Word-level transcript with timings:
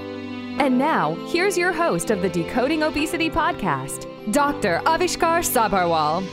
And 0.56 0.78
now, 0.78 1.16
here's 1.26 1.58
your 1.58 1.72
host 1.72 2.12
of 2.12 2.22
the 2.22 2.28
Decoding 2.28 2.84
Obesity 2.84 3.28
podcast, 3.28 4.06
Dr. 4.32 4.80
Avishkar 4.84 5.42
Sabharwal. 5.42 6.24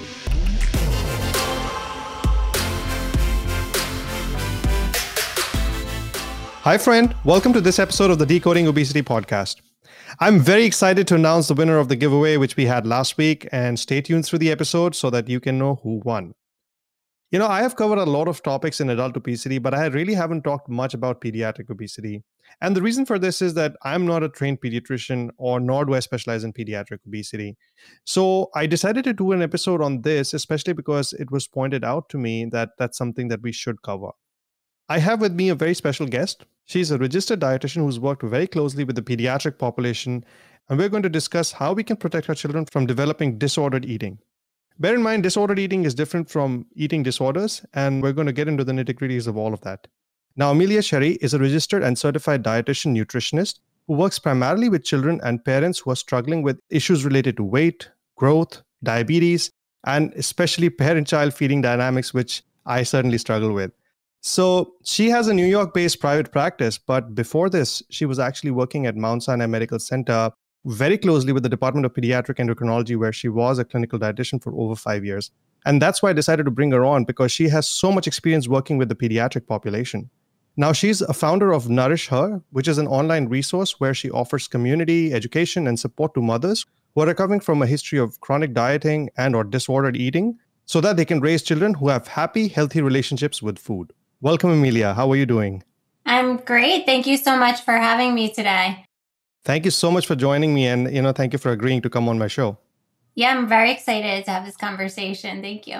Hi, 6.61 6.77
friend. 6.77 7.15
Welcome 7.25 7.51
to 7.53 7.61
this 7.61 7.79
episode 7.79 8.11
of 8.11 8.19
the 8.19 8.27
Decoding 8.27 8.67
Obesity 8.67 9.01
podcast. 9.01 9.59
I'm 10.19 10.39
very 10.39 10.65
excited 10.65 11.07
to 11.07 11.15
announce 11.15 11.47
the 11.47 11.55
winner 11.55 11.79
of 11.79 11.87
the 11.87 11.95
giveaway, 11.95 12.37
which 12.37 12.55
we 12.55 12.67
had 12.67 12.85
last 12.85 13.17
week, 13.17 13.49
and 13.51 13.79
stay 13.79 14.01
tuned 14.01 14.27
through 14.27 14.39
the 14.39 14.51
episode 14.51 14.93
so 14.93 15.09
that 15.09 15.29
you 15.29 15.39
can 15.39 15.57
know 15.57 15.79
who 15.81 15.99
won. 16.05 16.35
You 17.31 17.39
know, 17.39 17.47
I 17.47 17.61
have 17.61 17.77
covered 17.77 17.97
a 17.97 18.03
lot 18.03 18.27
of 18.27 18.43
topics 18.43 18.79
in 18.81 18.89
adult 18.89 19.17
obesity, 19.17 19.57
but 19.57 19.73
I 19.73 19.87
really 19.87 20.13
haven't 20.13 20.43
talked 20.43 20.69
much 20.69 20.93
about 20.93 21.21
pediatric 21.21 21.69
obesity. 21.69 22.23
And 22.59 22.75
the 22.75 22.81
reason 22.81 23.05
for 23.05 23.17
this 23.17 23.41
is 23.41 23.53
that 23.55 23.75
I'm 23.83 24.05
not 24.05 24.23
a 24.23 24.29
trained 24.29 24.61
pediatrician, 24.61 25.29
or 25.37 25.59
nor 25.59 25.85
do 25.85 25.95
I 25.95 25.99
specialize 25.99 26.43
in 26.43 26.53
pediatric 26.53 26.99
obesity. 27.07 27.57
So 28.03 28.49
I 28.53 28.67
decided 28.67 29.03
to 29.05 29.13
do 29.13 29.31
an 29.31 29.41
episode 29.41 29.81
on 29.81 30.01
this, 30.01 30.33
especially 30.33 30.73
because 30.73 31.13
it 31.13 31.31
was 31.31 31.47
pointed 31.47 31.83
out 31.83 32.09
to 32.09 32.17
me 32.17 32.45
that 32.51 32.71
that's 32.77 32.97
something 32.97 33.29
that 33.29 33.41
we 33.41 33.51
should 33.51 33.81
cover. 33.81 34.09
I 34.89 34.99
have 34.99 35.21
with 35.21 35.33
me 35.33 35.49
a 35.49 35.55
very 35.55 35.73
special 35.73 36.05
guest. 36.05 36.45
She's 36.65 36.91
a 36.91 36.97
registered 36.97 37.39
dietitian 37.39 37.83
who's 37.83 37.99
worked 37.99 38.23
very 38.23 38.47
closely 38.47 38.83
with 38.83 38.95
the 38.95 39.01
pediatric 39.01 39.57
population, 39.57 40.25
and 40.69 40.77
we're 40.77 40.89
going 40.89 41.03
to 41.03 41.09
discuss 41.09 41.51
how 41.51 41.73
we 41.73 41.83
can 41.83 41.97
protect 41.97 42.29
our 42.29 42.35
children 42.35 42.65
from 42.65 42.85
developing 42.85 43.37
disordered 43.37 43.85
eating. 43.85 44.19
Bear 44.79 44.95
in 44.95 45.01
mind, 45.01 45.23
disordered 45.23 45.59
eating 45.59 45.85
is 45.85 45.93
different 45.93 46.29
from 46.29 46.65
eating 46.75 47.03
disorders, 47.03 47.63
and 47.73 48.01
we're 48.01 48.13
going 48.13 48.27
to 48.27 48.33
get 48.33 48.47
into 48.47 48.63
the 48.63 48.71
nitty 48.71 48.93
gritties 48.93 49.27
of 49.27 49.37
all 49.37 49.53
of 49.53 49.61
that. 49.61 49.87
Now, 50.35 50.51
Amelia 50.51 50.81
Sherry 50.81 51.13
is 51.21 51.33
a 51.33 51.39
registered 51.39 51.83
and 51.83 51.97
certified 51.97 52.43
dietitian 52.43 52.95
nutritionist 52.95 53.59
who 53.87 53.93
works 53.95 54.17
primarily 54.17 54.69
with 54.69 54.83
children 54.83 55.19
and 55.23 55.43
parents 55.43 55.79
who 55.79 55.91
are 55.91 55.95
struggling 55.95 56.41
with 56.41 56.59
issues 56.69 57.03
related 57.03 57.37
to 57.37 57.43
weight, 57.43 57.89
growth, 58.15 58.61
diabetes, 58.83 59.51
and 59.85 60.13
especially 60.13 60.69
parent 60.69 61.07
child 61.07 61.33
feeding 61.33 61.61
dynamics, 61.61 62.13
which 62.13 62.43
I 62.65 62.83
certainly 62.83 63.17
struggle 63.17 63.51
with. 63.51 63.71
So 64.21 64.75
she 64.83 65.09
has 65.09 65.27
a 65.27 65.33
New 65.33 65.47
York 65.47 65.73
based 65.73 65.99
private 65.99 66.31
practice, 66.31 66.77
but 66.77 67.15
before 67.15 67.49
this, 67.49 67.81
she 67.89 68.05
was 68.05 68.19
actually 68.19 68.51
working 68.51 68.85
at 68.85 68.95
Mount 68.95 69.23
Sinai 69.23 69.47
Medical 69.47 69.79
Center 69.79 70.31
very 70.65 70.97
closely 70.97 71.33
with 71.33 71.41
the 71.41 71.49
Department 71.49 71.87
of 71.87 71.93
Pediatric 71.93 72.35
Endocrinology, 72.37 72.95
where 72.97 73.11
she 73.11 73.29
was 73.29 73.57
a 73.57 73.65
clinical 73.65 73.97
dietitian 73.97 74.41
for 74.41 74.53
over 74.53 74.75
five 74.75 75.03
years. 75.03 75.31
And 75.65 75.81
that's 75.81 76.01
why 76.01 76.11
I 76.11 76.13
decided 76.13 76.43
to 76.43 76.51
bring 76.51 76.71
her 76.71 76.85
on 76.85 77.03
because 77.03 77.31
she 77.31 77.49
has 77.49 77.67
so 77.67 77.91
much 77.91 78.07
experience 78.07 78.47
working 78.47 78.77
with 78.77 78.89
the 78.89 78.95
pediatric 78.95 79.47
population. 79.47 80.09
Now, 80.57 80.73
she's 80.73 81.01
a 81.01 81.13
founder 81.13 81.53
of 81.53 81.69
Nourish 81.69 82.09
Her, 82.09 82.41
which 82.51 82.67
is 82.67 82.77
an 82.77 82.87
online 82.87 83.27
resource 83.29 83.79
where 83.79 83.93
she 83.93 84.11
offers 84.11 84.47
community, 84.47 85.13
education, 85.13 85.65
and 85.65 85.79
support 85.79 86.13
to 86.15 86.21
mothers 86.21 86.65
who 86.93 87.01
are 87.01 87.07
recovering 87.07 87.39
from 87.39 87.61
a 87.61 87.67
history 87.67 87.99
of 87.99 88.19
chronic 88.19 88.53
dieting 88.53 89.09
and 89.17 89.35
or 89.35 89.45
disordered 89.45 89.95
eating 89.95 90.37
so 90.65 90.81
that 90.81 90.97
they 90.97 91.05
can 91.05 91.21
raise 91.21 91.41
children 91.41 91.73
who 91.75 91.87
have 91.87 92.07
happy, 92.07 92.49
healthy 92.49 92.81
relationships 92.81 93.41
with 93.41 93.57
food. 93.57 93.93
Welcome, 94.19 94.51
Amelia. 94.51 94.93
How 94.93 95.09
are 95.11 95.15
you 95.15 95.25
doing? 95.25 95.63
I'm 96.05 96.37
great. 96.37 96.85
Thank 96.85 97.07
you 97.07 97.17
so 97.17 97.37
much 97.37 97.61
for 97.61 97.73
having 97.73 98.13
me 98.13 98.33
today. 98.33 98.85
Thank 99.43 99.65
you 99.65 99.71
so 99.71 99.89
much 99.89 100.05
for 100.05 100.15
joining 100.15 100.53
me 100.53 100.67
and 100.67 100.93
you 100.93 101.01
know 101.01 101.11
thank 101.11 101.33
you 101.33 101.39
for 101.39 101.51
agreeing 101.51 101.81
to 101.81 101.89
come 101.89 102.07
on 102.07 102.19
my 102.19 102.27
show. 102.27 102.57
Yeah, 103.15 103.31
I'm 103.31 103.47
very 103.47 103.71
excited 103.71 104.25
to 104.25 104.31
have 104.31 104.45
this 104.45 104.55
conversation. 104.55 105.41
Thank 105.41 105.67
you. 105.67 105.79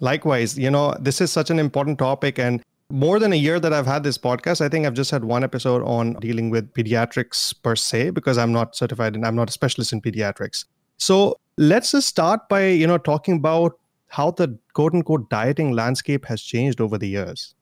Likewise, 0.00 0.58
you 0.58 0.70
know, 0.70 0.94
this 1.00 1.20
is 1.20 1.30
such 1.30 1.50
an 1.50 1.58
important 1.58 1.98
topic 1.98 2.38
and 2.38 2.62
more 2.90 3.18
than 3.18 3.32
a 3.32 3.36
year 3.36 3.60
that 3.60 3.72
I've 3.72 3.86
had 3.86 4.02
this 4.02 4.18
podcast, 4.18 4.60
I 4.60 4.68
think 4.68 4.86
I've 4.86 4.94
just 4.94 5.10
had 5.10 5.24
one 5.24 5.44
episode 5.44 5.82
on 5.84 6.14
dealing 6.14 6.50
with 6.50 6.72
pediatrics 6.74 7.54
per 7.62 7.76
se 7.76 8.10
because 8.10 8.38
I'm 8.38 8.52
not 8.52 8.76
certified 8.76 9.14
and 9.14 9.26
I'm 9.26 9.36
not 9.36 9.48
a 9.48 9.52
specialist 9.52 9.92
in 9.92 10.00
pediatrics. 10.00 10.64
So, 10.96 11.36
let's 11.56 11.92
just 11.92 12.08
start 12.08 12.48
by, 12.48 12.66
you 12.66 12.86
know, 12.86 12.98
talking 12.98 13.36
about 13.36 13.78
how 14.08 14.32
the 14.32 14.58
quote 14.74 14.94
unquote 14.94 15.30
dieting 15.30 15.72
landscape 15.72 16.26
has 16.26 16.42
changed 16.42 16.80
over 16.80 16.98
the 16.98 17.08
years. 17.08 17.54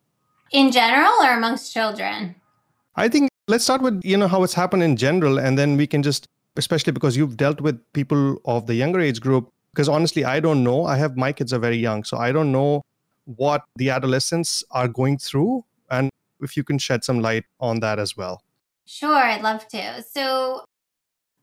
In 0.51 0.73
general 0.73 1.13
or 1.23 1.37
amongst 1.37 1.73
children? 1.73 2.35
I 2.97 3.09
think 3.09 3.29
let's 3.49 3.65
start 3.65 3.81
with 3.81 4.01
you 4.05 4.17
know 4.17 4.29
how 4.29 4.43
it's 4.43 4.55
happened 4.55 4.83
in 4.83 4.97
general 4.97 5.39
and 5.39 5.59
then 5.59 5.77
we 5.77 5.87
can 5.87 6.03
just 6.03 6.27
especially 6.57 6.93
because 6.93 7.17
you've 7.17 7.37
dealt 7.37 7.61
with 7.61 7.81
people 7.93 8.39
of 8.45 8.67
the 8.67 8.75
younger 8.75 9.01
age 9.01 9.21
group 9.21 9.49
because 9.73 9.89
honestly 9.89 10.25
i 10.25 10.39
don't 10.39 10.63
know 10.63 10.85
i 10.85 10.97
have 10.97 11.17
my 11.17 11.33
kids 11.33 11.53
are 11.53 11.59
very 11.59 11.77
young 11.77 12.05
so 12.05 12.19
i 12.19 12.31
don't 12.31 12.53
know 12.53 12.83
what 13.37 13.63
the 13.77 13.91
adolescents 13.91 14.65
are 14.71 14.89
going 14.89 15.19
through 15.19 15.65
and 15.91 16.11
if 16.41 16.57
you 16.57 16.65
can 16.65 16.79
shed 16.79 17.05
some 17.05 17.21
light 17.21 17.45
on 17.61 17.81
that 17.81 17.99
as 17.99 18.17
well 18.17 18.43
sure 18.87 19.15
i'd 19.15 19.43
love 19.43 19.67
to 19.69 20.03
so 20.03 20.63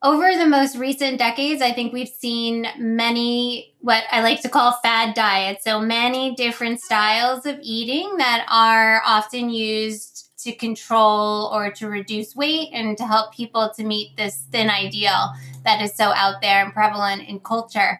over 0.05 0.37
the 0.37 0.45
most 0.45 0.77
recent 0.77 1.17
decades, 1.17 1.63
I 1.63 1.71
think 1.73 1.91
we've 1.91 2.07
seen 2.07 2.67
many, 2.77 3.73
what 3.79 4.03
I 4.11 4.21
like 4.21 4.41
to 4.43 4.49
call 4.49 4.73
fad 4.83 5.15
diets. 5.15 5.63
So 5.63 5.79
many 5.79 6.35
different 6.35 6.79
styles 6.79 7.47
of 7.47 7.57
eating 7.63 8.17
that 8.17 8.45
are 8.47 9.01
often 9.03 9.49
used 9.49 10.29
to 10.43 10.53
control 10.53 11.49
or 11.51 11.71
to 11.71 11.89
reduce 11.89 12.35
weight 12.35 12.69
and 12.71 12.95
to 12.99 13.07
help 13.07 13.33
people 13.33 13.71
to 13.75 13.83
meet 13.83 14.15
this 14.15 14.45
thin 14.51 14.69
ideal 14.69 15.31
that 15.63 15.81
is 15.81 15.95
so 15.95 16.13
out 16.13 16.39
there 16.39 16.63
and 16.63 16.71
prevalent 16.71 17.27
in 17.27 17.39
culture. 17.39 17.99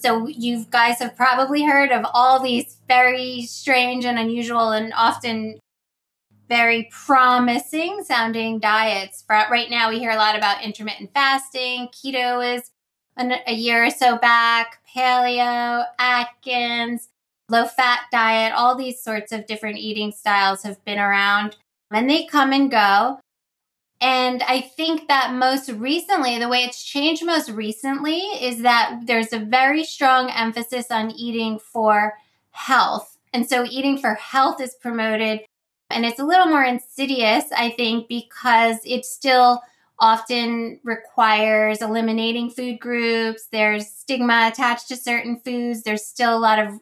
So, 0.00 0.26
you 0.26 0.64
guys 0.70 0.98
have 0.98 1.16
probably 1.16 1.64
heard 1.64 1.92
of 1.92 2.06
all 2.12 2.42
these 2.42 2.78
very 2.88 3.42
strange 3.42 4.04
and 4.04 4.18
unusual 4.18 4.70
and 4.70 4.92
often 4.96 5.60
very 6.48 6.88
promising 6.90 8.02
sounding 8.04 8.58
diets. 8.58 9.24
Right 9.28 9.70
now, 9.70 9.90
we 9.90 9.98
hear 9.98 10.10
a 10.10 10.16
lot 10.16 10.36
about 10.36 10.64
intermittent 10.64 11.12
fasting, 11.12 11.88
keto 11.88 12.56
is 12.56 12.70
a 13.18 13.52
year 13.52 13.84
or 13.84 13.90
so 13.90 14.16
back, 14.16 14.78
paleo, 14.94 15.84
Atkins, 15.98 17.08
low 17.48 17.66
fat 17.66 18.02
diet, 18.12 18.52
all 18.54 18.76
these 18.76 19.02
sorts 19.02 19.32
of 19.32 19.46
different 19.46 19.78
eating 19.78 20.12
styles 20.12 20.62
have 20.62 20.82
been 20.84 20.98
around 20.98 21.56
and 21.90 22.08
they 22.08 22.24
come 22.26 22.52
and 22.52 22.70
go. 22.70 23.18
And 24.00 24.42
I 24.44 24.60
think 24.60 25.08
that 25.08 25.34
most 25.34 25.68
recently, 25.70 26.38
the 26.38 26.48
way 26.48 26.58
it's 26.58 26.84
changed 26.84 27.24
most 27.24 27.50
recently 27.50 28.18
is 28.18 28.62
that 28.62 29.00
there's 29.04 29.32
a 29.32 29.40
very 29.40 29.84
strong 29.84 30.30
emphasis 30.30 30.90
on 30.90 31.10
eating 31.10 31.58
for 31.58 32.14
health. 32.50 33.18
And 33.32 33.48
so 33.48 33.64
eating 33.64 33.98
for 33.98 34.14
health 34.14 34.60
is 34.60 34.76
promoted. 34.80 35.40
And 35.90 36.04
it's 36.04 36.20
a 36.20 36.24
little 36.24 36.46
more 36.46 36.64
insidious, 36.64 37.44
I 37.56 37.70
think, 37.70 38.08
because 38.08 38.76
it 38.84 39.04
still 39.04 39.62
often 39.98 40.78
requires 40.84 41.82
eliminating 41.82 42.50
food 42.50 42.78
groups. 42.78 43.48
There's 43.50 43.88
stigma 43.88 44.48
attached 44.52 44.88
to 44.88 44.96
certain 44.96 45.40
foods. 45.40 45.82
There's 45.82 46.04
still 46.04 46.36
a 46.36 46.38
lot 46.38 46.60
of 46.60 46.78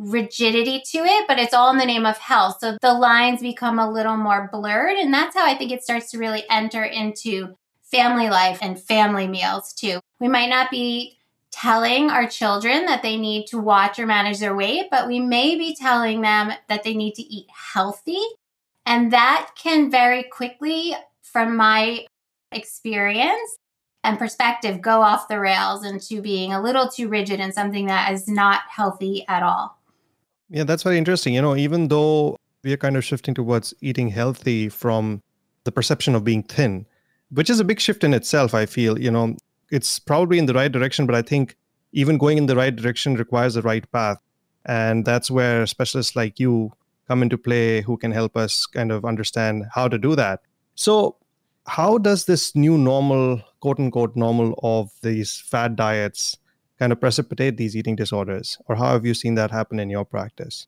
rigidity 0.00 0.82
to 0.92 0.98
it, 0.98 1.28
but 1.28 1.38
it's 1.38 1.52
all 1.52 1.70
in 1.70 1.76
the 1.76 1.84
name 1.84 2.06
of 2.06 2.16
health. 2.16 2.56
So 2.60 2.78
the 2.80 2.94
lines 2.94 3.42
become 3.42 3.78
a 3.78 3.90
little 3.90 4.16
more 4.16 4.48
blurred. 4.50 4.96
And 4.96 5.12
that's 5.12 5.36
how 5.36 5.44
I 5.44 5.54
think 5.54 5.70
it 5.70 5.82
starts 5.82 6.10
to 6.10 6.18
really 6.18 6.44
enter 6.48 6.82
into 6.82 7.54
family 7.82 8.30
life 8.30 8.58
and 8.62 8.80
family 8.80 9.28
meals 9.28 9.72
too. 9.72 10.00
We 10.18 10.28
might 10.28 10.48
not 10.48 10.70
be 10.70 11.18
telling 11.50 12.08
our 12.08 12.26
children 12.26 12.86
that 12.86 13.02
they 13.02 13.16
need 13.16 13.46
to 13.48 13.58
watch 13.58 13.98
or 13.98 14.06
manage 14.06 14.38
their 14.38 14.54
weight, 14.54 14.86
but 14.90 15.08
we 15.08 15.20
may 15.20 15.56
be 15.56 15.74
telling 15.74 16.22
them 16.22 16.52
that 16.68 16.82
they 16.82 16.94
need 16.94 17.14
to 17.14 17.22
eat 17.22 17.46
healthy. 17.74 18.22
And 18.86 19.12
that 19.12 19.50
can 19.56 19.90
very 19.90 20.22
quickly, 20.22 20.94
from 21.22 21.56
my 21.56 22.06
experience 22.52 23.56
and 24.02 24.18
perspective, 24.18 24.80
go 24.80 25.02
off 25.02 25.28
the 25.28 25.40
rails 25.40 25.84
into 25.84 26.22
being 26.22 26.52
a 26.52 26.62
little 26.62 26.88
too 26.88 27.08
rigid 27.08 27.40
and 27.40 27.52
something 27.52 27.86
that 27.86 28.12
is 28.12 28.26
not 28.28 28.62
healthy 28.70 29.24
at 29.28 29.42
all. 29.42 29.79
Yeah, 30.50 30.64
that's 30.64 30.82
very 30.82 30.98
interesting. 30.98 31.32
You 31.32 31.42
know, 31.42 31.56
even 31.56 31.88
though 31.88 32.36
we 32.64 32.72
are 32.72 32.76
kind 32.76 32.96
of 32.96 33.04
shifting 33.04 33.34
towards 33.34 33.72
eating 33.80 34.08
healthy 34.08 34.68
from 34.68 35.22
the 35.64 35.72
perception 35.72 36.14
of 36.14 36.24
being 36.24 36.42
thin, 36.42 36.86
which 37.30 37.48
is 37.48 37.60
a 37.60 37.64
big 37.64 37.80
shift 37.80 38.02
in 38.02 38.12
itself, 38.12 38.52
I 38.52 38.66
feel, 38.66 38.98
you 38.98 39.10
know, 39.10 39.36
it's 39.70 40.00
probably 40.00 40.38
in 40.38 40.46
the 40.46 40.54
right 40.54 40.70
direction, 40.70 41.06
but 41.06 41.14
I 41.14 41.22
think 41.22 41.56
even 41.92 42.18
going 42.18 42.36
in 42.36 42.46
the 42.46 42.56
right 42.56 42.74
direction 42.74 43.14
requires 43.14 43.54
the 43.54 43.62
right 43.62 43.90
path. 43.92 44.18
And 44.66 45.04
that's 45.04 45.30
where 45.30 45.66
specialists 45.66 46.16
like 46.16 46.40
you 46.40 46.72
come 47.06 47.22
into 47.22 47.38
play 47.38 47.80
who 47.80 47.96
can 47.96 48.10
help 48.10 48.36
us 48.36 48.66
kind 48.66 48.90
of 48.90 49.04
understand 49.04 49.66
how 49.72 49.88
to 49.88 49.98
do 49.98 50.16
that. 50.16 50.40
So, 50.74 51.16
how 51.66 51.98
does 51.98 52.24
this 52.24 52.56
new 52.56 52.76
normal 52.76 53.40
quote 53.60 53.78
unquote 53.78 54.16
normal 54.16 54.58
of 54.62 54.90
these 55.02 55.38
fad 55.38 55.76
diets 55.76 56.36
kind 56.80 56.92
of 56.92 57.00
precipitate 57.00 57.58
these 57.58 57.76
eating 57.76 57.94
disorders? 57.94 58.58
Or 58.66 58.76
how 58.76 58.92
have 58.92 59.06
you 59.06 59.14
seen 59.14 59.34
that 59.36 59.50
happen 59.50 59.78
in 59.78 59.90
your 59.90 60.04
practice? 60.04 60.66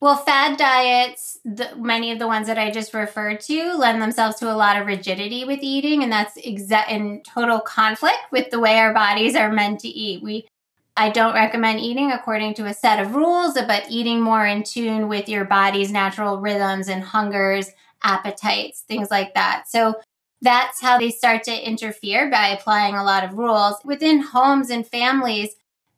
Well, 0.00 0.16
fad 0.16 0.58
diets, 0.58 1.38
the, 1.44 1.76
many 1.76 2.10
of 2.10 2.18
the 2.18 2.26
ones 2.26 2.48
that 2.48 2.58
I 2.58 2.72
just 2.72 2.92
referred 2.92 3.38
to, 3.42 3.74
lend 3.74 4.02
themselves 4.02 4.36
to 4.38 4.50
a 4.50 4.56
lot 4.56 4.76
of 4.76 4.88
rigidity 4.88 5.44
with 5.44 5.60
eating, 5.62 6.02
and 6.02 6.10
that's 6.10 6.36
exa- 6.40 6.90
in 6.90 7.22
total 7.22 7.60
conflict 7.60 8.18
with 8.32 8.50
the 8.50 8.58
way 8.58 8.80
our 8.80 8.92
bodies 8.92 9.36
are 9.36 9.52
meant 9.52 9.78
to 9.80 9.88
eat. 9.88 10.20
We, 10.20 10.48
I 10.96 11.10
don't 11.10 11.34
recommend 11.34 11.78
eating 11.78 12.10
according 12.10 12.54
to 12.54 12.66
a 12.66 12.74
set 12.74 12.98
of 12.98 13.14
rules, 13.14 13.54
but 13.54 13.86
eating 13.88 14.20
more 14.20 14.44
in 14.44 14.64
tune 14.64 15.06
with 15.08 15.28
your 15.28 15.44
body's 15.44 15.92
natural 15.92 16.40
rhythms 16.40 16.88
and 16.88 17.04
hungers, 17.04 17.70
appetites, 18.02 18.80
things 18.80 19.08
like 19.08 19.34
that. 19.34 19.68
So 19.68 20.00
that's 20.42 20.80
how 20.80 20.98
they 20.98 21.10
start 21.10 21.44
to 21.44 21.66
interfere 21.66 22.30
by 22.30 22.48
applying 22.48 22.94
a 22.94 23.04
lot 23.04 23.24
of 23.24 23.34
rules 23.34 23.76
within 23.84 24.20
homes 24.20 24.68
and 24.70 24.86
families. 24.86 25.56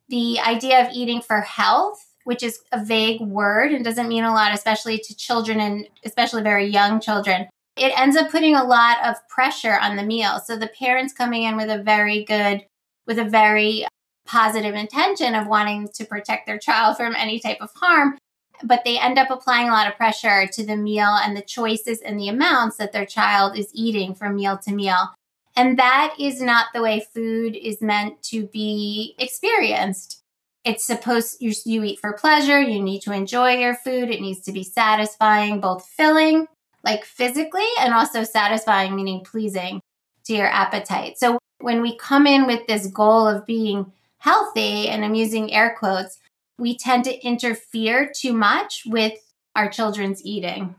The 0.08 0.38
idea 0.38 0.86
of 0.86 0.92
eating 0.92 1.20
for 1.20 1.40
health 1.40 2.04
which 2.24 2.42
is 2.42 2.60
a 2.72 2.84
vague 2.84 3.20
word 3.20 3.72
and 3.72 3.84
doesn't 3.84 4.08
mean 4.08 4.24
a 4.24 4.32
lot, 4.32 4.52
especially 4.52 4.98
to 4.98 5.14
children 5.14 5.60
and 5.60 5.88
especially 6.04 6.42
very 6.42 6.66
young 6.66 7.00
children. 7.00 7.46
It 7.76 7.92
ends 7.98 8.16
up 8.16 8.30
putting 8.30 8.54
a 8.54 8.64
lot 8.64 9.04
of 9.04 9.16
pressure 9.28 9.78
on 9.78 9.96
the 9.96 10.02
meal. 10.02 10.40
So 10.40 10.56
the 10.56 10.68
parents 10.68 11.12
coming 11.12 11.42
in 11.42 11.56
with 11.56 11.70
a 11.70 11.82
very 11.82 12.24
good, 12.24 12.64
with 13.06 13.18
a 13.18 13.24
very 13.24 13.86
positive 14.26 14.74
intention 14.74 15.34
of 15.34 15.46
wanting 15.46 15.88
to 15.94 16.04
protect 16.04 16.46
their 16.46 16.58
child 16.58 16.96
from 16.96 17.14
any 17.14 17.38
type 17.38 17.58
of 17.60 17.70
harm, 17.76 18.16
but 18.62 18.82
they 18.84 18.98
end 18.98 19.18
up 19.18 19.30
applying 19.30 19.68
a 19.68 19.72
lot 19.72 19.88
of 19.88 19.96
pressure 19.96 20.46
to 20.46 20.64
the 20.64 20.76
meal 20.76 21.18
and 21.22 21.36
the 21.36 21.42
choices 21.42 22.00
and 22.00 22.18
the 22.18 22.28
amounts 22.28 22.76
that 22.76 22.92
their 22.92 23.06
child 23.06 23.58
is 23.58 23.70
eating 23.72 24.14
from 24.14 24.36
meal 24.36 24.58
to 24.58 24.72
meal. 24.72 25.14
And 25.56 25.78
that 25.78 26.14
is 26.18 26.40
not 26.40 26.66
the 26.74 26.82
way 26.82 27.06
food 27.12 27.56
is 27.56 27.80
meant 27.80 28.22
to 28.24 28.46
be 28.46 29.14
experienced 29.18 30.24
it's 30.64 30.82
supposed 30.82 31.36
you, 31.40 31.52
you 31.64 31.84
eat 31.84 32.00
for 32.00 32.12
pleasure 32.14 32.60
you 32.60 32.82
need 32.82 33.00
to 33.00 33.12
enjoy 33.12 33.52
your 33.52 33.74
food 33.74 34.10
it 34.10 34.20
needs 34.20 34.40
to 34.40 34.52
be 34.52 34.64
satisfying 34.64 35.60
both 35.60 35.86
filling 35.86 36.46
like 36.82 37.04
physically 37.04 37.68
and 37.80 37.94
also 37.94 38.24
satisfying 38.24 38.96
meaning 38.96 39.22
pleasing 39.22 39.80
to 40.24 40.34
your 40.34 40.48
appetite 40.48 41.18
so 41.18 41.38
when 41.60 41.82
we 41.82 41.96
come 41.96 42.26
in 42.26 42.46
with 42.46 42.66
this 42.66 42.86
goal 42.88 43.28
of 43.28 43.46
being 43.46 43.92
healthy 44.18 44.88
and 44.88 45.04
i'm 45.04 45.14
using 45.14 45.52
air 45.52 45.76
quotes 45.78 46.18
we 46.58 46.76
tend 46.76 47.04
to 47.04 47.26
interfere 47.26 48.10
too 48.14 48.32
much 48.32 48.82
with 48.86 49.18
our 49.56 49.68
children's 49.68 50.24
eating. 50.24 50.74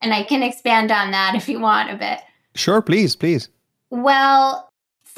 And 0.00 0.14
i 0.14 0.22
can 0.22 0.42
expand 0.42 0.90
on 0.92 1.10
that 1.10 1.34
if 1.36 1.48
you 1.48 1.60
want 1.60 1.90
a 1.90 1.96
bit. 1.96 2.20
Sure 2.54 2.82
please 2.82 3.16
please. 3.16 3.48
Well 3.90 4.68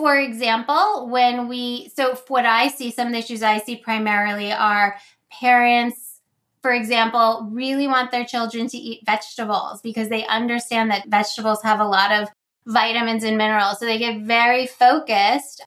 for 0.00 0.16
example, 0.16 1.08
when 1.10 1.46
we, 1.46 1.90
so 1.94 2.14
what 2.28 2.46
I 2.46 2.68
see, 2.68 2.90
some 2.90 3.08
of 3.08 3.12
the 3.12 3.18
issues 3.18 3.42
I 3.42 3.58
see 3.58 3.76
primarily 3.76 4.50
are 4.50 4.96
parents, 5.30 6.20
for 6.62 6.72
example, 6.72 7.46
really 7.52 7.86
want 7.86 8.10
their 8.10 8.24
children 8.24 8.66
to 8.68 8.78
eat 8.78 9.04
vegetables 9.04 9.82
because 9.82 10.08
they 10.08 10.26
understand 10.26 10.90
that 10.90 11.08
vegetables 11.08 11.62
have 11.62 11.80
a 11.80 11.84
lot 11.84 12.12
of 12.12 12.28
vitamins 12.66 13.24
and 13.24 13.36
minerals. 13.36 13.78
So 13.78 13.84
they 13.84 13.98
get 13.98 14.22
very 14.22 14.66
focused 14.66 15.66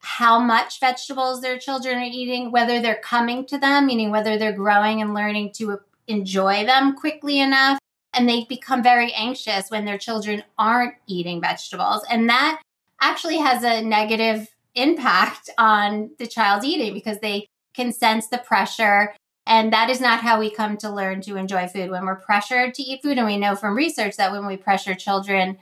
how 0.00 0.38
much 0.38 0.80
vegetables 0.80 1.40
their 1.40 1.58
children 1.58 1.98
are 1.98 2.02
eating, 2.02 2.50
whether 2.52 2.80
they're 2.80 3.00
coming 3.02 3.44
to 3.46 3.58
them, 3.58 3.86
meaning 3.86 4.10
whether 4.10 4.38
they're 4.38 4.52
growing 4.52 5.02
and 5.02 5.14
learning 5.14 5.52
to 5.52 5.80
enjoy 6.06 6.64
them 6.64 6.96
quickly 6.96 7.40
enough. 7.40 7.78
And 8.14 8.28
they 8.28 8.44
become 8.44 8.82
very 8.82 9.12
anxious 9.12 9.70
when 9.70 9.84
their 9.84 9.98
children 9.98 10.42
aren't 10.58 10.94
eating 11.06 11.40
vegetables. 11.40 12.04
And 12.10 12.28
that 12.28 12.60
actually 13.00 13.38
has 13.38 13.62
a 13.62 13.82
negative 13.82 14.48
impact 14.74 15.50
on 15.58 16.10
the 16.18 16.26
child's 16.26 16.64
eating 16.64 16.94
because 16.94 17.18
they 17.18 17.46
can 17.74 17.92
sense 17.92 18.28
the 18.28 18.38
pressure. 18.38 19.14
And 19.46 19.72
that 19.72 19.90
is 19.90 20.00
not 20.00 20.20
how 20.20 20.38
we 20.38 20.50
come 20.50 20.76
to 20.78 20.90
learn 20.90 21.20
to 21.22 21.36
enjoy 21.36 21.68
food. 21.68 21.90
When 21.90 22.06
we're 22.06 22.16
pressured 22.16 22.74
to 22.74 22.82
eat 22.82 23.02
food, 23.02 23.18
and 23.18 23.26
we 23.26 23.36
know 23.36 23.56
from 23.56 23.76
research 23.76 24.16
that 24.16 24.32
when 24.32 24.46
we 24.46 24.56
pressure 24.56 24.94
children 24.94 25.58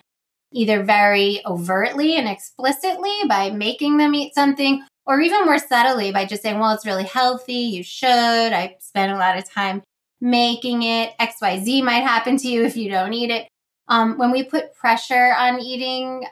either 0.56 0.82
very 0.82 1.42
overtly 1.44 2.16
and 2.16 2.26
explicitly 2.26 3.14
by 3.28 3.50
making 3.50 3.98
them 3.98 4.14
eat 4.14 4.34
something, 4.34 4.82
or 5.04 5.20
even 5.20 5.44
more 5.44 5.58
subtly 5.58 6.10
by 6.10 6.24
just 6.24 6.42
saying, 6.42 6.58
well, 6.58 6.72
it's 6.72 6.86
really 6.86 7.04
healthy, 7.04 7.52
you 7.52 7.82
should. 7.82 8.08
I 8.08 8.76
spent 8.80 9.12
a 9.12 9.16
lot 9.16 9.36
of 9.36 9.48
time 9.48 9.82
making 10.20 10.82
it. 10.82 11.12
XYZ 11.20 11.84
might 11.84 12.00
happen 12.00 12.38
to 12.38 12.48
you 12.48 12.64
if 12.64 12.76
you 12.76 12.90
don't 12.90 13.12
eat 13.12 13.30
it. 13.30 13.46
Um, 13.88 14.16
when 14.18 14.32
we 14.32 14.42
put 14.42 14.74
pressure 14.74 15.34
on 15.38 15.60
eating, 15.60 16.26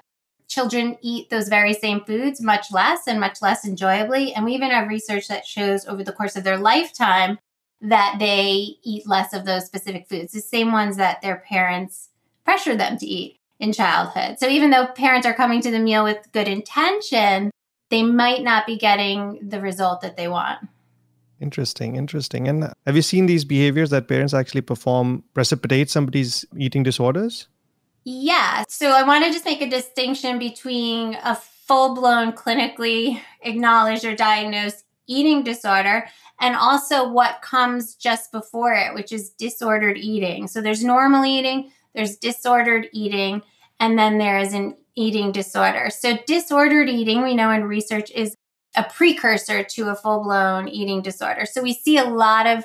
children 0.48 0.96
eat 1.02 1.28
those 1.28 1.48
very 1.48 1.74
same 1.74 2.00
foods 2.00 2.40
much 2.40 2.72
less 2.72 3.06
and 3.06 3.20
much 3.20 3.42
less 3.42 3.66
enjoyably. 3.66 4.32
And 4.32 4.44
we 4.44 4.54
even 4.54 4.70
have 4.70 4.88
research 4.88 5.28
that 5.28 5.46
shows 5.46 5.86
over 5.86 6.02
the 6.02 6.12
course 6.12 6.34
of 6.34 6.44
their 6.44 6.58
lifetime 6.58 7.38
that 7.82 8.16
they 8.18 8.76
eat 8.82 9.06
less 9.06 9.34
of 9.34 9.44
those 9.44 9.66
specific 9.66 10.08
foods, 10.08 10.32
the 10.32 10.40
same 10.40 10.72
ones 10.72 10.96
that 10.96 11.20
their 11.20 11.44
parents 11.46 12.08
pressure 12.44 12.74
them 12.74 12.96
to 12.96 13.06
eat 13.06 13.38
in 13.60 13.72
childhood. 13.72 14.38
So 14.38 14.48
even 14.48 14.70
though 14.70 14.86
parents 14.86 15.26
are 15.26 15.34
coming 15.34 15.60
to 15.62 15.70
the 15.70 15.78
meal 15.78 16.04
with 16.04 16.30
good 16.32 16.48
intention, 16.48 17.50
they 17.90 18.02
might 18.02 18.42
not 18.42 18.66
be 18.66 18.76
getting 18.76 19.38
the 19.42 19.60
result 19.60 20.00
that 20.00 20.16
they 20.16 20.28
want. 20.28 20.68
Interesting, 21.40 21.96
interesting. 21.96 22.48
And 22.48 22.72
have 22.86 22.96
you 22.96 23.02
seen 23.02 23.26
these 23.26 23.44
behaviors 23.44 23.90
that 23.90 24.08
parents 24.08 24.34
actually 24.34 24.62
perform 24.62 25.24
precipitate 25.34 25.90
somebody's 25.90 26.44
eating 26.56 26.82
disorders? 26.82 27.48
Yeah. 28.04 28.64
So 28.68 28.90
I 28.90 29.02
want 29.02 29.24
to 29.24 29.30
just 29.30 29.44
make 29.44 29.60
a 29.60 29.68
distinction 29.68 30.38
between 30.38 31.16
a 31.22 31.34
full 31.34 31.94
blown 31.94 32.32
clinically 32.32 33.20
acknowledged 33.42 34.04
or 34.04 34.14
diagnosed 34.14 34.84
eating 35.06 35.42
disorder 35.42 36.06
and 36.40 36.56
also 36.56 37.08
what 37.08 37.42
comes 37.42 37.94
just 37.94 38.32
before 38.32 38.74
it, 38.74 38.94
which 38.94 39.12
is 39.12 39.30
disordered 39.30 39.96
eating. 39.96 40.46
So 40.48 40.60
there's 40.60 40.84
normal 40.84 41.24
eating, 41.24 41.70
there's 41.94 42.16
disordered 42.16 42.88
eating, 42.92 43.42
and 43.80 43.98
then 43.98 44.18
there 44.18 44.38
is 44.38 44.52
an 44.52 44.76
eating 44.96 45.32
disorder. 45.32 45.90
So 45.90 46.18
disordered 46.26 46.88
eating, 46.88 47.22
we 47.22 47.34
know 47.34 47.50
in 47.50 47.64
research, 47.64 48.10
is 48.12 48.36
a 48.76 48.84
precursor 48.84 49.62
to 49.62 49.88
a 49.88 49.94
full 49.94 50.22
blown 50.22 50.68
eating 50.68 51.02
disorder. 51.02 51.46
So 51.46 51.62
we 51.62 51.72
see 51.72 51.96
a 51.96 52.04
lot 52.04 52.46
of 52.46 52.64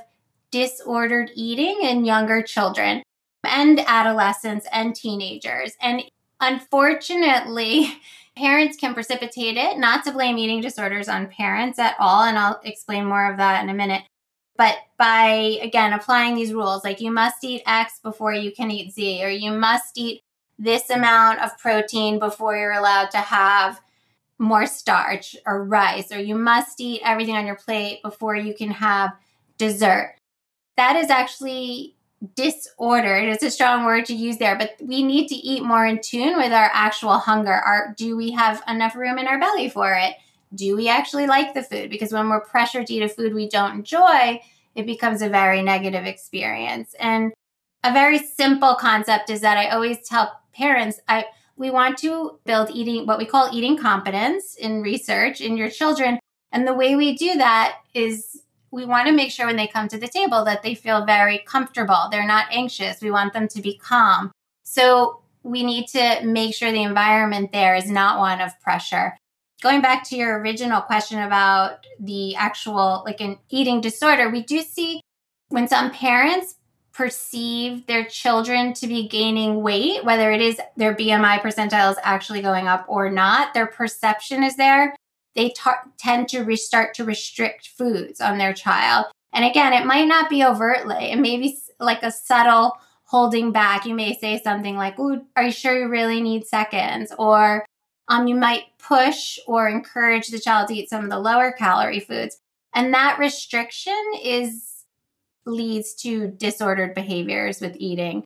disordered 0.51 1.31
eating 1.35 1.79
in 1.81 2.05
younger 2.05 2.41
children 2.41 3.03
and 3.43 3.79
adolescents 3.85 4.67
and 4.71 4.95
teenagers. 4.95 5.73
And 5.81 6.03
unfortunately, 6.39 8.01
parents 8.35 8.77
can 8.77 8.93
precipitate 8.93 9.57
it, 9.57 9.77
not 9.77 10.03
to 10.05 10.11
blame 10.11 10.37
eating 10.37 10.61
disorders 10.61 11.09
on 11.09 11.27
parents 11.27 11.77
at 11.77 11.95
all. 11.99 12.23
And 12.23 12.37
I'll 12.37 12.59
explain 12.63 13.05
more 13.05 13.29
of 13.29 13.37
that 13.37 13.63
in 13.63 13.69
a 13.69 13.73
minute. 13.73 14.03
But 14.59 14.75
by, 14.97 15.57
again, 15.61 15.93
applying 15.93 16.35
these 16.35 16.51
rules, 16.53 16.83
like 16.83 16.99
you 16.99 17.11
must 17.11 17.41
eat 17.45 17.63
X 17.65 18.01
before 18.03 18.33
you 18.33 18.51
can 18.51 18.69
eat 18.69 18.91
Z, 18.91 19.23
or 19.23 19.29
you 19.29 19.53
must 19.53 19.97
eat 19.97 20.21
this 20.59 20.89
amount 20.89 21.39
of 21.39 21.57
protein 21.57 22.19
before 22.19 22.57
you're 22.57 22.73
allowed 22.73 23.09
to 23.11 23.19
have 23.19 23.79
more 24.37 24.65
starch 24.65 25.37
or 25.45 25.63
rice, 25.63 26.11
or 26.11 26.19
you 26.19 26.35
must 26.35 26.81
eat 26.81 27.01
everything 27.05 27.37
on 27.37 27.45
your 27.45 27.55
plate 27.55 28.03
before 28.03 28.35
you 28.35 28.53
can 28.53 28.69
have 28.69 29.11
dessert. 29.57 30.17
That 30.75 30.97
is 30.97 31.09
actually 31.09 31.95
disordered. 32.35 33.29
It's 33.29 33.43
a 33.43 33.51
strong 33.51 33.85
word 33.85 34.05
to 34.07 34.13
use 34.13 34.39
there 34.39 34.57
but 34.57 34.71
we 34.81 35.03
need 35.03 35.29
to 35.29 35.35
eat 35.35 35.63
more 35.63 35.85
in 35.85 36.01
tune 36.01 36.35
with 36.35 36.51
our 36.51 36.69
actual 36.73 37.17
hunger. 37.17 37.53
Are 37.53 37.95
do 37.97 38.17
we 38.17 38.31
have 38.31 38.61
enough 38.67 38.93
room 38.93 39.17
in 39.17 39.27
our 39.27 39.39
belly 39.39 39.69
for 39.69 39.93
it 39.93 40.15
do 40.53 40.75
we 40.75 40.87
actually 40.87 41.27
like 41.27 41.53
the 41.53 41.63
food 41.63 41.89
because 41.89 42.11
when 42.11 42.29
we're 42.29 42.39
pressured 42.39 42.87
to 42.87 42.93
eat 42.93 43.03
a 43.03 43.09
food 43.09 43.33
we 43.33 43.47
don't 43.49 43.75
enjoy 43.75 44.39
it 44.75 44.85
becomes 44.85 45.21
a 45.21 45.29
very 45.29 45.61
negative 45.61 46.05
experience 46.05 46.95
and 46.99 47.31
a 47.83 47.93
very 47.93 48.19
simple 48.19 48.75
concept 48.75 49.29
is 49.29 49.41
that 49.41 49.57
i 49.57 49.69
always 49.69 49.97
tell 50.07 50.39
parents 50.53 50.99
i 51.07 51.25
we 51.55 51.69
want 51.69 51.97
to 51.97 52.39
build 52.45 52.69
eating 52.71 53.05
what 53.05 53.17
we 53.17 53.25
call 53.25 53.49
eating 53.53 53.77
competence 53.77 54.55
in 54.55 54.81
research 54.81 55.41
in 55.41 55.57
your 55.57 55.69
children 55.69 56.19
and 56.51 56.67
the 56.67 56.73
way 56.73 56.95
we 56.95 57.15
do 57.15 57.35
that 57.35 57.77
is 57.93 58.43
we 58.71 58.85
want 58.85 59.07
to 59.07 59.13
make 59.13 59.31
sure 59.31 59.47
when 59.47 59.55
they 59.55 59.67
come 59.67 59.87
to 59.87 59.97
the 59.97 60.07
table 60.07 60.43
that 60.45 60.61
they 60.61 60.75
feel 60.75 61.05
very 61.05 61.39
comfortable. 61.39 62.07
They're 62.11 62.27
not 62.27 62.47
anxious. 62.51 63.01
We 63.01 63.11
want 63.11 63.33
them 63.33 63.47
to 63.49 63.61
be 63.61 63.77
calm. 63.77 64.31
So 64.63 65.21
we 65.43 65.63
need 65.63 65.87
to 65.87 66.21
make 66.23 66.53
sure 66.53 66.71
the 66.71 66.83
environment 66.83 67.51
there 67.51 67.75
is 67.75 67.89
not 67.89 68.19
one 68.19 68.41
of 68.41 68.59
pressure. 68.59 69.17
Going 69.61 69.81
back 69.81 70.03
to 70.05 70.15
your 70.15 70.39
original 70.39 70.81
question 70.81 71.19
about 71.21 71.85
the 71.99 72.35
actual, 72.35 73.03
like 73.05 73.21
an 73.21 73.39
eating 73.49 73.81
disorder, 73.81 74.29
we 74.29 74.43
do 74.43 74.61
see 74.61 75.01
when 75.49 75.67
some 75.67 75.91
parents 75.91 76.55
perceive 76.93 77.85
their 77.87 78.05
children 78.05 78.73
to 78.73 78.87
be 78.87 79.07
gaining 79.07 79.61
weight, 79.61 80.03
whether 80.03 80.31
it 80.31 80.41
is 80.41 80.59
their 80.77 80.95
BMI 80.95 81.41
percentile 81.41 81.91
is 81.91 81.97
actually 82.03 82.41
going 82.41 82.67
up 82.67 82.85
or 82.87 83.09
not, 83.09 83.53
their 83.53 83.67
perception 83.67 84.43
is 84.43 84.55
there 84.55 84.95
they 85.35 85.53
tend 85.97 86.27
to 86.29 86.43
restart 86.43 86.93
to 86.95 87.05
restrict 87.05 87.69
foods 87.69 88.19
on 88.19 88.37
their 88.37 88.53
child. 88.53 89.05
And 89.31 89.45
again, 89.45 89.73
it 89.73 89.85
might 89.85 90.07
not 90.07 90.29
be 90.29 90.43
overtly, 90.43 91.11
it 91.11 91.19
may 91.19 91.37
be 91.37 91.57
like 91.79 92.03
a 92.03 92.11
subtle 92.11 92.77
holding 93.05 93.51
back. 93.51 93.85
You 93.85 93.95
may 93.95 94.17
say 94.17 94.41
something 94.43 94.75
like, 94.75 94.99
Ooh, 94.99 95.21
are 95.35 95.43
you 95.43 95.51
sure 95.51 95.77
you 95.77 95.87
really 95.87 96.21
need 96.21 96.45
seconds? 96.45 97.13
Or 97.17 97.65
um, 98.09 98.27
you 98.27 98.35
might 98.35 98.65
push 98.79 99.39
or 99.47 99.69
encourage 99.69 100.27
the 100.27 100.39
child 100.39 100.67
to 100.67 100.73
eat 100.73 100.89
some 100.89 101.03
of 101.03 101.09
the 101.09 101.19
lower 101.19 101.51
calorie 101.51 101.99
foods. 101.99 102.39
And 102.73 102.93
that 102.93 103.19
restriction 103.19 103.93
is 104.21 104.83
leads 105.45 105.93
to 105.95 106.27
disordered 106.27 106.93
behaviors 106.93 107.61
with 107.61 107.75
eating 107.79 108.23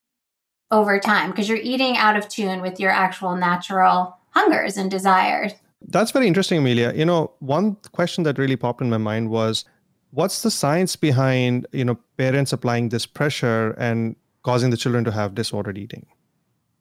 over 0.72 1.00
time 1.00 1.30
because 1.30 1.48
you're 1.48 1.58
eating 1.58 1.96
out 1.98 2.18
of 2.18 2.28
tune 2.28 2.62
with 2.62 2.80
your 2.80 2.90
actual 2.90 3.36
natural 3.36 4.18
hungers 4.32 4.78
and 4.78 4.90
desires. 4.90 5.54
That's 5.88 6.12
very 6.12 6.28
interesting, 6.28 6.60
Amelia. 6.60 6.94
You 6.96 7.06
know, 7.06 7.32
one 7.40 7.76
question 7.92 8.24
that 8.24 8.38
really 8.38 8.56
popped 8.56 8.82
in 8.82 8.90
my 8.90 8.98
mind 8.98 9.30
was 9.30 9.66
what's 10.12 10.42
the 10.42 10.52
science 10.52 10.96
behind, 10.96 11.68
you 11.72 11.86
know, 11.86 12.00
parents 12.18 12.54
applying 12.54 12.90
this 12.90 13.06
pressure 13.06 13.72
and 13.72 14.16
causing 14.44 14.70
the 14.70 14.78
children 14.78 15.04
to 15.04 15.12
have 15.12 15.36
disordered 15.36 15.78
eating? 15.78 16.06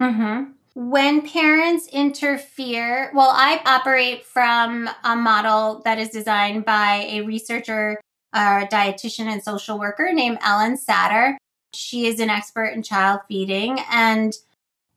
Mm-hmm. 0.00 0.52
When 0.74 1.28
parents 1.28 1.86
interfere, 1.88 3.10
well, 3.14 3.30
I 3.30 3.60
operate 3.66 4.24
from 4.24 4.88
a 5.04 5.14
model 5.14 5.82
that 5.84 5.98
is 5.98 6.08
designed 6.08 6.64
by 6.64 7.06
a 7.10 7.20
researcher, 7.22 8.00
a 8.32 8.66
dietitian, 8.70 9.26
and 9.26 9.42
social 9.42 9.78
worker 9.78 10.12
named 10.12 10.38
Ellyn 10.40 10.78
Satter. 10.82 11.36
She 11.74 12.06
is 12.06 12.20
an 12.20 12.30
expert 12.30 12.68
in 12.68 12.82
child 12.82 13.20
feeding. 13.28 13.80
And 13.90 14.34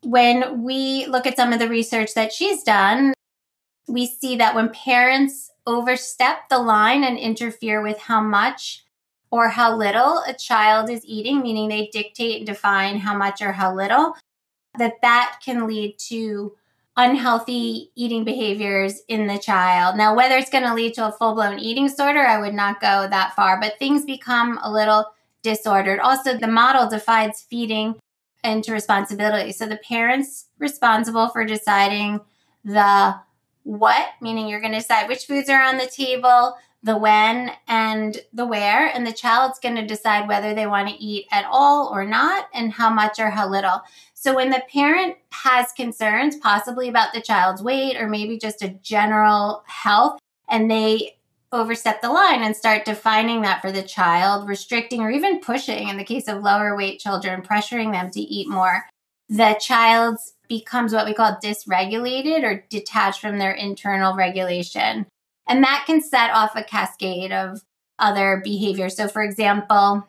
when 0.01 0.63
we 0.63 1.08
look 1.08 1.27
at 1.27 1.36
some 1.36 1.51
of 1.51 1.60
the 1.60 1.67
research 1.67 2.13
that 2.13 2.32
she's 2.32 2.63
done, 2.63 3.13
we 3.88 4.08
see 4.08 4.38
that 4.38 4.55
when 4.55 4.70
parents 4.70 5.51
overstep 5.67 6.48
the 6.50 6.60
line 6.60 7.03
and 7.03 7.17
interfere 7.17 7.82
with 7.82 8.00
how 8.00 8.22
much 8.22 8.86
or 9.29 9.50
how 9.50 9.75
little 9.75 10.24
a 10.25 10.34
child 10.34 10.89
is 10.89 11.03
eating, 11.05 11.41
meaning 11.41 11.67
they 11.67 11.89
dictate 11.91 12.38
and 12.38 12.48
define 12.48 13.00
how 13.00 13.17
much 13.17 13.41
or 13.41 13.51
how 13.51 13.75
little, 13.75 14.15
that 14.77 15.01
that 15.01 15.38
can 15.44 15.67
lead 15.67 15.98
to 16.10 16.55
unhealthy 16.98 17.91
eating 17.96 18.24
behaviors 18.24 19.01
in 19.08 19.27
the 19.27 19.38
child. 19.38 19.98
Now, 19.98 20.15
whether 20.15 20.38
it's 20.38 20.50
going 20.50 20.63
to 20.63 20.74
lead 20.74 20.94
to 20.94 21.08
a 21.08 21.12
full 21.12 21.34
blown 21.34 21.60
eating 21.60 21.88
disorder, 21.88 22.22
I 22.22 22.39
would 22.39 22.53
not 22.53 22.79
go 22.79 23.08
that 23.10 23.36
far, 23.36 23.60
but 23.60 23.77
things 23.77 24.05
become 24.05 24.60
a 24.63 24.72
little 24.72 25.05
disordered. 25.41 26.00
Also, 26.00 26.38
the 26.38 26.48
model 26.48 26.89
divides 26.89 27.46
feeding 27.50 27.96
into 28.44 28.72
responsibility. 28.72 29.51
So 29.51 29.65
the 29.65 29.77
parent's 29.77 30.46
responsible 30.58 31.29
for 31.29 31.46
deciding 31.46 32.22
the 32.63 33.15
what, 33.63 34.08
meaning 34.22 34.48
you're 34.48 34.62
going 34.62 34.74
to 34.74 34.79
decide 34.79 35.08
which 35.08 35.25
foods 35.25 35.50
are 35.50 35.62
on 35.62 35.77
the 35.77 35.88
table, 35.88 36.55
the 36.84 36.98
when, 36.98 37.51
and 37.67 38.20
the 38.32 38.46
where. 38.46 38.88
And 38.88 39.05
the 39.05 39.12
child's 39.12 39.60
going 39.60 39.75
to 39.75 39.86
decide 39.86 40.27
whether 40.27 40.53
they 40.53 40.67
want 40.67 40.88
to 40.89 41.03
eat 41.03 41.25
at 41.32 41.46
all 41.50 41.89
or 41.91 42.05
not, 42.05 42.48
and 42.53 42.72
how 42.72 42.89
much 42.89 43.20
or 43.20 43.32
how 43.32 43.50
little. 43.50 43.82
So 44.25 44.34
when 44.34 44.50
the 44.50 44.63
parent 44.74 45.17
has 45.34 45.72
concerns, 45.72 46.36
possibly 46.38 46.89
about 46.89 47.13
the 47.13 47.22
child's 47.22 47.62
weight 47.62 47.96
or 47.96 48.10
maybe 48.10 48.39
just 48.39 48.63
a 48.63 48.70
general 48.70 49.62
health, 49.67 50.17
and 50.50 50.70
they 50.70 51.17
overstep 51.51 52.01
the 52.01 52.10
line 52.10 52.41
and 52.41 52.55
start 52.55 52.86
defining 52.86 53.44
that 53.44 53.62
for 53.62 53.72
the 53.72 53.84
child, 53.84 54.50
restricting 54.50 55.01
or 55.01 55.12
even 55.12 55.41
pushing, 55.41 55.89
in 55.89 55.98
the 55.98 56.03
case 56.03 56.27
of 56.27 56.41
lower 56.41 56.75
weight 56.75 57.00
children, 57.00 57.44
pressuring 57.44 57.91
them 57.91 58.10
to 58.10 58.20
eat 58.20 58.50
more, 58.50 58.88
the 59.29 59.60
child 59.62 60.17
becomes 60.50 60.91
what 60.91 61.05
we 61.05 61.13
call 61.13 61.38
dysregulated 61.44 62.44
or 62.44 62.65
detached 62.72 63.22
from 63.22 63.38
their 63.38 63.53
internal 63.53 64.15
regulation. 64.15 65.05
And 65.48 65.63
that 65.63 65.84
can 65.86 66.01
set 66.01 66.32
off 66.32 66.55
a 66.55 66.63
cascade 66.63 67.32
of 67.32 67.62
other 68.00 68.41
behaviors. 68.44 68.98
So, 68.98 69.08
for 69.08 69.22
example, 69.22 70.08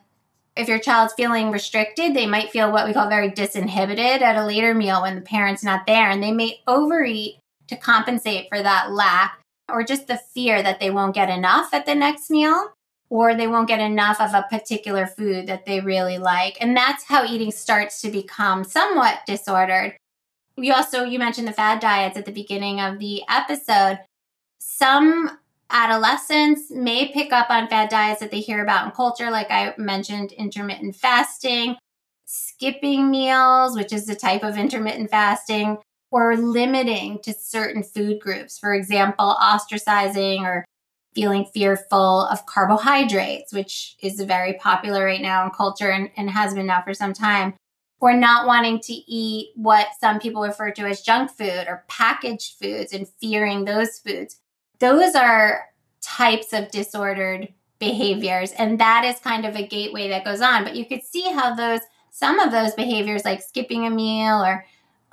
if 0.57 0.67
your 0.67 0.79
child's 0.79 1.13
feeling 1.13 1.51
restricted, 1.51 2.13
they 2.13 2.25
might 2.25 2.51
feel 2.51 2.71
what 2.71 2.87
we 2.87 2.93
call 2.93 3.09
very 3.09 3.29
disinhibited 3.29 4.21
at 4.21 4.35
a 4.35 4.45
later 4.45 4.73
meal 4.73 5.01
when 5.01 5.15
the 5.15 5.21
parent's 5.21 5.63
not 5.63 5.85
there, 5.85 6.09
and 6.09 6.21
they 6.21 6.31
may 6.31 6.61
overeat 6.67 7.37
to 7.67 7.75
compensate 7.75 8.47
for 8.49 8.61
that 8.61 8.91
lack 8.91 9.39
or 9.69 9.83
just 9.83 10.07
the 10.07 10.19
fear 10.33 10.63
that 10.63 10.79
they 10.79 10.89
won't 10.89 11.15
get 11.15 11.29
enough 11.29 11.73
at 11.73 11.85
the 11.85 11.95
next 11.95 12.29
meal 12.29 12.71
or 13.09 13.35
they 13.35 13.47
won't 13.47 13.67
get 13.67 13.79
enough 13.79 14.19
of 14.19 14.33
a 14.33 14.45
particular 14.49 15.07
food 15.07 15.47
that 15.47 15.65
they 15.65 15.79
really 15.79 16.17
like. 16.17 16.57
And 16.59 16.75
that's 16.75 17.05
how 17.05 17.25
eating 17.25 17.51
starts 17.51 18.01
to 18.01 18.09
become 18.09 18.63
somewhat 18.63 19.19
disordered. 19.25 19.95
We 20.57 20.71
also, 20.71 21.03
you 21.03 21.19
mentioned 21.19 21.47
the 21.47 21.53
fad 21.53 21.79
diets 21.79 22.17
at 22.17 22.25
the 22.25 22.31
beginning 22.31 22.81
of 22.81 22.99
the 22.99 23.21
episode. 23.29 23.99
Some 24.59 25.37
adolescents 25.69 26.69
may 26.69 27.11
pick 27.11 27.31
up 27.31 27.49
on 27.49 27.67
fad 27.67 27.89
diets 27.89 28.19
that 28.19 28.31
they 28.31 28.39
hear 28.39 28.63
about 28.63 28.85
in 28.85 28.91
culture, 28.91 29.29
like 29.29 29.51
I 29.51 29.73
mentioned, 29.77 30.31
intermittent 30.31 30.95
fasting, 30.95 31.75
skipping 32.25 33.09
meals, 33.11 33.75
which 33.75 33.91
is 33.91 34.07
a 34.09 34.15
type 34.15 34.43
of 34.43 34.57
intermittent 34.57 35.09
fasting, 35.09 35.77
or 36.11 36.37
limiting 36.37 37.19
to 37.23 37.33
certain 37.33 37.83
food 37.83 38.19
groups. 38.19 38.57
For 38.57 38.73
example, 38.73 39.35
ostracizing 39.41 40.41
or 40.41 40.65
feeling 41.13 41.45
fearful 41.45 42.27
of 42.27 42.45
carbohydrates, 42.45 43.51
which 43.51 43.95
is 44.01 44.21
very 44.21 44.53
popular 44.53 45.03
right 45.03 45.21
now 45.21 45.45
in 45.45 45.51
culture 45.51 45.89
and, 45.89 46.11
and 46.15 46.29
has 46.29 46.53
been 46.53 46.67
now 46.67 46.81
for 46.81 46.93
some 46.93 47.13
time. 47.13 47.55
Or 47.99 48.13
not 48.13 48.45
wanting 48.45 48.79
to 48.81 48.93
eat 48.93 49.53
what 49.55 49.87
some 49.99 50.19
people 50.19 50.43
refer 50.43 50.69
to 50.69 50.83
as 50.83 51.01
junk 51.01 51.31
food 51.31 51.65
or 51.67 51.83
packaged 51.87 52.53
foods 52.61 52.93
and 52.93 53.07
fearing 53.19 53.65
those 53.65 53.97
foods 53.97 54.39
those 54.79 55.15
are 55.15 55.65
types 56.01 56.53
of 56.53 56.71
disordered 56.71 57.49
behaviors. 57.79 58.51
And 58.53 58.79
that 58.79 59.03
is 59.05 59.19
kind 59.19 59.45
of 59.45 59.55
a 59.55 59.67
gateway 59.67 60.09
that 60.09 60.25
goes 60.25 60.41
on. 60.41 60.63
But 60.63 60.75
you 60.75 60.85
could 60.85 61.03
see 61.03 61.31
how 61.31 61.53
those, 61.55 61.81
some 62.11 62.39
of 62.39 62.51
those 62.51 62.73
behaviors, 62.73 63.25
like 63.25 63.41
skipping 63.41 63.85
a 63.85 63.89
meal 63.89 64.43
or 64.43 64.65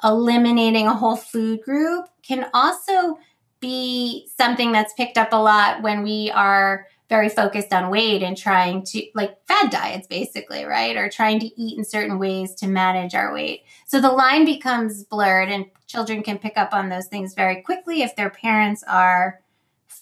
eliminating 0.03 0.87
a 0.87 0.95
whole 0.95 1.17
food 1.17 1.63
group, 1.63 2.07
can 2.23 2.47
also 2.55 3.19
be 3.61 4.29
something 4.37 4.73
that's 4.73 4.93
picked 4.95 5.19
up 5.19 5.33
a 5.33 5.37
lot 5.37 5.83
when 5.83 6.03
we 6.03 6.31
are 6.35 6.87
very 7.09 7.29
focused 7.29 7.73
on 7.73 7.91
weight 7.91 8.23
and 8.23 8.37
trying 8.37 8.83
to 8.83 9.03
like 9.15 9.37
fad 9.47 9.71
diets 9.71 10.07
basically 10.07 10.65
right 10.65 10.97
or 10.97 11.09
trying 11.09 11.39
to 11.39 11.61
eat 11.61 11.79
in 11.79 11.85
certain 11.85 12.19
ways 12.19 12.55
to 12.55 12.67
manage 12.67 13.15
our 13.15 13.33
weight 13.33 13.63
so 13.87 14.01
the 14.01 14.11
line 14.11 14.45
becomes 14.45 15.05
blurred 15.05 15.49
and 15.49 15.67
children 15.87 16.23
can 16.23 16.39
pick 16.39 16.57
up 16.57 16.73
on 16.73 16.89
those 16.89 17.07
things 17.07 17.35
very 17.35 17.63
quickly 17.63 18.03
if 18.03 18.17
their 18.17 18.31
parents 18.31 18.83
are 18.89 19.41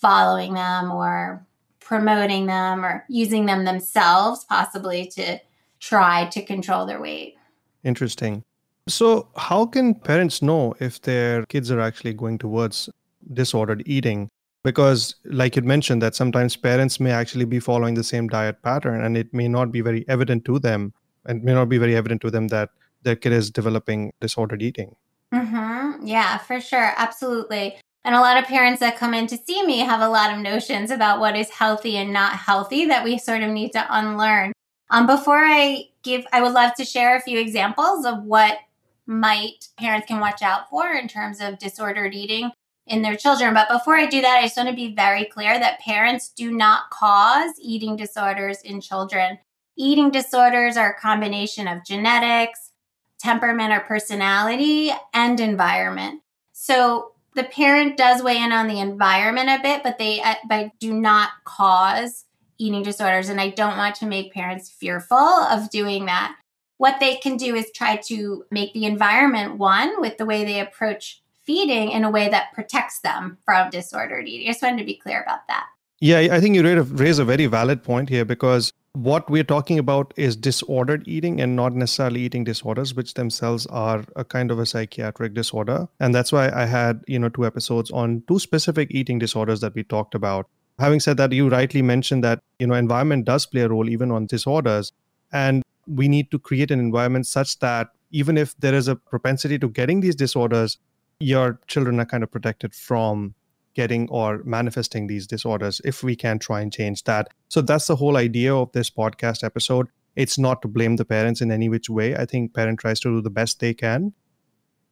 following 0.01 0.55
them 0.55 0.91
or 0.91 1.47
promoting 1.81 2.47
them 2.47 2.85
or 2.85 3.05
using 3.09 3.47
them 3.47 3.65
themselves, 3.65 4.45
possibly 4.45 5.07
to 5.07 5.39
try 5.81 6.27
to 6.27 6.43
control 6.43 6.87
their 6.87 7.01
weight. 7.01 7.37
Interesting. 7.85 8.43
So, 8.89 9.29
how 9.37 9.67
can 9.67 9.95
parents 9.95 10.43
know 10.43 10.75
if 10.81 11.03
their 11.03 11.45
kids 11.47 11.71
are 11.71 11.81
actually 11.81 12.15
going 12.15 12.39
towards 12.39 12.89
disordered 13.33 13.83
eating? 13.87 14.29
Because, 14.65 15.17
like 15.25 15.57
you 15.57 15.63
mentioned, 15.63 16.03
that 16.03 16.15
sometimes 16.15 16.57
parents 16.57 17.01
may 17.01 17.11
actually 17.11 17.45
be 17.45 17.59
following 17.59 17.95
the 17.95 18.05
same 18.05 18.29
diet 18.29 18.63
pattern 18.63 19.05
and 19.05 19.17
it 19.17 19.35
may 19.35 19.49
not 19.49 19.73
be 19.73 19.81
very 19.81 20.05
evident 20.09 20.45
to 20.47 20.59
them 20.59 20.93
and 21.27 21.43
may 21.43 21.53
not 21.53 21.69
be 21.69 21.79
very 21.79 21.97
evident 21.97 22.21
to 22.23 22.31
them 22.31 22.49
that 22.49 22.71
their 23.03 23.17
kid 23.17 23.33
is 23.33 23.51
developing 23.51 24.13
disordered 24.21 24.63
eating. 24.63 24.95
Mm-hmm. 25.33 26.07
Yeah, 26.07 26.39
for 26.39 26.61
sure. 26.61 26.93
Absolutely. 26.97 27.77
And 28.05 28.15
a 28.15 28.21
lot 28.21 28.37
of 28.37 28.45
parents 28.45 28.81
that 28.81 28.97
come 28.97 29.15
in 29.15 29.27
to 29.29 29.37
see 29.37 29.65
me 29.65 29.79
have 29.79 30.01
a 30.01 30.09
lot 30.09 30.33
of 30.33 30.41
notions 30.41 30.91
about 30.91 31.21
what 31.21 31.37
is 31.37 31.51
healthy 31.51 31.97
and 31.97 32.13
not 32.13 32.33
healthy 32.33 32.87
that 32.87 33.05
we 33.05 33.19
sort 33.19 33.43
of 33.43 33.51
need 33.51 33.73
to 33.73 33.87
unlearn. 33.89 34.53
Um, 34.91 35.07
before 35.07 35.39
I 35.39 35.89
give, 36.03 36.25
I 36.33 36.43
would 36.43 36.53
love 36.53 36.75
to 36.75 36.85
share 36.85 37.17
a 37.17 37.21
few 37.21 37.39
examples 37.39 38.05
of 38.05 38.25
what 38.25 38.59
might 39.07 39.69
parents 39.77 40.07
can 40.07 40.21
watch 40.21 40.43
out 40.43 40.69
for 40.69 40.93
in 40.93 41.09
terms 41.09 41.41
of 41.41 41.59
disordered 41.59 42.15
eating 42.15 42.51
in 42.87 43.03
their 43.03 43.17
children. 43.17 43.55
But 43.55 43.69
before 43.69 43.97
I 43.97 44.07
do 44.07 44.21
that, 44.21 44.39
I 44.39 44.43
just 44.43 44.57
want 44.57 44.69
to 44.69 44.75
be 44.75 44.95
very 44.95 45.25
clear 45.25 45.59
that 45.59 45.81
parents 45.81 46.29
do 46.29 46.53
not 46.53 46.91
cause 46.91 47.53
eating 47.61 47.97
disorders 47.97 48.61
in 48.63 48.81
children. 48.81 49.39
Eating 49.77 50.11
disorders 50.11 50.77
are 50.77 50.91
a 50.91 51.01
combination 51.01 51.69
of 51.69 51.85
genetics, 51.85 52.73
temperament 53.19 53.73
or 53.73 53.81
personality, 53.81 54.91
and 55.15 55.41
environment. 55.41 56.23
So 56.53 57.13
the 57.35 57.45
parent 57.45 57.97
does 57.97 58.23
weigh 58.23 58.43
in 58.43 58.53
on 58.53 58.69
the 58.69 58.81
environment 58.81 59.49
a 59.49 59.61
bit, 59.63 59.83
but 59.83 59.99
they 59.99 60.21
uh, 60.21 60.35
but 60.49 60.71
do 60.79 60.93
not 60.93 61.31
cause 61.45 62.25
eating 62.59 62.83
disorders. 62.83 63.29
And 63.29 63.41
I 63.41 63.51
don't 63.51 63.77
want 63.77 63.97
to 63.97 64.07
make 64.07 64.33
parents 64.33 64.71
fearful 64.71 65.17
of 65.17 65.71
doing 65.71 66.07
that. 66.07 66.37
What 66.79 67.01
they 67.01 67.17
can 67.17 67.37
do 67.37 67.55
is 67.55 67.71
try 67.73 67.97
to 68.09 68.45
make 68.51 68.73
the 68.73 68.85
environment 68.85 69.57
one 69.57 70.01
with 70.01 70.19
the 70.19 70.27
way 70.27 70.45
they 70.45 70.61
approach 70.61 71.23
feeding 71.45 71.91
in 71.91 72.05
a 72.05 72.11
way 72.11 72.29
that 72.29 72.53
protects 72.53 73.01
them 73.01 73.39
from 73.45 73.71
disordered 73.71 74.29
eating. 74.29 74.49
I 74.49 74.53
just 74.53 74.63
wanted 74.63 74.79
to 74.79 74.85
be 74.85 74.95
clear 74.95 75.23
about 75.23 75.47
that. 75.49 75.67
Yeah, 76.01 76.19
I 76.19 76.41
think 76.41 76.57
you 76.57 76.83
raise 76.85 77.19
a 77.19 77.25
very 77.25 77.47
valid 77.47 77.85
point 77.85 78.09
here 78.09 78.25
because 78.25 78.73
what 78.95 79.31
we're 79.31 79.45
talking 79.45 79.79
about 79.79 80.13
is 80.17 80.37
disordered 80.37 81.07
eating 81.09 81.41
and 81.41 81.57
not 81.57 81.73
necessarily 81.75 82.21
eating 82.21 82.45
disorders 82.45 82.95
which 82.95 83.15
themselves 83.15 83.67
are 83.67 84.05
a 84.17 84.25
kind 84.25 84.51
of 84.51 84.59
a 84.59 84.67
psychiatric 84.67 85.33
disorder. 85.33 85.89
And 85.99 86.15
that's 86.15 86.31
why 86.31 86.51
i 86.51 86.67
had 86.67 87.03
you 87.07 87.19
know 87.19 87.31
two 87.31 87.47
episodes 87.47 87.91
on 87.91 88.23
two 88.29 88.39
specific 88.39 88.91
eating 88.91 89.19
disorders 89.19 89.61
that 89.61 89.75
we 89.75 89.83
talked 89.83 90.15
about. 90.15 90.47
Having 90.79 91.01
said 91.01 91.17
that 91.17 91.33
you 91.33 91.49
rightly 91.49 91.81
mentioned 91.81 92.23
that 92.25 92.41
you 92.59 92.67
know 92.67 92.75
environment 92.75 93.25
does 93.25 93.47
play 93.47 93.63
a 93.63 93.69
role 93.69 93.89
even 93.89 94.11
on 94.11 94.27
disorders. 94.27 94.93
And 95.33 95.63
we 95.87 96.07
need 96.07 96.31
to 96.31 96.39
create 96.39 96.71
an 96.71 96.79
environment 96.79 97.27
such 97.27 97.59
that 97.61 97.89
even 98.11 98.37
if 98.37 98.55
there 98.59 98.75
is 98.75 98.89
a 98.89 98.97
propensity 98.97 99.59
to 99.59 99.69
getting 99.69 100.01
these 100.01 100.15
disorders 100.15 100.79
your 101.19 101.61
children 101.69 102.01
are 102.01 102.05
kind 102.05 102.23
of 102.25 102.31
protected 102.31 102.75
from 102.75 103.35
getting 103.75 104.09
or 104.11 104.43
manifesting 104.45 105.07
these 105.07 105.27
disorders 105.27 105.81
if 105.85 106.03
we 106.03 106.15
can 106.15 106.39
try 106.39 106.61
and 106.61 106.73
change 106.73 107.05
that. 107.05 107.29
So 107.49 107.61
that's 107.61 107.87
the 107.87 107.97
whole 107.97 108.17
idea 108.17 108.55
of 108.55 108.73
this 108.73 108.91
podcast 108.91 109.45
episode. 109.45 109.89
It's 110.15 110.39
not 110.39 110.61
to 110.63 110.69
blame 110.69 110.97
the 110.97 111.05
parents 111.05 111.41
in 111.41 111.51
any 111.51 111.69
which 111.69 111.89
way. 111.89 112.15
I 112.17 112.27
think 112.27 112.55
parent 112.55 112.81
tries 112.81 113.01
to 113.01 113.09
do 113.09 113.23
the 113.23 113.31
best 113.31 113.61
they 113.61 113.73
can 113.75 114.13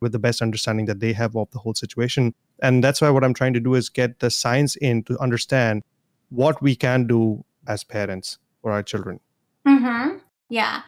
with 0.00 0.12
the 0.12 0.18
best 0.18 0.40
understanding 0.40 0.86
that 0.86 1.00
they 1.00 1.12
have 1.12 1.36
of 1.36 1.50
the 1.50 1.58
whole 1.58 1.74
situation. 1.74 2.34
And 2.62 2.82
that's 2.82 3.00
why 3.00 3.10
what 3.10 3.22
I'm 3.22 3.34
trying 3.34 3.52
to 3.54 3.60
do 3.60 3.74
is 3.74 3.88
get 3.90 4.20
the 4.20 4.30
science 4.30 4.76
in 4.76 5.02
to 5.04 5.18
understand 5.18 5.82
what 6.30 6.62
we 6.62 6.74
can 6.74 7.06
do 7.06 7.44
as 7.66 7.84
parents 7.84 8.38
for 8.62 8.72
our 8.72 8.82
children. 8.82 9.20
Mm-hmm. 9.66 10.18
Yeah. 10.48 10.82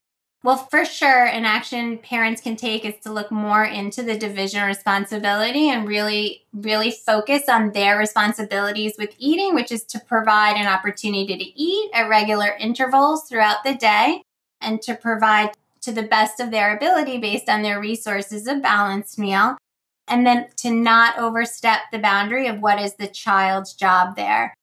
Well, 0.45 0.57
for 0.57 0.85
sure, 0.85 1.25
an 1.27 1.45
action 1.45 1.99
parents 1.99 2.41
can 2.41 2.57
take 2.57 2.85
is 2.85 2.97
to 3.05 3.13
look 3.13 3.31
more 3.31 3.65
into 3.65 4.03
the 4.03 4.19
division 4.19 4.65
responsibility 4.65 5.71
and 5.71 5.87
really, 5.87 6.47
really 6.53 6.91
focus 6.91 7.49
on 7.49 7.71
their 7.71 7.97
responsibilities 7.97 8.95
with 8.99 9.15
eating, 9.19 9.55
which 9.55 9.71
is 9.71 9.85
to 9.85 10.01
provide 10.01 10.57
an 10.57 10.67
opportunity 10.67 11.37
to 11.37 11.63
eat 11.63 11.91
at 11.95 12.09
regular 12.09 12.57
intervals 12.59 13.29
throughout 13.29 13.63
the 13.63 13.75
day 13.75 14.23
and 14.61 14.83
to 14.83 14.97
provide 14.97 15.51
to 15.83 15.93
the 15.93 16.03
best 16.03 16.41
of 16.41 16.51
their 16.51 16.77
ability 16.77 17.19
based 17.19 17.49
on 17.49 17.63
their 17.63 17.79
resources 17.79 18.49
a 18.49 18.57
balanced 18.57 19.21
meal. 19.21 19.57
And 20.09 20.27
then 20.27 20.49
to 20.57 20.71
not 20.71 21.19
overstep 21.19 21.83
the 21.93 22.01
boundary 22.01 22.49
of 22.49 22.59
what 22.59 22.81
is 22.81 22.95
the 22.95 23.07
child's 23.07 23.75
job 23.75 24.17
there, 24.17 24.55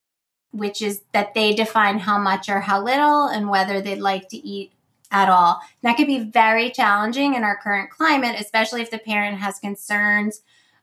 which 0.51 0.81
is 0.81 1.03
that 1.13 1.33
they 1.33 1.53
define 1.53 1.99
how 1.99 2.17
much 2.19 2.49
or 2.49 2.59
how 2.59 2.83
little 2.83 3.27
and 3.27 3.49
whether 3.49 3.79
they'd 3.79 4.01
like 4.01 4.27
to 4.29 4.37
eat 4.37 4.73
at 5.11 5.29
all. 5.29 5.61
That 5.81 5.97
could 5.97 6.07
be 6.07 6.19
very 6.19 6.69
challenging 6.69 7.33
in 7.33 7.43
our 7.43 7.57
current 7.57 7.89
climate, 7.89 8.35
especially 8.39 8.81
if 8.81 8.91
the 8.91 8.99
parent 8.99 9.39
has 9.39 9.59
concerns, 9.59 10.41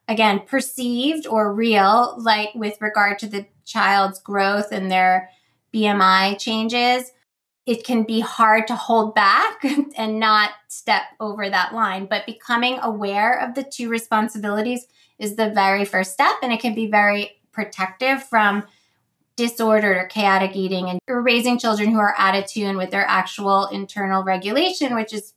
again, 0.08 0.40
perceived 0.46 1.26
or 1.26 1.52
real, 1.52 2.16
like 2.18 2.50
with 2.54 2.80
regard 2.80 3.18
to 3.20 3.28
the 3.28 3.46
child's 3.64 4.20
growth 4.20 4.72
and 4.72 4.90
their 4.90 5.30
BMI 5.72 6.38
changes. 6.38 7.12
It 7.66 7.84
can 7.84 8.04
be 8.04 8.20
hard 8.20 8.68
to 8.68 8.76
hold 8.76 9.14
back 9.14 9.64
and 9.96 10.20
not 10.20 10.50
step 10.68 11.02
over 11.18 11.50
that 11.50 11.74
line. 11.74 12.06
But 12.06 12.26
becoming 12.26 12.78
aware 12.80 13.38
of 13.40 13.54
the 13.54 13.64
two 13.64 13.88
responsibilities 13.88 14.86
is 15.18 15.36
the 15.36 15.50
very 15.50 15.84
first 15.84 16.12
step, 16.12 16.36
and 16.42 16.52
it 16.52 16.60
can 16.60 16.74
be 16.74 16.86
very 16.86 17.40
protective 17.52 18.22
from 18.22 18.64
disordered 19.36 19.96
or 19.96 20.06
chaotic 20.06 20.56
eating 20.56 20.88
and 20.88 20.98
you're 21.06 21.20
raising 21.20 21.58
children 21.58 21.90
who 21.90 21.98
are 21.98 22.14
out 22.16 22.34
of 22.34 22.46
tune 22.46 22.76
with 22.76 22.90
their 22.90 23.06
actual 23.06 23.66
internal 23.66 24.24
regulation, 24.24 24.94
which 24.94 25.12
is 25.12 25.34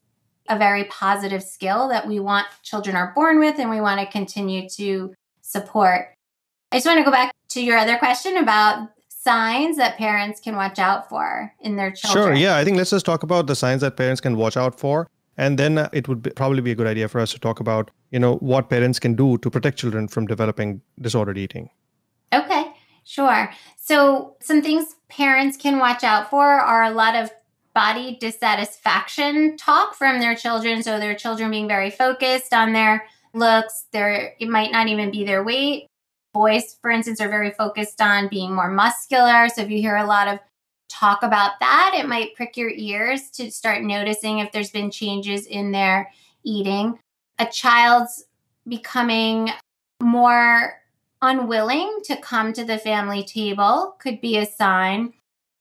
a 0.47 0.57
very 0.57 0.85
positive 0.85 1.43
skill 1.43 1.89
that 1.89 2.07
we 2.07 2.19
want 2.19 2.47
children 2.63 2.95
are 2.95 3.11
born 3.13 3.39
with 3.39 3.59
and 3.59 3.69
we 3.69 3.81
want 3.81 3.99
to 3.99 4.07
continue 4.07 4.67
to 4.69 5.13
support. 5.41 6.13
I 6.71 6.77
just 6.77 6.87
want 6.87 6.97
to 6.97 7.03
go 7.03 7.11
back 7.11 7.33
to 7.49 7.61
your 7.61 7.77
other 7.77 7.97
question 7.97 8.37
about 8.37 8.89
signs 9.09 9.77
that 9.77 9.97
parents 9.97 10.39
can 10.39 10.55
watch 10.55 10.79
out 10.79 11.09
for 11.09 11.53
in 11.59 11.75
their 11.75 11.91
children. 11.91 12.25
Sure. 12.27 12.33
Yeah. 12.33 12.57
I 12.57 12.63
think 12.63 12.77
let's 12.77 12.89
just 12.89 13.05
talk 13.05 13.23
about 13.23 13.47
the 13.47 13.55
signs 13.55 13.81
that 13.81 13.97
parents 13.97 14.21
can 14.21 14.37
watch 14.37 14.55
out 14.55 14.79
for. 14.79 15.07
And 15.37 15.57
then 15.57 15.89
it 15.93 16.07
would 16.07 16.21
be, 16.21 16.31
probably 16.31 16.61
be 16.61 16.71
a 16.71 16.75
good 16.75 16.87
idea 16.87 17.07
for 17.07 17.19
us 17.19 17.31
to 17.31 17.39
talk 17.39 17.59
about, 17.59 17.91
you 18.11 18.19
know, 18.19 18.35
what 18.37 18.69
parents 18.69 18.99
can 18.99 19.15
do 19.15 19.37
to 19.39 19.49
protect 19.49 19.77
children 19.77 20.07
from 20.07 20.25
developing 20.25 20.81
disordered 20.99 21.37
eating. 21.37 21.69
Okay. 22.33 22.68
Sure. 23.09 23.51
So, 23.75 24.35
some 24.39 24.61
things 24.61 24.95
parents 25.09 25.57
can 25.57 25.79
watch 25.79 26.03
out 26.03 26.29
for 26.29 26.45
are 26.45 26.83
a 26.83 26.91
lot 26.91 27.15
of 27.15 27.31
body 27.73 28.17
dissatisfaction 28.21 29.57
talk 29.57 29.95
from 29.95 30.19
their 30.19 30.35
children. 30.35 30.83
So, 30.83 30.99
their 30.99 31.15
children 31.15 31.49
being 31.49 31.67
very 31.67 31.89
focused 31.89 32.53
on 32.53 32.71
their 32.71 33.07
looks, 33.33 33.85
their 33.93 34.35
it 34.39 34.47
might 34.47 34.71
not 34.71 34.89
even 34.89 35.09
be 35.09 35.23
their 35.23 35.43
weight. 35.43 35.87
Boys, 36.35 36.77
for 36.83 36.91
instance, 36.91 37.19
are 37.19 37.29
very 37.29 37.49
focused 37.49 37.99
on 37.99 38.27
being 38.27 38.53
more 38.53 38.69
muscular. 38.69 39.49
So, 39.49 39.63
if 39.63 39.71
you 39.71 39.79
hear 39.79 39.95
a 39.95 40.05
lot 40.05 40.27
of 40.27 40.37
talk 40.87 41.23
about 41.23 41.53
that, 41.61 41.93
it 41.97 42.07
might 42.07 42.35
prick 42.35 42.57
your 42.57 42.69
ears 42.69 43.31
to 43.31 43.49
start 43.49 43.81
noticing 43.81 44.37
if 44.37 44.51
there's 44.51 44.69
been 44.69 44.91
changes 44.91 45.47
in 45.47 45.71
their 45.71 46.11
eating. 46.43 46.99
A 47.39 47.47
child's 47.47 48.25
becoming 48.67 49.49
more 49.99 50.78
unwilling 51.21 51.99
to 52.05 52.17
come 52.17 52.53
to 52.53 52.63
the 52.63 52.77
family 52.77 53.23
table 53.23 53.95
could 53.99 54.21
be 54.21 54.37
a 54.37 54.45
sign. 54.45 55.13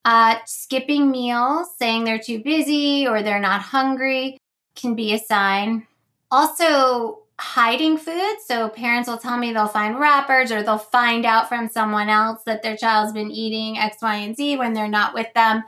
Uh, 0.04 0.36
skipping 0.46 1.10
meals, 1.10 1.68
saying 1.78 2.04
they're 2.04 2.18
too 2.18 2.42
busy 2.42 3.06
or 3.06 3.22
they're 3.22 3.40
not 3.40 3.60
hungry, 3.60 4.38
can 4.74 4.94
be 4.94 5.12
a 5.12 5.18
sign. 5.18 5.86
Also, 6.30 7.20
hiding 7.40 7.98
food. 7.98 8.36
So, 8.44 8.68
parents 8.68 9.08
will 9.08 9.18
tell 9.18 9.36
me 9.36 9.52
they'll 9.52 9.68
find 9.68 9.98
wrappers 9.98 10.50
or 10.50 10.62
they'll 10.62 10.78
find 10.78 11.26
out 11.26 11.48
from 11.48 11.68
someone 11.68 12.08
else 12.08 12.42
that 12.44 12.62
their 12.62 12.76
child's 12.76 13.12
been 13.12 13.30
eating 13.30 13.78
X, 13.78 13.98
Y, 14.00 14.14
and 14.16 14.36
Z 14.36 14.56
when 14.56 14.72
they're 14.72 14.88
not 14.88 15.14
with 15.14 15.32
them. 15.34 15.64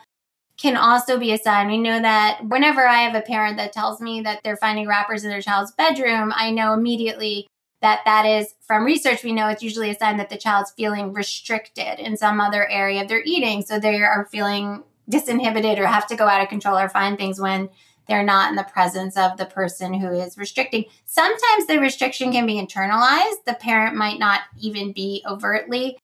Can 0.56 0.76
also 0.76 1.18
be 1.18 1.32
a 1.32 1.38
sign. 1.38 1.68
We 1.68 1.78
know 1.78 2.00
that 2.00 2.40
whenever 2.46 2.86
I 2.86 3.02
have 3.02 3.14
a 3.14 3.22
parent 3.22 3.56
that 3.56 3.72
tells 3.72 4.00
me 4.00 4.20
that 4.22 4.40
they're 4.44 4.56
finding 4.56 4.86
wrappers 4.86 5.24
in 5.24 5.30
their 5.30 5.40
child's 5.40 5.72
bedroom, 5.72 6.32
I 6.36 6.50
know 6.50 6.74
immediately 6.74 7.46
that 7.82 8.00
that 8.04 8.26
is 8.26 8.54
from 8.60 8.84
research 8.84 9.24
we 9.24 9.32
know 9.32 9.48
it's 9.48 9.62
usually 9.62 9.90
a 9.90 9.94
sign 9.94 10.18
that 10.18 10.30
the 10.30 10.36
child's 10.36 10.70
feeling 10.72 11.12
restricted 11.12 11.98
in 11.98 12.16
some 12.16 12.40
other 12.40 12.68
area 12.68 13.02
of 13.02 13.08
their 13.08 13.22
eating. 13.24 13.62
So 13.62 13.78
they 13.78 13.96
are 13.96 14.28
feeling 14.30 14.84
disinhibited 15.10 15.78
or 15.78 15.86
have 15.86 16.06
to 16.08 16.16
go 16.16 16.26
out 16.28 16.42
of 16.42 16.48
control 16.48 16.78
or 16.78 16.88
find 16.88 17.16
things 17.16 17.40
when 17.40 17.70
they're 18.06 18.22
not 18.22 18.50
in 18.50 18.56
the 18.56 18.64
presence 18.64 19.16
of 19.16 19.36
the 19.36 19.46
person 19.46 19.94
who 19.94 20.10
is 20.12 20.36
restricting. 20.36 20.84
Sometimes 21.04 21.66
the 21.66 21.78
restriction 21.78 22.32
can 22.32 22.46
be 22.46 22.54
internalized. 22.54 23.44
The 23.46 23.54
parent 23.54 23.96
might 23.96 24.18
not 24.18 24.40
even 24.60 24.92
be 24.92 25.24
overtly 25.28 25.98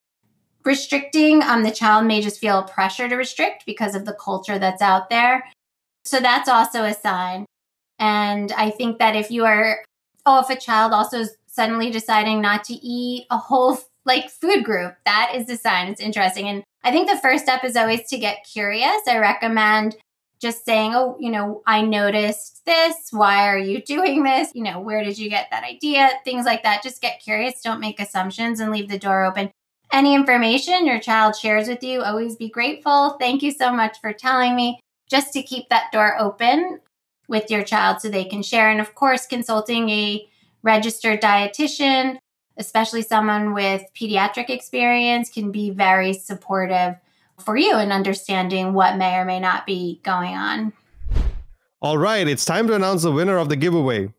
restricting. 0.65 1.43
Um, 1.43 1.63
the 1.63 1.71
child 1.71 2.07
may 2.07 2.21
just 2.21 2.41
feel 2.41 2.63
pressure 2.63 3.09
to 3.09 3.17
restrict 3.17 3.65
because 3.67 3.95
of 3.95 4.05
the 4.05 4.15
culture 4.15 4.59
that's 4.59 4.83
out 4.83 5.11
there. 5.11 5.45
So 6.05 6.21
that's 6.21 6.49
also 6.49 6.85
a 6.85 6.95
sign. 6.95 7.47
And 7.99 8.53
i 8.53 8.69
think 8.71 8.99
that 8.99 9.17
if 9.17 9.31
you 9.31 9.47
are 9.47 9.83
oh 10.27 10.41
if 10.41 10.51
a 10.51 10.61
child 10.61 10.93
also 10.93 11.21
is 11.21 11.35
suddenly 11.57 11.91
deciding 11.91 12.41
not 12.41 12.63
to 12.65 12.75
eat 12.75 13.27
a 13.31 13.39
whole 13.39 13.79
like 14.05 14.31
food 14.31 14.65
group. 14.65 14.95
That 15.05 15.33
is 15.35 15.47
the 15.47 15.57
sign. 15.57 15.89
It's 15.89 16.01
interesting. 16.01 16.47
And 16.47 16.63
I 16.85 16.93
think 16.93 17.09
the 17.09 17.19
first 17.19 17.45
step 17.45 17.65
is 17.65 17.77
always 17.77 18.07
to 18.09 18.19
get 18.19 18.47
curious. 18.51 19.01
I 19.09 19.19
recommend 19.19 19.97
just 20.39 20.65
saying, 20.65 20.93
oh, 20.95 21.17
you 21.19 21.31
know, 21.31 21.63
I 21.67 21.81
noticed 21.83 22.65
this. 22.67 22.95
Why 23.11 23.49
are 23.49 23.59
you 23.59 23.83
doing 23.83 24.23
this? 24.23 24.51
You 24.55 24.63
know, 24.63 24.79
where 24.81 25.03
did 25.03 25.19
you 25.19 25.31
get 25.31 25.49
that 25.51 25.65
idea? 25.65 26.11
Things 26.25 26.45
like 26.45 26.63
that. 26.63 26.83
Just 26.83 27.01
get 27.03 27.23
curious. 27.23 27.63
Don't 27.63 27.81
make 27.81 27.99
assumptions 27.99 28.61
and 28.61 28.71
leave 28.71 28.89
the 28.89 28.99
door 28.99 29.25
open. 29.25 29.51
Any 29.93 30.15
information 30.15 30.87
your 30.87 31.01
child 31.01 31.37
shares 31.37 31.69
with 31.69 31.83
you, 31.83 32.03
always 32.03 32.37
be 32.37 32.51
grateful. 32.51 33.17
Thank 33.19 33.43
you 33.43 33.51
so 33.51 33.73
much 33.73 34.01
for 34.01 34.13
telling 34.13 34.55
me. 34.55 34.79
Just 35.09 35.33
to 35.33 35.43
keep 35.43 35.69
that 35.69 35.93
door 35.93 36.21
open 36.21 36.81
with 37.29 37.51
your 37.51 37.63
child 37.63 38.01
so 38.01 38.09
they 38.09 38.25
can 38.25 38.43
share. 38.43 38.71
And 38.71 38.81
of 38.81 38.95
course, 38.95 39.27
consulting 39.27 39.89
a 39.89 40.29
registered 40.67 41.23
dietitian, 41.23 42.19
especially 42.59 43.01
someone 43.01 43.55
with 43.55 43.83
pediatric 43.95 44.51
experience, 44.51 45.31
can 45.31 45.53
be 45.53 45.71
very 45.71 46.13
supportive 46.13 46.97
for 47.39 47.57
you 47.57 47.79
in 47.79 47.93
understanding 47.93 48.73
what 48.73 48.99
may 48.99 49.17
or 49.17 49.25
may 49.25 49.39
not 49.39 49.65
be 49.65 50.01
going 50.03 50.35
on. 50.35 50.73
All 51.81 51.97
right, 51.97 52.27
it's 52.27 52.45
time 52.45 52.67
to 52.67 52.75
announce 52.75 53.03
the 53.03 53.13
winner 53.13 53.39
of 53.39 53.49
the 53.49 53.57
giveaway. 53.57 54.13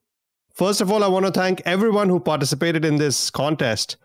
First 0.55 0.79
of 0.79 0.91
all, 0.91 1.03
I 1.03 1.07
want 1.07 1.25
to 1.25 1.31
thank 1.31 1.61
everyone 1.65 2.07
who 2.07 2.19
participated 2.19 2.85
in 2.85 2.95
this 2.95 3.29
contest. 3.29 3.97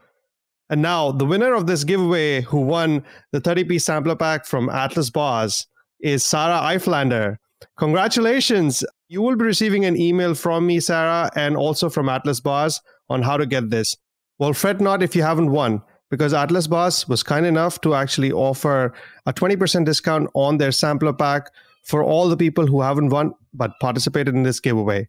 And 0.69 0.83
now, 0.83 1.13
the 1.13 1.25
winner 1.25 1.55
of 1.55 1.67
this 1.67 1.85
giveaway 1.85 2.41
who 2.41 2.61
won 2.61 3.05
the 3.31 3.41
30 3.41 3.65
piece 3.65 3.85
sampler 3.85 4.17
pack 4.17 4.47
from 4.47 4.69
Atlas 4.69 5.11
Bars 5.11 5.67
is 6.01 6.25
Sarah 6.25 6.61
Eiflander. 6.61 7.37
Congratulations! 7.79 8.85
You 9.13 9.21
will 9.21 9.37
be 9.37 9.45
receiving 9.45 9.85
an 9.85 9.95
email 10.01 10.35
from 10.35 10.67
me, 10.67 10.81
Sarah, 10.81 11.31
and 11.37 11.55
also 11.55 11.91
from 11.91 12.09
Atlas 12.09 12.41
Bars 12.41 12.81
on 13.11 13.21
how 13.21 13.37
to 13.37 13.45
get 13.45 13.69
this. 13.69 13.95
Well, 14.39 14.55
fret 14.55 14.81
not 14.81 15.03
if 15.03 15.15
you 15.15 15.23
haven't 15.23 15.51
won, 15.51 15.83
because 16.09 16.33
Atlas 16.33 16.67
Bars 16.67 17.07
was 17.07 17.23
kind 17.23 17.45
enough 17.45 17.79
to 17.83 17.95
actually 17.95 18.33
offer 18.33 18.95
a 19.27 19.35
20% 19.35 19.85
discount 19.85 20.31
on 20.33 20.57
their 20.57 20.73
sampler 20.73 21.13
pack 21.13 21.51
for 21.85 22.03
all 22.03 22.31
the 22.31 22.39
people 22.39 22.67
who 22.67 22.81
haven't 22.81 23.11
won 23.11 23.35
but 23.53 23.79
participated 23.83 24.35
in 24.35 24.45
this 24.45 24.61
giveaway. 24.61 25.07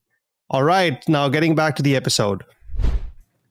All 0.50 0.64
right, 0.64 1.02
now 1.08 1.30
getting 1.30 1.56
back 1.56 1.78
to 1.78 1.82
the 1.82 1.96
episode. 1.96 2.44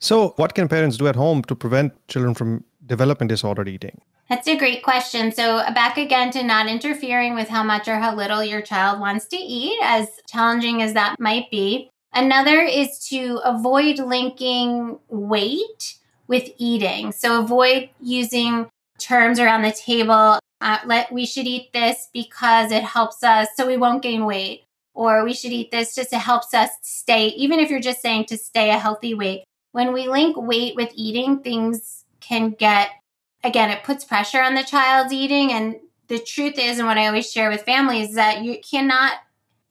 So, 0.01 0.35
what 0.37 0.55
can 0.55 0.69
parents 0.69 0.99
do 0.99 1.09
at 1.09 1.17
home 1.17 1.41
to 1.45 1.55
prevent 1.55 1.95
children 2.09 2.35
from 2.35 2.63
developing 2.85 3.27
disordered 3.27 3.71
eating? 3.71 4.03
That's 4.29 4.49
a 4.49 4.57
great 4.57 4.83
question. 4.83 5.33
So, 5.33 5.59
back 5.75 5.99
again 5.99 6.31
to 6.33 6.43
not 6.43 6.69
interfering 6.69 7.35
with 7.35 7.49
how 7.49 7.63
much 7.63 7.89
or 7.89 7.97
how 7.97 8.15
little 8.15 8.43
your 8.43 8.63
child 8.63 9.01
wants 9.01 9.27
to 9.27 9.37
eat, 9.37 9.79
as 9.83 10.09
challenging 10.29 10.81
as 10.81 10.95
that 10.95 11.17
might 11.19 11.51
be. 11.51 11.91
Another 12.15 12.61
is 12.61 12.99
to 13.09 13.41
avoid 13.45 13.99
linking 13.99 14.99
weight 15.09 15.97
with 16.29 16.51
eating. 16.57 17.13
So, 17.13 17.43
avoid 17.43 17.91
using 18.01 18.69
terms 18.99 19.39
around 19.39 19.63
the 19.63 19.73
table. 19.73 20.39
Uh, 20.61 20.79
let 20.87 21.13
we 21.13 21.27
should 21.27 21.47
eat 21.47 21.73
this 21.73 22.09
because 22.13 22.71
it 22.71 22.85
helps 22.85 23.25
us 23.25 23.49
so 23.57 23.67
we 23.67 23.77
won't 23.77 24.03
gain 24.03 24.25
weight 24.25 24.63
or 24.95 25.25
we 25.25 25.35
should 25.35 25.51
eat 25.51 25.73
this 25.73 25.95
just 25.95 26.11
to 26.11 26.19
helps 26.19 26.55
us 26.55 26.71
stay 26.83 27.29
even 27.31 27.59
if 27.59 27.69
you're 27.69 27.81
just 27.81 28.01
saying 28.01 28.25
to 28.25 28.39
stay 28.39 28.71
a 28.71 28.79
healthy 28.79 29.13
weight 29.13 29.43
when 29.73 29.93
we 29.93 30.07
link 30.07 30.37
weight 30.37 30.77
with 30.77 30.93
eating, 30.95 31.41
things 31.41 32.05
can 32.21 32.51
get, 32.51 32.91
again, 33.45 33.71
it 33.71 33.85
puts 33.85 34.05
pressure 34.05 34.43
on 34.43 34.55
the 34.55 34.63
child's 34.63 35.13
eating. 35.13 35.53
And 35.53 35.77
the 36.09 36.19
truth 36.19 36.59
is, 36.59 36.79
and 36.79 36.87
what 36.87 36.99
I 36.99 37.07
always 37.07 37.31
share 37.31 37.51
with 37.51 37.63
families, 37.63 38.11
is 38.11 38.15
that 38.17 38.43
you 38.43 38.59
cannot 38.61 39.15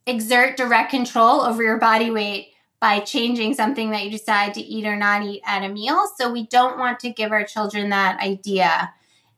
exert 0.06 0.58
direct 0.58 0.92
control 0.92 1.42
over 1.42 1.62
your 1.64 1.78
body 1.78 2.10
weight 2.12 2.50
by 2.80 3.00
changing 3.00 3.54
something 3.54 3.92
that 3.92 4.04
you 4.04 4.10
decide 4.10 4.54
to 4.56 4.62
eat 4.62 4.88
or 4.88 4.96
not 4.96 5.22
eat 5.24 5.42
at 5.46 5.64
a 5.64 5.70
meal. 5.70 6.06
So 6.18 6.32
we 6.32 6.48
don't 6.48 6.80
want 6.80 7.00
to 7.02 7.12
give 7.12 7.32
our 7.32 7.44
children 7.44 7.90
that 7.90 8.20
idea. 8.20 8.92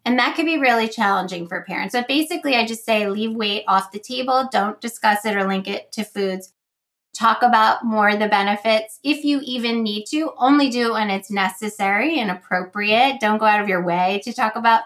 And 0.05 0.17
that 0.19 0.35
can 0.35 0.45
be 0.45 0.57
really 0.57 0.87
challenging 0.87 1.47
for 1.47 1.63
parents. 1.63 1.93
But 1.93 2.07
basically, 2.07 2.55
I 2.55 2.65
just 2.65 2.85
say 2.85 3.07
leave 3.07 3.35
weight 3.35 3.63
off 3.67 3.91
the 3.91 3.99
table. 3.99 4.47
Don't 4.51 4.79
discuss 4.79 5.25
it 5.25 5.35
or 5.35 5.45
link 5.47 5.67
it 5.67 5.91
to 5.93 6.03
foods 6.03 6.53
talk 7.13 7.41
about 7.41 7.85
more 7.85 8.15
the 8.15 8.27
benefits 8.27 8.99
if 9.03 9.23
you 9.23 9.41
even 9.43 9.83
need 9.83 10.05
to. 10.05 10.31
Only 10.37 10.69
do 10.69 10.87
it 10.87 10.93
when 10.93 11.09
it's 11.09 11.31
necessary 11.31 12.19
and 12.19 12.31
appropriate. 12.31 13.19
Don't 13.19 13.37
go 13.37 13.45
out 13.45 13.61
of 13.61 13.69
your 13.69 13.83
way 13.83 14.21
to 14.23 14.33
talk 14.33 14.55
about 14.55 14.83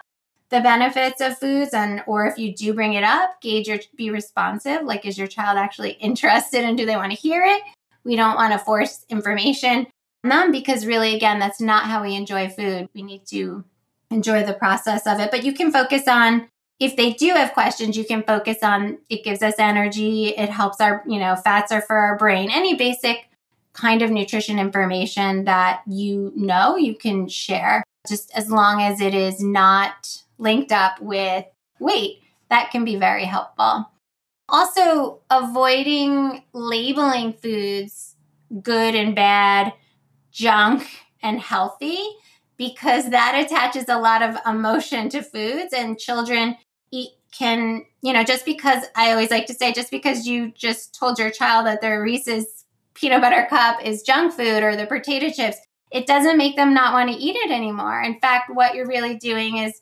the 0.50 0.60
benefits 0.60 1.20
of 1.20 1.38
foods 1.38 1.74
and 1.74 2.02
or 2.06 2.26
if 2.26 2.38
you 2.38 2.54
do 2.54 2.72
bring 2.72 2.94
it 2.94 3.04
up, 3.04 3.40
gauge 3.40 3.68
or 3.68 3.78
be 3.96 4.10
responsive. 4.10 4.82
Like 4.82 5.04
is 5.04 5.18
your 5.18 5.26
child 5.26 5.58
actually 5.58 5.90
interested 6.00 6.64
and 6.64 6.76
do 6.76 6.86
they 6.86 6.96
want 6.96 7.12
to 7.12 7.18
hear 7.18 7.44
it? 7.44 7.62
We 8.04 8.16
don't 8.16 8.36
want 8.36 8.52
to 8.52 8.58
force 8.58 9.04
information 9.08 9.86
on 10.24 10.30
them 10.30 10.52
because 10.52 10.86
really 10.86 11.14
again 11.14 11.38
that's 11.38 11.60
not 11.60 11.84
how 11.84 12.02
we 12.02 12.14
enjoy 12.14 12.48
food. 12.48 12.88
We 12.94 13.02
need 13.02 13.26
to 13.28 13.64
enjoy 14.10 14.44
the 14.44 14.54
process 14.54 15.06
of 15.06 15.20
it. 15.20 15.30
But 15.30 15.44
you 15.44 15.52
can 15.52 15.70
focus 15.70 16.08
on 16.08 16.48
if 16.80 16.96
they 16.96 17.12
do 17.12 17.30
have 17.30 17.54
questions, 17.54 17.96
you 17.96 18.04
can 18.04 18.22
focus 18.22 18.58
on 18.62 18.98
it 19.08 19.24
gives 19.24 19.42
us 19.42 19.54
energy, 19.58 20.28
it 20.28 20.48
helps 20.48 20.80
our, 20.80 21.02
you 21.06 21.18
know, 21.18 21.34
fats 21.36 21.72
are 21.72 21.82
for 21.82 21.96
our 21.96 22.16
brain. 22.16 22.50
Any 22.50 22.76
basic 22.76 23.28
kind 23.72 24.02
of 24.02 24.10
nutrition 24.10 24.58
information 24.58 25.44
that 25.44 25.82
you 25.86 26.32
know 26.36 26.76
you 26.76 26.94
can 26.94 27.28
share, 27.28 27.82
just 28.08 28.30
as 28.36 28.50
long 28.50 28.80
as 28.82 29.00
it 29.00 29.14
is 29.14 29.40
not 29.40 30.22
linked 30.38 30.72
up 30.72 31.00
with 31.00 31.44
weight, 31.80 32.20
that 32.48 32.70
can 32.70 32.84
be 32.84 32.96
very 32.96 33.24
helpful. 33.24 33.90
Also, 34.48 35.20
avoiding 35.30 36.42
labeling 36.52 37.32
foods 37.34 38.16
good 38.62 38.94
and 38.94 39.14
bad, 39.14 39.74
junk 40.30 40.88
and 41.22 41.40
healthy, 41.40 41.98
because 42.56 43.10
that 43.10 43.34
attaches 43.44 43.88
a 43.88 43.98
lot 43.98 44.22
of 44.22 44.36
emotion 44.46 45.08
to 45.10 45.22
foods, 45.22 45.72
and 45.72 45.98
children 45.98 46.56
can, 47.32 47.84
you 48.02 48.12
know, 48.12 48.24
just 48.24 48.44
because 48.44 48.84
I 48.96 49.10
always 49.10 49.30
like 49.30 49.46
to 49.46 49.54
say, 49.54 49.72
just 49.72 49.90
because 49.90 50.26
you 50.26 50.50
just 50.52 50.94
told 50.94 51.18
your 51.18 51.30
child 51.30 51.66
that 51.66 51.80
their 51.80 52.02
Reese's 52.02 52.64
peanut 52.94 53.20
butter 53.20 53.46
cup 53.48 53.84
is 53.84 54.02
junk 54.02 54.32
food 54.32 54.62
or 54.62 54.76
the 54.76 54.86
potato 54.86 55.30
chips, 55.30 55.58
it 55.90 56.06
doesn't 56.06 56.36
make 56.36 56.56
them 56.56 56.74
not 56.74 56.92
want 56.92 57.10
to 57.10 57.16
eat 57.16 57.36
it 57.36 57.50
anymore. 57.50 58.00
In 58.02 58.18
fact, 58.20 58.54
what 58.54 58.74
you're 58.74 58.86
really 58.86 59.16
doing 59.16 59.58
is 59.58 59.80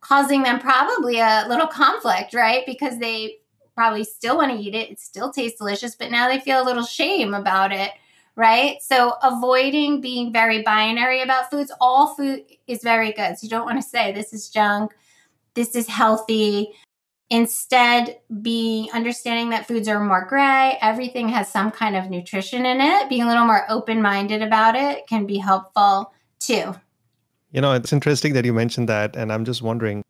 causing 0.00 0.42
them 0.42 0.60
probably 0.60 1.18
a 1.18 1.46
little 1.48 1.66
conflict, 1.66 2.34
right? 2.34 2.64
Because 2.66 2.98
they 2.98 3.36
probably 3.74 4.04
still 4.04 4.36
want 4.36 4.52
to 4.52 4.58
eat 4.58 4.74
it. 4.74 4.90
It 4.90 5.00
still 5.00 5.32
tastes 5.32 5.58
delicious, 5.58 5.94
but 5.94 6.10
now 6.10 6.28
they 6.28 6.40
feel 6.40 6.62
a 6.62 6.64
little 6.64 6.84
shame 6.84 7.34
about 7.34 7.72
it, 7.72 7.90
right? 8.36 8.76
So 8.82 9.14
avoiding 9.22 10.00
being 10.00 10.32
very 10.32 10.62
binary 10.62 11.22
about 11.22 11.50
foods. 11.50 11.72
All 11.80 12.14
food 12.14 12.44
is 12.66 12.82
very 12.82 13.12
good. 13.12 13.38
So 13.38 13.44
you 13.44 13.48
don't 13.48 13.64
want 13.64 13.80
to 13.80 13.88
say 13.88 14.12
this 14.12 14.32
is 14.32 14.48
junk 14.48 14.92
this 15.58 15.74
is 15.74 15.88
healthy. 15.88 16.72
Instead, 17.30 18.18
be 18.42 18.90
understanding 18.94 19.50
that 19.50 19.68
foods 19.68 19.86
are 19.86 20.00
more 20.00 20.24
gray, 20.24 20.78
everything 20.80 21.28
has 21.28 21.48
some 21.48 21.70
kind 21.70 21.94
of 21.94 22.08
nutrition 22.08 22.64
in 22.64 22.80
it. 22.80 23.08
Being 23.10 23.22
a 23.22 23.28
little 23.28 23.44
more 23.44 23.64
open 23.68 24.00
minded 24.00 24.40
about 24.40 24.74
it 24.74 25.06
can 25.06 25.26
be 25.26 25.36
helpful 25.36 26.12
too. 26.40 26.74
You 27.52 27.60
know, 27.60 27.72
it's 27.72 27.92
interesting 27.92 28.32
that 28.32 28.44
you 28.46 28.54
mentioned 28.54 28.88
that. 28.88 29.14
And 29.14 29.30
I'm 29.30 29.44
just 29.44 29.60
wondering 29.60 30.02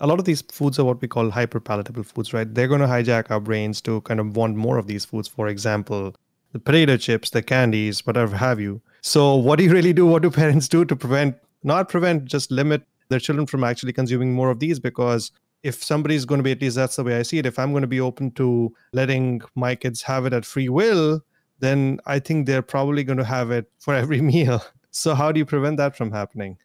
a 0.00 0.06
lot 0.06 0.18
of 0.18 0.24
these 0.24 0.42
foods 0.42 0.78
are 0.78 0.84
what 0.84 1.00
we 1.00 1.08
call 1.08 1.30
hyperpalatable 1.30 2.06
foods, 2.06 2.32
right? 2.32 2.52
They're 2.52 2.68
going 2.68 2.80
to 2.80 2.86
hijack 2.86 3.30
our 3.30 3.40
brains 3.40 3.80
to 3.82 4.00
kind 4.02 4.20
of 4.20 4.36
want 4.36 4.56
more 4.56 4.78
of 4.78 4.86
these 4.86 5.04
foods. 5.04 5.28
For 5.28 5.48
example, 5.48 6.14
the 6.52 6.58
potato 6.58 6.96
chips, 6.96 7.30
the 7.30 7.42
candies, 7.42 8.06
whatever 8.06 8.36
have 8.36 8.60
you. 8.60 8.80
So, 9.02 9.34
what 9.34 9.58
do 9.58 9.64
you 9.64 9.72
really 9.72 9.92
do? 9.92 10.06
What 10.06 10.22
do 10.22 10.30
parents 10.30 10.68
do 10.68 10.84
to 10.84 10.96
prevent, 10.96 11.36
not 11.62 11.88
prevent, 11.88 12.24
just 12.24 12.50
limit 12.50 12.84
their 13.08 13.20
children 13.20 13.46
from 13.46 13.64
actually 13.64 13.92
consuming 13.92 14.32
more 14.32 14.50
of 14.50 14.60
these 14.60 14.80
because 14.80 15.30
if 15.64 15.82
somebody's 15.82 16.24
going 16.26 16.38
to 16.38 16.42
be 16.42 16.52
at 16.52 16.60
least 16.60 16.76
that's 16.76 16.96
the 16.96 17.02
way 17.02 17.18
i 17.18 17.22
see 17.22 17.38
it 17.38 17.46
if 17.46 17.58
i'm 17.58 17.72
going 17.72 17.82
to 17.82 17.88
be 17.88 18.00
open 18.00 18.30
to 18.30 18.72
letting 18.92 19.40
my 19.54 19.74
kids 19.74 20.02
have 20.02 20.26
it 20.26 20.32
at 20.32 20.44
free 20.44 20.68
will 20.68 21.20
then 21.58 21.98
i 22.06 22.18
think 22.18 22.46
they're 22.46 22.62
probably 22.62 23.02
going 23.02 23.18
to 23.18 23.24
have 23.24 23.50
it 23.50 23.70
for 23.78 23.94
every 23.94 24.20
meal. 24.20 24.62
So 24.90 25.14
how 25.14 25.32
do 25.32 25.38
you 25.38 25.44
prevent 25.44 25.76
that 25.78 25.96
from 25.96 26.12
happening? 26.12 26.58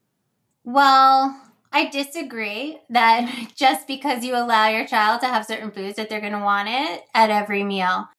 Well 0.64 1.42
i 1.72 1.86
disagree 1.90 2.80
that 2.90 3.50
just 3.56 3.88
because 3.88 4.24
you 4.24 4.36
allow 4.36 4.68
your 4.68 4.88
child 4.88 5.22
to 5.22 5.28
have 5.28 5.46
certain 5.46 5.72
foods 5.72 5.96
that 5.96 6.10
they're 6.10 6.20
going 6.20 6.34
to 6.34 6.40
want 6.40 6.68
it 6.70 7.04
at 7.14 7.30
every 7.30 7.64
meal. 7.64 8.10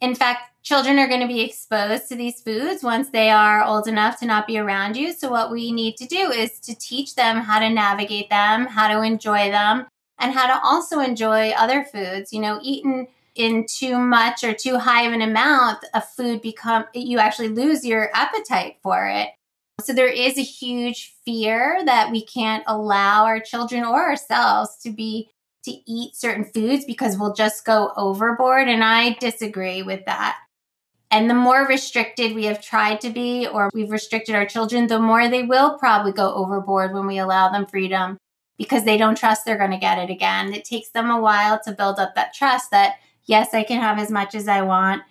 In 0.00 0.14
fact 0.14 0.50
children 0.62 0.98
are 0.98 1.08
going 1.08 1.20
to 1.20 1.26
be 1.26 1.40
exposed 1.40 2.08
to 2.08 2.16
these 2.16 2.40
foods 2.40 2.82
once 2.82 3.10
they 3.10 3.30
are 3.30 3.64
old 3.64 3.86
enough 3.86 4.18
to 4.20 4.26
not 4.26 4.46
be 4.46 4.58
around 4.58 4.96
you. 4.96 5.12
So, 5.12 5.30
what 5.30 5.50
we 5.50 5.72
need 5.72 5.96
to 5.96 6.06
do 6.06 6.30
is 6.30 6.58
to 6.60 6.74
teach 6.74 7.14
them 7.14 7.38
how 7.38 7.60
to 7.60 7.70
navigate 7.70 8.30
them, 8.30 8.66
how 8.66 8.88
to 8.88 9.02
enjoy 9.02 9.50
them, 9.50 9.86
and 10.20 10.32
how 10.32 10.46
to 10.46 10.60
also 10.62 11.00
enjoy 11.00 11.50
other 11.50 11.84
foods. 11.84 12.32
You 12.32 12.40
know, 12.40 12.60
eaten 12.62 13.08
in 13.34 13.66
too 13.66 13.98
much 13.98 14.44
or 14.44 14.52
too 14.52 14.78
high 14.78 15.02
of 15.02 15.12
an 15.12 15.22
amount 15.22 15.78
of 15.94 16.04
food 16.04 16.42
become 16.42 16.84
you 16.94 17.18
actually 17.18 17.48
lose 17.48 17.84
your 17.84 18.10
appetite 18.14 18.76
for 18.82 19.06
it. 19.08 19.30
So 19.80 19.94
there 19.94 20.08
is 20.08 20.36
a 20.36 20.42
huge 20.42 21.14
fear 21.24 21.82
that 21.86 22.10
we 22.10 22.24
can't 22.24 22.64
allow 22.66 23.24
our 23.24 23.40
children 23.40 23.84
or 23.84 24.10
ourselves 24.10 24.76
to 24.82 24.90
be 24.90 25.30
to 25.64 25.72
eat 25.86 26.16
certain 26.16 26.44
foods 26.44 26.84
because 26.84 27.18
we'll 27.18 27.34
just 27.34 27.64
go 27.64 27.92
overboard 27.96 28.68
and 28.68 28.84
I 28.84 29.16
disagree 29.20 29.82
with 29.82 30.04
that. 30.06 30.38
And 31.10 31.28
the 31.28 31.34
more 31.34 31.66
restricted 31.66 32.34
we 32.34 32.44
have 32.44 32.62
tried 32.62 33.00
to 33.00 33.10
be, 33.10 33.46
or 33.46 33.68
we've 33.74 33.90
restricted 33.90 34.36
our 34.36 34.46
children, 34.46 34.86
the 34.86 35.00
more 35.00 35.28
they 35.28 35.42
will 35.42 35.76
probably 35.76 36.12
go 36.12 36.32
overboard 36.32 36.94
when 36.94 37.06
we 37.06 37.18
allow 37.18 37.50
them 37.50 37.66
freedom 37.66 38.16
because 38.60 38.84
they 38.84 38.98
don't 38.98 39.16
trust 39.16 39.46
they're 39.46 39.56
going 39.56 39.70
to 39.70 39.78
get 39.78 39.96
it 39.98 40.10
again. 40.10 40.52
It 40.52 40.66
takes 40.66 40.90
them 40.90 41.10
a 41.10 41.18
while 41.18 41.58
to 41.64 41.72
build 41.72 41.98
up 41.98 42.14
that 42.14 42.34
trust 42.34 42.70
that, 42.72 42.96
yes, 43.24 43.54
I 43.54 43.64
can 43.64 43.80
have 43.80 43.98
as 43.98 44.10
much 44.10 44.34
as 44.34 44.48
I 44.48 44.60
want. 44.60 45.02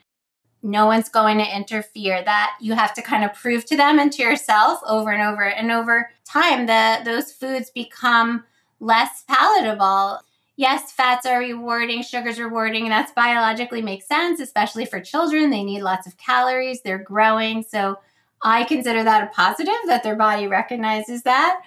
No 0.62 0.86
one's 0.86 1.10
going 1.10 1.40
to 1.40 1.56
interfere. 1.56 2.24
That 2.24 2.56
you 2.62 2.74
have 2.74 2.94
to 2.94 3.02
kind 3.02 3.26
of 3.26 3.34
prove 3.34 3.66
to 3.66 3.76
them 3.76 3.98
and 3.98 4.14
to 4.14 4.22
yourself 4.22 4.82
over 4.86 5.10
and 5.10 5.24
over. 5.24 5.46
And 5.46 5.72
over 5.72 6.12
time, 6.26 6.68
the, 6.68 7.00
those 7.04 7.32
foods 7.32 7.72
become 7.72 8.44
less 8.80 9.24
palatable 9.28 10.20
yes, 10.60 10.92
fats 10.92 11.26
are 11.26 11.40
rewarding, 11.40 12.04
sugar's 12.04 12.38
rewarding, 12.38 12.84
and 12.84 12.92
that's 12.92 13.14
biologically 13.14 13.82
makes 13.82 14.06
sense, 14.06 14.42
especially 14.42 14.86
for 14.86 15.00
children. 15.00 15.50
They 15.50 15.64
need 15.64 15.82
lots 15.82 16.06
of 16.06 16.18
calories, 16.18 16.82
they're 16.82 16.98
growing. 16.98 17.64
So 17.64 17.98
I 18.44 18.66
consider 18.66 19.02
that 19.06 19.24
a 19.24 19.28
positive 19.28 19.74
that 19.86 20.04
their 20.04 20.18
body 20.18 20.48
recognizes 20.48 21.24
that. 21.24 21.62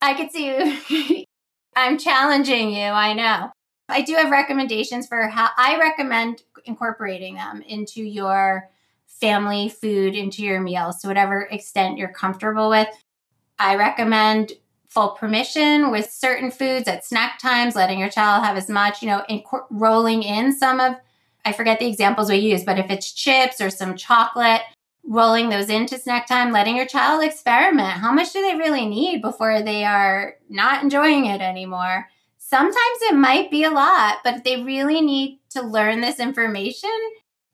I 0.00 0.14
could 0.14 0.30
see 0.30 0.46
you. 0.48 1.24
I'm 1.76 1.98
challenging 1.98 2.70
you, 2.70 2.84
I 2.84 3.12
know. 3.12 3.50
I 3.88 4.02
do 4.02 4.14
have 4.14 4.30
recommendations 4.30 5.06
for 5.06 5.28
how 5.28 5.50
I 5.56 5.78
recommend 5.78 6.42
incorporating 6.64 7.34
them 7.34 7.62
into 7.62 8.02
your 8.02 8.68
family 9.06 9.68
food, 9.68 10.14
into 10.14 10.42
your 10.42 10.60
meals 10.60 11.00
to 11.00 11.08
whatever 11.08 11.42
extent 11.50 11.98
you're 11.98 12.12
comfortable 12.12 12.70
with. 12.70 12.88
I 13.58 13.76
recommend 13.76 14.52
full 14.88 15.10
permission 15.10 15.90
with 15.90 16.10
certain 16.10 16.50
foods 16.50 16.88
at 16.88 17.04
snack 17.04 17.38
times, 17.38 17.76
letting 17.76 17.98
your 17.98 18.08
child 18.08 18.44
have 18.44 18.56
as 18.56 18.68
much, 18.68 19.02
you 19.02 19.08
know, 19.08 19.22
in, 19.28 19.42
rolling 19.70 20.22
in 20.22 20.52
some 20.56 20.80
of, 20.80 20.96
I 21.44 21.52
forget 21.52 21.78
the 21.78 21.86
examples 21.86 22.30
we 22.30 22.38
use, 22.38 22.64
but 22.64 22.78
if 22.78 22.90
it's 22.90 23.12
chips 23.12 23.60
or 23.60 23.70
some 23.70 23.96
chocolate, 23.96 24.62
rolling 25.06 25.48
those 25.48 25.68
into 25.68 25.98
snack 25.98 26.26
time, 26.26 26.52
letting 26.52 26.76
your 26.76 26.86
child 26.86 27.22
experiment. 27.22 27.94
How 27.94 28.12
much 28.12 28.32
do 28.32 28.42
they 28.42 28.56
really 28.56 28.86
need 28.86 29.22
before 29.22 29.62
they 29.62 29.84
are 29.84 30.34
not 30.48 30.82
enjoying 30.82 31.26
it 31.26 31.40
anymore? 31.40 32.08
Sometimes 32.38 32.98
it 33.02 33.14
might 33.14 33.50
be 33.50 33.64
a 33.64 33.70
lot, 33.70 34.18
but 34.24 34.44
they 34.44 34.62
really 34.62 35.00
need 35.00 35.40
to 35.50 35.62
learn 35.62 36.00
this 36.00 36.18
information 36.18 36.90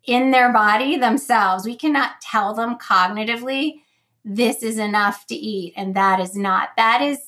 in 0.05 0.31
their 0.31 0.53
body 0.53 0.97
themselves. 0.97 1.65
We 1.65 1.77
cannot 1.77 2.21
tell 2.21 2.55
them 2.55 2.79
cognitively 2.79 3.83
this 4.25 4.63
is 4.63 4.79
enough 4.79 5.27
to 5.27 5.35
eat 5.35 5.75
and 5.77 5.95
that 5.95 6.21
is 6.21 6.35
not. 6.35 6.71
That 6.77 7.01
is 7.03 7.19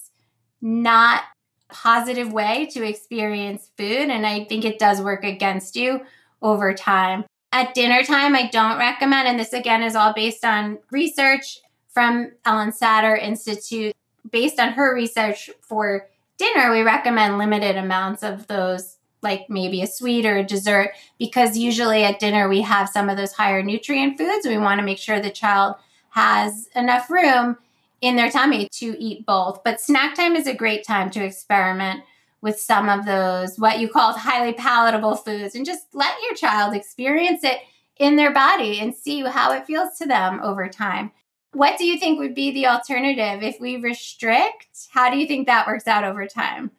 not 0.60 1.22
positive 1.68 2.32
way 2.32 2.66
to 2.72 2.82
experience 2.86 3.70
food 3.76 4.08
and 4.08 4.26
I 4.26 4.44
think 4.44 4.64
it 4.64 4.78
does 4.78 5.00
work 5.00 5.22
against 5.22 5.76
you 5.76 6.00
over 6.42 6.74
time. 6.74 7.24
At 7.50 7.74
dinner 7.74 8.02
time, 8.02 8.34
I 8.34 8.48
don't 8.48 8.78
recommend, 8.78 9.26
and 9.26 9.40
this 9.40 9.52
again 9.52 9.82
is 9.82 9.96
all 9.96 10.12
based 10.12 10.44
on 10.44 10.78
research 10.90 11.60
from 11.88 12.32
Ellyn 12.44 12.78
Satter 12.78 13.20
Institute. 13.20 13.94
Based 14.30 14.60
on 14.60 14.72
her 14.72 14.94
research 14.94 15.48
for 15.62 16.08
dinner, 16.36 16.70
we 16.70 16.82
recommend 16.82 17.38
limited 17.38 17.76
amounts 17.76 18.22
of 18.22 18.46
those, 18.48 18.96
like 19.22 19.48
maybe 19.48 19.80
a 19.80 19.86
sweet 19.86 20.26
or 20.26 20.36
a 20.36 20.44
dessert, 20.44 20.90
because 21.18 21.56
usually 21.56 22.04
at 22.04 22.20
dinner 22.20 22.48
we 22.48 22.60
have 22.60 22.90
some 22.90 23.08
of 23.08 23.16
those 23.16 23.32
higher 23.32 23.62
nutrient 23.62 24.18
foods. 24.18 24.46
We 24.46 24.58
want 24.58 24.78
to 24.80 24.84
make 24.84 24.98
sure 24.98 25.18
the 25.18 25.30
child 25.30 25.76
has 26.10 26.68
enough 26.74 27.10
room 27.10 27.56
in 28.00 28.16
their 28.16 28.30
tummy 28.30 28.68
to 28.72 29.02
eat 29.02 29.24
both. 29.24 29.64
But 29.64 29.80
snack 29.80 30.14
time 30.14 30.36
is 30.36 30.46
a 30.46 30.54
great 30.54 30.84
time 30.86 31.10
to 31.10 31.24
experiment 31.24 32.02
with 32.40 32.58
some 32.60 32.88
of 32.88 33.04
those, 33.04 33.58
what 33.58 33.80
you 33.80 33.88
call 33.88 34.12
highly 34.12 34.52
palatable 34.52 35.16
foods, 35.16 35.54
and 35.54 35.66
just 35.66 35.86
let 35.92 36.14
your 36.22 36.34
child 36.34 36.74
experience 36.74 37.42
it 37.44 37.58
in 37.98 38.16
their 38.16 38.32
body 38.32 38.80
and 38.80 38.94
see 38.94 39.22
how 39.22 39.52
it 39.52 39.66
feels 39.66 39.98
to 39.98 40.06
them 40.06 40.40
over 40.42 40.68
time. 40.68 41.10
What 41.52 41.78
do 41.78 41.84
you 41.84 41.98
think 41.98 42.18
would 42.18 42.34
be 42.34 42.50
the 42.50 42.66
alternative 42.66 43.42
if 43.42 43.60
we 43.60 43.76
restrict? 43.76 44.66
How 44.90 45.10
do 45.10 45.18
you 45.18 45.26
think 45.26 45.46
that 45.46 45.66
works 45.66 45.86
out 45.86 46.04
over 46.04 46.26
time? 46.26 46.70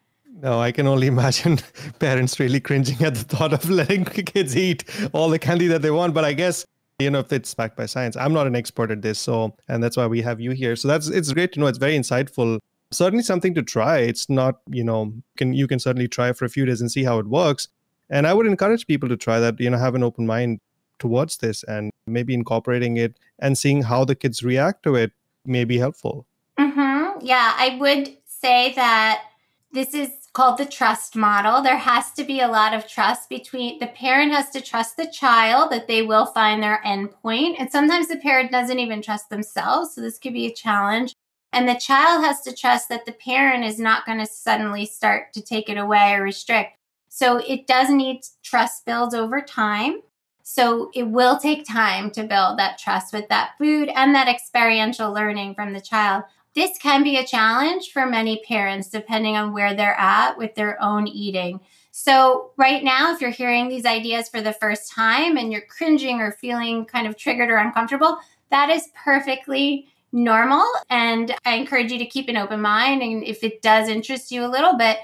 No, 0.41 0.61
I 0.61 0.71
can 0.71 0.87
only 0.87 1.07
imagine 1.15 1.59
parents 1.99 2.39
really 2.39 2.59
cringing 2.59 3.03
at 3.03 3.15
the 3.15 3.23
thought 3.23 3.53
of 3.53 3.69
letting 3.69 4.05
kids 4.05 4.55
eat 4.55 4.83
all 5.13 5.29
the 5.29 5.39
candy 5.39 5.67
that 5.67 5.81
they 5.81 5.91
want. 5.91 6.13
But 6.13 6.23
I 6.23 6.33
guess 6.33 6.65
you 6.99 7.09
know 7.09 7.19
if 7.19 7.31
it's 7.31 7.53
backed 7.53 7.77
by 7.77 7.85
science. 7.85 8.15
I'm 8.15 8.33
not 8.33 8.45
an 8.45 8.55
expert 8.55 8.91
at 8.91 9.01
this, 9.01 9.19
so 9.19 9.55
and 9.67 9.81
that's 9.81 9.97
why 9.97 10.05
we 10.05 10.21
have 10.21 10.39
you 10.39 10.51
here. 10.51 10.75
So 10.75 10.87
that's 10.87 11.07
it's 11.07 11.31
great 11.33 11.53
to 11.53 11.59
know. 11.59 11.67
It's 11.67 11.77
very 11.77 11.97
insightful. 11.97 12.59
Certainly 12.91 13.23
something 13.23 13.53
to 13.53 13.61
try. 13.61 13.99
It's 13.99 14.29
not 14.29 14.59
you 14.69 14.83
know 14.83 15.13
can 15.37 15.53
you 15.53 15.67
can 15.67 15.79
certainly 15.79 16.07
try 16.07 16.33
for 16.33 16.45
a 16.45 16.49
few 16.49 16.65
days 16.65 16.81
and 16.81 16.91
see 16.91 17.03
how 17.03 17.19
it 17.19 17.27
works. 17.27 17.67
And 18.09 18.25
I 18.25 18.33
would 18.33 18.47
encourage 18.47 18.87
people 18.87 19.09
to 19.09 19.17
try 19.17 19.39
that. 19.39 19.59
You 19.59 19.69
know, 19.69 19.77
have 19.77 19.95
an 19.95 20.03
open 20.03 20.25
mind 20.25 20.59
towards 20.99 21.37
this 21.37 21.63
and 21.63 21.91
maybe 22.05 22.33
incorporating 22.33 22.97
it 22.97 23.17
and 23.39 23.57
seeing 23.57 23.83
how 23.83 24.05
the 24.05 24.15
kids 24.15 24.43
react 24.43 24.83
to 24.83 24.95
it 24.95 25.11
may 25.45 25.63
be 25.63 25.77
helpful. 25.77 26.25
Mm-hmm. 26.59 27.25
Yeah, 27.25 27.53
I 27.57 27.77
would 27.79 28.17
say 28.25 28.73
that 28.75 29.23
this 29.71 29.93
is 29.93 30.09
called 30.33 30.57
the 30.57 30.65
trust 30.65 31.15
model. 31.15 31.61
There 31.61 31.77
has 31.77 32.11
to 32.13 32.23
be 32.23 32.39
a 32.39 32.47
lot 32.47 32.73
of 32.73 32.87
trust 32.87 33.29
between 33.29 33.79
the 33.79 33.87
parent 33.87 34.31
has 34.31 34.49
to 34.51 34.61
trust 34.61 34.97
the 34.97 35.07
child 35.07 35.71
that 35.71 35.87
they 35.87 36.01
will 36.01 36.27
find 36.27 36.61
their 36.61 36.81
endpoint. 36.85 37.55
And 37.59 37.71
sometimes 37.71 38.07
the 38.07 38.17
parent 38.17 38.51
doesn't 38.51 38.79
even 38.79 39.01
trust 39.01 39.29
themselves. 39.29 39.95
So 39.95 40.01
this 40.01 40.19
could 40.19 40.33
be 40.33 40.47
a 40.47 40.53
challenge. 40.53 41.15
And 41.51 41.67
the 41.67 41.75
child 41.75 42.23
has 42.23 42.41
to 42.41 42.55
trust 42.55 42.89
that 42.89 43.05
the 43.05 43.11
parent 43.11 43.65
is 43.65 43.79
not 43.79 44.05
going 44.05 44.19
to 44.19 44.25
suddenly 44.25 44.85
start 44.85 45.33
to 45.33 45.41
take 45.41 45.69
it 45.69 45.77
away 45.77 46.13
or 46.13 46.21
restrict. 46.21 46.77
So 47.09 47.37
it 47.37 47.65
does 47.65 47.89
need 47.89 48.21
trust 48.43 48.85
build 48.85 49.15
over 49.15 49.41
time. 49.41 50.01
So 50.43 50.89
it 50.93 51.03
will 51.03 51.37
take 51.37 51.67
time 51.67 52.11
to 52.11 52.23
build 52.23 52.57
that 52.57 52.77
trust 52.77 53.13
with 53.13 53.27
that 53.29 53.51
food 53.57 53.89
and 53.95 54.15
that 54.15 54.27
experiential 54.27 55.11
learning 55.11 55.55
from 55.55 55.73
the 55.73 55.81
child. 55.81 56.23
This 56.55 56.77
can 56.79 57.03
be 57.03 57.17
a 57.17 57.25
challenge 57.25 57.91
for 57.91 58.05
many 58.05 58.41
parents 58.47 58.89
depending 58.89 59.35
on 59.35 59.53
where 59.53 59.75
they're 59.75 59.99
at 59.99 60.37
with 60.37 60.55
their 60.55 60.81
own 60.81 61.07
eating. 61.07 61.59
So, 61.91 62.51
right 62.57 62.83
now, 62.83 63.13
if 63.13 63.21
you're 63.21 63.29
hearing 63.29 63.67
these 63.67 63.85
ideas 63.85 64.29
for 64.29 64.41
the 64.41 64.53
first 64.53 64.91
time 64.91 65.37
and 65.37 65.51
you're 65.51 65.61
cringing 65.61 66.21
or 66.21 66.31
feeling 66.31 66.85
kind 66.85 67.07
of 67.07 67.17
triggered 67.17 67.49
or 67.49 67.57
uncomfortable, 67.57 68.17
that 68.51 68.69
is 68.69 68.89
perfectly 68.95 69.87
normal. 70.11 70.65
And 70.89 71.35
I 71.45 71.55
encourage 71.55 71.91
you 71.91 71.99
to 71.99 72.05
keep 72.05 72.29
an 72.29 72.37
open 72.37 72.61
mind. 72.61 73.01
And 73.01 73.23
if 73.23 73.43
it 73.43 73.61
does 73.61 73.89
interest 73.89 74.31
you 74.31 74.45
a 74.45 74.47
little 74.47 74.77
bit, 74.77 74.97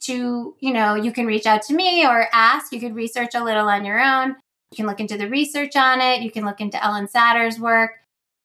to, 0.00 0.54
you 0.60 0.72
know, 0.72 0.94
you 0.94 1.12
can 1.12 1.26
reach 1.26 1.46
out 1.46 1.62
to 1.62 1.74
me 1.74 2.06
or 2.06 2.28
ask. 2.32 2.72
You 2.72 2.80
could 2.80 2.94
research 2.94 3.34
a 3.34 3.42
little 3.42 3.68
on 3.68 3.84
your 3.84 4.00
own. 4.00 4.36
You 4.70 4.76
can 4.76 4.86
look 4.86 5.00
into 5.00 5.16
the 5.16 5.28
research 5.28 5.76
on 5.76 6.00
it. 6.00 6.22
You 6.22 6.30
can 6.30 6.44
look 6.44 6.60
into 6.60 6.78
Ellyn 6.78 7.08
Satter's 7.08 7.58
work. 7.58 7.92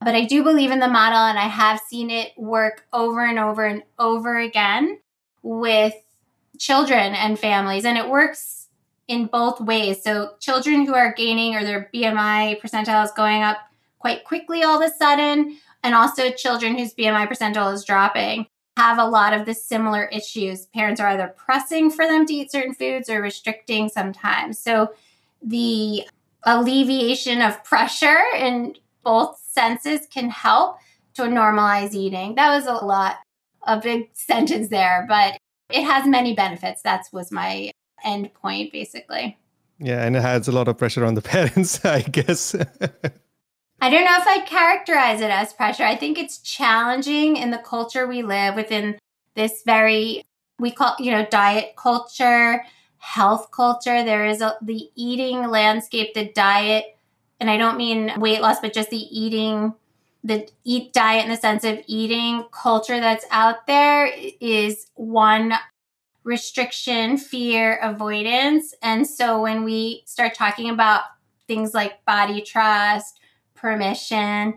But 0.02 0.16
I 0.16 0.26
do 0.26 0.44
believe 0.44 0.72
in 0.72 0.80
the 0.80 0.88
model 0.88 1.20
and 1.20 1.38
I 1.38 1.48
have 1.48 1.80
seen 1.80 2.10
it 2.10 2.32
work 2.38 2.86
over 2.92 3.26
and 3.26 3.40
over 3.40 3.66
and 3.66 3.84
over 4.00 4.38
again 4.38 5.00
with 5.42 5.94
children 6.60 7.14
and 7.14 7.40
families. 7.40 7.86
And 7.86 7.98
it 7.98 8.10
works 8.10 8.68
in 9.08 9.28
both 9.28 9.62
ways. 9.62 10.04
So, 10.04 10.32
children 10.40 10.86
who 10.86 10.94
are 10.94 11.14
gaining 11.14 11.56
or 11.56 11.64
their 11.64 11.90
BMI 11.94 12.62
percentile 12.62 13.04
is 13.04 13.12
going 13.12 13.44
up 13.44 13.58
quite 14.00 14.24
quickly 14.24 14.64
all 14.64 14.82
of 14.82 14.90
a 14.90 14.94
sudden, 14.94 15.58
and 15.84 15.94
also 15.94 16.32
children 16.32 16.78
whose 16.78 16.94
BMI 16.94 17.28
percentile 17.28 17.74
is 17.74 17.84
dropping 17.84 18.48
have 18.78 18.98
a 18.98 19.06
lot 19.06 19.34
of 19.34 19.46
the 19.46 19.54
similar 19.54 20.06
issues. 20.06 20.66
Parents 20.68 21.00
are 21.00 21.10
either 21.10 21.34
pressing 21.38 21.92
for 21.92 22.08
them 22.08 22.26
to 22.26 22.34
eat 22.34 22.52
certain 22.52 22.74
foods 22.74 23.10
or 23.10 23.22
restricting 23.22 23.90
sometimes. 23.90 24.58
So, 24.58 24.94
the 25.46 26.08
alleviation 26.46 27.42
of 27.42 27.64
pressure 27.64 28.22
in 28.36 28.76
both 29.04 29.40
senses 29.48 30.08
can 30.08 30.30
help 30.30 30.78
to 31.16 31.24
normalize 31.24 31.94
eating. 31.94 32.36
That 32.36 32.56
was 32.56 32.66
a 32.66 32.86
lot, 32.86 33.18
a 33.64 33.80
big 33.80 34.10
sentence 34.14 34.70
there, 34.70 35.06
but 35.08 35.38
it 35.70 35.84
has 35.84 36.08
many 36.08 36.34
benefits. 36.34 36.82
That 36.82 37.06
was 37.12 37.32
my 37.32 37.72
end 38.04 38.34
point, 38.34 38.72
basically. 38.72 39.38
Yeah, 39.80 40.04
and 40.04 40.16
it 40.16 40.22
has 40.22 40.48
a 40.48 40.52
lot 40.52 40.68
of 40.68 40.78
pressure 40.78 41.06
on 41.06 41.16
the 41.16 41.22
parents, 41.34 41.84
I 41.86 42.02
guess. 42.02 42.56
I 43.84 43.90
don't 43.90 44.06
know 44.06 44.18
if 44.18 44.26
I'd 44.26 44.46
characterize 44.46 45.20
it 45.20 45.30
as 45.30 45.52
pressure. 45.52 45.84
I 45.84 45.98
think 45.98 46.18
it's 46.18 46.38
challenging 46.38 47.36
in 47.36 47.52
the 47.52 47.58
culture 47.58 48.08
we 48.08 48.24
live 48.24 48.56
within 48.56 48.98
this 49.36 49.62
very, 49.66 50.24
we 50.58 50.72
call, 50.72 50.96
you 51.00 51.12
know, 51.12 51.28
diet 51.30 51.76
culture 51.76 52.64
health 53.00 53.52
culture. 53.52 54.02
There 54.02 54.26
is 54.26 54.40
a, 54.40 54.56
the 54.62 54.90
eating 54.96 55.50
landscape, 55.50 56.14
the 56.14 56.32
diet, 56.32 56.96
and 57.42 57.50
I 57.50 57.58
don't 57.58 57.76
mean 57.76 58.14
weight 58.22 58.40
loss, 58.40 58.62
but 58.62 58.72
just 58.72 58.90
the 58.90 58.96
eating, 58.96 59.74
the 60.24 60.48
eat 60.64 60.94
diet 60.94 61.26
in 61.26 61.30
the 61.30 61.36
sense 61.36 61.66
of 61.66 61.80
eating 61.86 62.46
culture 62.54 63.02
that's 63.02 63.26
out 63.32 63.68
there 63.68 64.10
is 64.40 64.88
one 64.94 65.56
restriction, 66.24 67.18
fear, 67.18 67.80
avoidance. 67.84 68.74
And 68.82 69.06
so 69.06 69.42
when 69.42 69.66
we 69.66 70.04
start 70.06 70.36
talking 70.36 70.70
about 70.70 71.02
things 71.50 71.74
like 71.74 72.06
body 72.06 72.42
trust, 72.42 73.20
permission, 73.64 74.56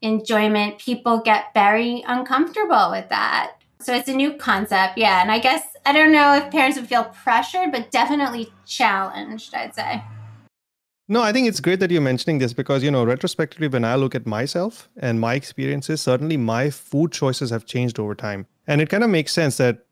enjoyment, 0.00 0.78
people 0.78 1.20
get 1.20 1.52
very 1.54 2.02
uncomfortable 2.08 2.90
with 2.90 3.08
that. 3.10 3.52
So 3.80 3.94
it's 3.94 4.08
a 4.08 4.14
new 4.14 4.32
concept, 4.34 4.96
yeah. 4.96 5.20
And 5.20 5.30
I 5.30 5.38
guess 5.38 5.62
I 5.84 5.92
don't 5.92 6.10
know 6.10 6.34
if 6.34 6.50
parents 6.50 6.78
would 6.78 6.88
feel 6.88 7.04
pressured, 7.04 7.70
but 7.70 7.90
definitely 7.90 8.50
challenged, 8.64 9.54
I'd 9.54 9.74
say. 9.74 10.02
No, 11.08 11.22
I 11.22 11.32
think 11.32 11.46
it's 11.46 11.60
great 11.60 11.78
that 11.80 11.90
you're 11.90 12.00
mentioning 12.00 12.38
this 12.38 12.52
because, 12.52 12.82
you 12.82 12.90
know, 12.90 13.04
retrospectively, 13.04 13.68
when 13.68 13.84
I 13.84 13.94
look 13.94 14.14
at 14.16 14.26
myself 14.26 14.88
and 14.96 15.20
my 15.20 15.34
experiences, 15.34 16.00
certainly 16.00 16.36
my 16.36 16.70
food 16.70 17.12
choices 17.12 17.50
have 17.50 17.66
changed 17.66 18.00
over 18.00 18.14
time. 18.14 18.46
And 18.66 18.80
it 18.80 18.88
kind 18.88 19.04
of 19.04 19.10
makes 19.10 19.32
sense 19.32 19.58
that 19.58 19.84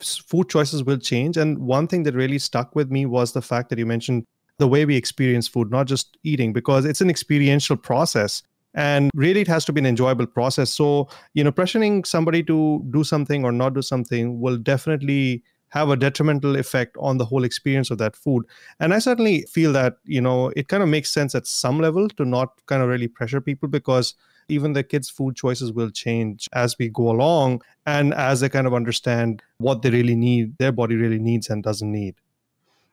food 0.00 0.48
choices 0.48 0.84
will 0.84 0.96
change. 0.96 1.36
And 1.36 1.58
one 1.58 1.88
thing 1.88 2.04
that 2.04 2.14
really 2.14 2.38
stuck 2.38 2.74
with 2.74 2.90
me 2.90 3.04
was 3.04 3.32
the 3.32 3.42
fact 3.42 3.68
that 3.68 3.78
you 3.78 3.84
mentioned 3.84 4.24
the 4.58 4.68
way 4.68 4.84
we 4.84 4.96
experience 4.96 5.48
food, 5.48 5.70
not 5.70 5.86
just 5.86 6.16
eating, 6.22 6.52
because 6.52 6.84
it's 6.84 7.00
an 7.00 7.10
experiential 7.10 7.76
process. 7.76 8.42
And 8.74 9.10
really 9.14 9.42
it 9.42 9.48
has 9.48 9.64
to 9.66 9.72
be 9.72 9.80
an 9.80 9.86
enjoyable 9.86 10.26
process. 10.26 10.70
So 10.70 11.08
you 11.34 11.44
know 11.44 11.52
pressuring 11.52 12.06
somebody 12.06 12.42
to 12.44 12.82
do 12.90 13.04
something 13.04 13.44
or 13.44 13.52
not 13.52 13.74
do 13.74 13.82
something 13.82 14.40
will 14.40 14.56
definitely 14.56 15.42
have 15.68 15.88
a 15.88 15.96
detrimental 15.96 16.56
effect 16.56 16.96
on 17.00 17.16
the 17.16 17.24
whole 17.24 17.44
experience 17.44 17.90
of 17.90 17.98
that 17.98 18.14
food. 18.16 18.44
And 18.80 18.94
i 18.94 18.98
certainly 18.98 19.42
feel 19.42 19.72
that 19.72 19.96
you 20.04 20.20
know 20.20 20.52
it 20.56 20.68
kind 20.68 20.82
of 20.82 20.88
makes 20.88 21.10
sense 21.10 21.34
at 21.34 21.46
some 21.46 21.80
level 21.80 22.08
to 22.10 22.24
not 22.24 22.60
kind 22.66 22.82
of 22.82 22.88
really 22.88 23.08
pressure 23.08 23.40
people 23.40 23.68
because 23.68 24.14
even 24.48 24.72
the 24.72 24.82
kids 24.82 25.08
food 25.08 25.36
choices 25.36 25.72
will 25.72 25.90
change 25.90 26.48
as 26.52 26.76
we 26.78 26.88
go 26.88 27.10
along 27.10 27.62
and 27.86 28.12
as 28.14 28.40
they 28.40 28.48
kind 28.48 28.66
of 28.66 28.74
understand 28.74 29.42
what 29.58 29.82
they 29.82 29.90
really 29.90 30.16
need 30.16 30.56
their 30.58 30.72
body 30.72 30.96
really 30.96 31.18
needs 31.18 31.48
and 31.48 31.62
doesn't 31.62 31.92
need 31.92 32.14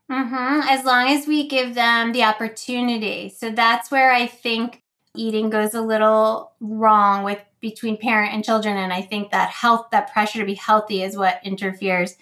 mm-hmm. 0.09 0.61
as 0.67 0.85
long 0.85 1.09
as 1.09 1.27
we 1.27 1.47
give 1.47 1.75
them 1.75 2.11
the 2.11 2.23
opportunity. 2.23 3.29
So 3.29 3.51
that's 3.51 3.91
where 3.91 4.11
i 4.11 4.27
think 4.27 4.83
eating 5.15 5.49
goes 5.49 5.73
a 5.73 5.81
little 5.81 6.53
wrong 6.59 7.23
with 7.23 7.39
between 7.59 7.97
parent 7.97 8.33
and 8.33 8.43
children. 8.43 8.77
And 8.77 8.93
i 8.93 9.01
think 9.01 9.31
that 9.31 9.49
health 9.49 9.87
that 9.91 10.11
pressure 10.11 10.39
to 10.39 10.45
be 10.45 10.55
healthy 10.55 11.03
is 11.03 11.17
what 11.17 11.41
interferes. 11.43 12.15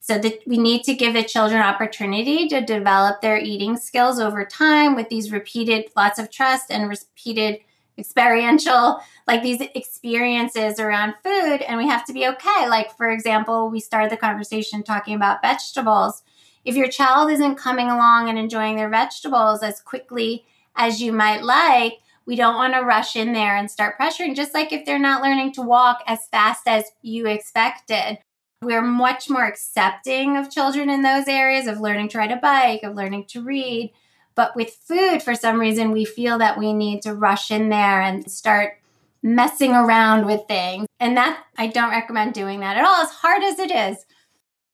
So 0.00 0.18
that 0.18 0.40
we 0.48 0.58
need 0.58 0.82
to 0.84 0.94
give 0.94 1.14
the 1.14 1.22
children 1.22 1.62
opportunity 1.62 2.48
to 2.48 2.60
develop 2.60 3.20
their 3.20 3.38
eating 3.38 3.76
skills 3.76 4.18
over 4.18 4.44
time 4.44 4.96
with 4.96 5.08
these 5.08 5.30
repeated 5.30 5.90
lots 5.94 6.18
of 6.18 6.28
trust 6.28 6.72
and 6.72 6.88
repeated 6.88 7.60
experiential 7.98 9.00
like 9.28 9.42
these 9.42 9.60
experiences 9.60 10.80
around 10.80 11.14
food. 11.22 11.62
And 11.62 11.78
we 11.78 11.86
have 11.86 12.04
to 12.06 12.12
be 12.12 12.26
okay. 12.26 12.68
Like 12.68 12.96
for 12.96 13.10
example 13.10 13.70
we 13.70 13.80
started 13.80 14.10
the 14.10 14.16
conversation 14.16 14.82
talking 14.82 15.14
about 15.14 15.42
vegetables 15.42 16.22
if 16.64 16.76
your 16.76 16.88
child 16.88 17.30
isn't 17.30 17.56
coming 17.56 17.90
along 17.90 18.28
and 18.28 18.38
enjoying 18.38 18.76
their 18.76 18.88
vegetables 18.88 19.62
as 19.62 19.80
quickly 19.80 20.44
as 20.76 21.02
you 21.02 21.12
might 21.12 21.42
like 21.42 21.98
we 22.26 22.36
don't 22.36 22.56
want 22.56 22.74
to 22.74 22.80
rush 22.80 23.16
in 23.16 23.32
there 23.32 23.56
and 23.56 23.70
start 23.70 23.98
pressuring, 23.98 24.36
just 24.36 24.54
like 24.54 24.72
if 24.72 24.84
they're 24.84 24.98
not 24.98 25.22
learning 25.22 25.52
to 25.54 25.62
walk 25.62 26.02
as 26.06 26.26
fast 26.30 26.66
as 26.66 26.84
you 27.02 27.26
expected. 27.26 28.18
We're 28.62 28.82
much 28.82 29.28
more 29.28 29.44
accepting 29.44 30.36
of 30.36 30.50
children 30.50 30.88
in 30.88 31.02
those 31.02 31.26
areas 31.26 31.66
of 31.66 31.80
learning 31.80 32.10
to 32.10 32.18
ride 32.18 32.30
a 32.30 32.36
bike, 32.36 32.84
of 32.84 32.94
learning 32.94 33.26
to 33.30 33.42
read. 33.42 33.92
But 34.36 34.54
with 34.54 34.70
food, 34.86 35.20
for 35.22 35.34
some 35.34 35.58
reason, 35.58 35.90
we 35.90 36.04
feel 36.04 36.38
that 36.38 36.58
we 36.58 36.72
need 36.72 37.02
to 37.02 37.14
rush 37.14 37.50
in 37.50 37.70
there 37.70 38.00
and 38.00 38.30
start 38.30 38.74
messing 39.20 39.72
around 39.72 40.26
with 40.26 40.42
things. 40.46 40.86
And 41.00 41.16
that 41.16 41.42
I 41.58 41.66
don't 41.66 41.90
recommend 41.90 42.34
doing 42.34 42.60
that 42.60 42.76
at 42.76 42.84
all, 42.84 43.02
as 43.02 43.10
hard 43.10 43.42
as 43.42 43.58
it 43.58 43.72
is. 43.72 44.06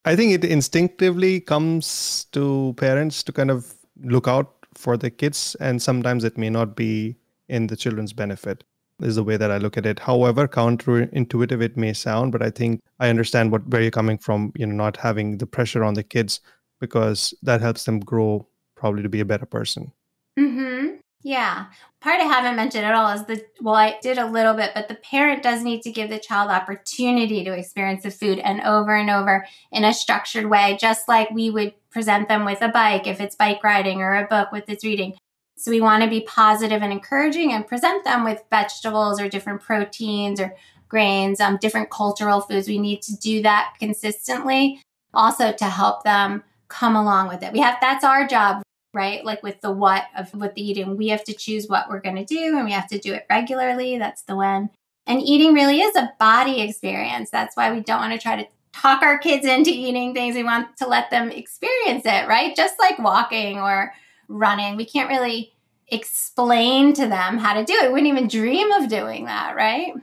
I 0.09 0.17
think 0.17 0.33
it 0.33 0.43
instinctively 0.43 1.39
comes 1.39 2.25
to 2.33 2.75
parents 2.79 3.23
to 3.25 3.31
kind 3.31 3.51
of 3.51 3.75
look 4.01 4.27
out 4.27 4.55
for 4.73 4.97
the 4.97 5.11
kids, 5.11 5.55
and 5.61 5.83
sometimes 5.83 6.25
it 6.25 6.39
may 6.39 6.49
not 6.49 6.75
be 6.75 7.15
in 7.51 7.67
the 7.67 7.77
children's 7.77 8.15
benefit. 8.15 8.65
is 9.03 9.17
the 9.17 9.23
way 9.23 9.37
that 9.37 9.51
I 9.51 9.59
look 9.59 9.77
at 9.77 9.85
it. 9.85 9.99
However, 9.99 10.49
counterintuitive 10.49 11.61
it 11.63 11.77
may 11.77 11.93
sound, 11.93 12.33
but 12.33 12.43
I 12.43 12.49
think 12.49 12.81
I 12.99 13.11
understand 13.11 13.53
what 13.53 13.69
where 13.69 13.83
you're 13.83 13.91
coming 13.91 14.17
from, 14.17 14.51
you 14.57 14.67
know, 14.67 14.75
not 14.75 14.97
having 14.97 15.37
the 15.37 15.47
pressure 15.47 15.85
on 15.85 15.93
the 15.93 16.03
kids 16.03 16.41
because 16.81 17.35
that 17.43 17.61
helps 17.61 17.85
them 17.85 18.01
grow 18.01 18.49
probably 18.77 19.03
to 19.03 19.11
be 19.11 19.21
a 19.21 19.27
better 19.27 19.47
person. 19.47 19.93
Mm-hmm. 20.39 20.97
Yeah. 21.23 21.67
Part 22.01 22.21
I 22.21 22.25
haven't 22.25 22.57
mentioned 22.57 22.85
at 22.85 22.95
all 22.95 23.11
is 23.11 23.25
the, 23.25 23.45
well, 23.61 23.75
I 23.75 23.99
did 24.01 24.19
a 24.19 24.27
little 24.27 24.55
bit, 24.55 24.71
but 24.75 24.87
the 24.87 24.95
parent 24.95 25.43
does 25.43 25.65
need 25.65 25.83
to 25.83 25.91
give 25.91 26.11
the 26.11 26.19
child 26.19 26.49
opportunity 26.51 27.43
to 27.43 27.53
experience 27.53 28.05
the 28.05 28.11
food 28.11 28.39
and 28.39 28.61
over 28.61 28.95
and 28.95 29.11
over 29.11 29.45
in 29.73 29.85
a 29.85 29.93
structured 29.93 30.47
way, 30.47 30.79
just 30.81 31.09
like 31.09 31.31
we 31.31 31.51
would 31.51 31.75
present 31.91 32.29
them 32.29 32.45
with 32.45 32.63
a 32.63 32.69
bike 32.69 33.09
if 33.09 33.21
it's 33.21 33.35
bike 33.35 33.65
riding 33.65 34.01
or 34.01 34.15
a 34.15 34.29
book 34.29 34.53
with 34.53 34.69
its 34.69 34.85
reading. 34.85 35.15
So 35.57 35.73
we 35.73 35.81
want 35.81 36.05
to 36.05 36.09
be 36.09 36.21
positive 36.21 36.83
and 36.83 36.93
encouraging 36.93 37.53
and 37.53 37.67
present 37.67 38.05
them 38.05 38.23
with 38.23 38.45
vegetables 38.49 39.21
or 39.21 39.29
different 39.29 39.61
proteins 39.61 40.41
or 40.41 40.55
grains, 40.89 41.41
um, 41.41 41.59
different 41.61 41.91
cultural 41.91 42.41
foods. 42.41 42.69
We 42.69 42.79
need 42.79 43.03
to 43.03 43.17
do 43.17 43.43
that 43.43 43.75
consistently 43.81 44.81
also 45.13 45.53
to 45.53 45.65
help 45.65 46.05
them 46.05 46.45
come 46.69 46.95
along 46.95 47.29
with 47.29 47.43
it. 47.43 47.53
We 47.53 47.59
have 47.59 47.79
that's 47.81 48.05
our 48.05 48.27
job, 48.27 48.63
right? 48.99 49.25
Like 49.25 49.45
with 49.45 49.61
the 49.61 49.71
what 49.71 50.07
of 50.17 50.35
with 50.35 50.55
the 50.55 50.69
eating, 50.69 50.97
we 50.97 51.07
have 51.09 51.23
to 51.25 51.33
choose 51.33 51.69
what 51.69 51.89
we're 51.89 52.01
going 52.01 52.17
to 52.17 52.25
do 52.25 52.57
and 52.57 52.65
we 52.65 52.73
have 52.73 52.89
to 52.89 52.99
do 52.99 53.15
it 53.15 53.27
regularly. 53.31 53.97
That's 53.97 54.23
the 54.23 54.35
when. 54.35 54.71
And 55.07 55.23
eating 55.23 55.55
really 55.55 55.81
is 55.81 55.95
a 55.95 56.11
body 56.19 56.61
experience. 56.61 57.31
That's 57.31 57.57
why 57.57 57.73
we 57.73 57.81
don't 57.81 58.01
want 58.01 58.13
to 58.13 58.19
try 58.19 58.43
to 58.43 58.49
talk 58.73 59.03
our 59.03 59.17
kids 59.19 59.47
into 59.47 59.71
eating 59.71 60.15
things. 60.15 60.35
We 60.35 60.43
want 60.43 60.77
to 60.79 60.89
let 60.89 61.11
them 61.11 61.31
experience 61.31 62.03
it, 62.05 62.27
right? 62.27 62.57
Just 62.57 62.75
like 62.81 62.99
walking 62.99 63.59
or 63.59 63.95
running. 64.27 64.77
We 64.77 64.85
can't 64.85 65.09
really 65.09 65.53
explain 65.91 66.93
to 66.95 67.07
them 67.07 67.39
how 67.39 67.55
to 67.55 67.65
do 67.65 67.75
it. 67.75 67.87
We 67.87 67.93
wouldn't 67.93 68.09
even 68.09 68.27
dream 68.27 68.73
of 68.73 68.89
doing 68.89 69.27
that, 69.27 69.55
right? 69.55 69.95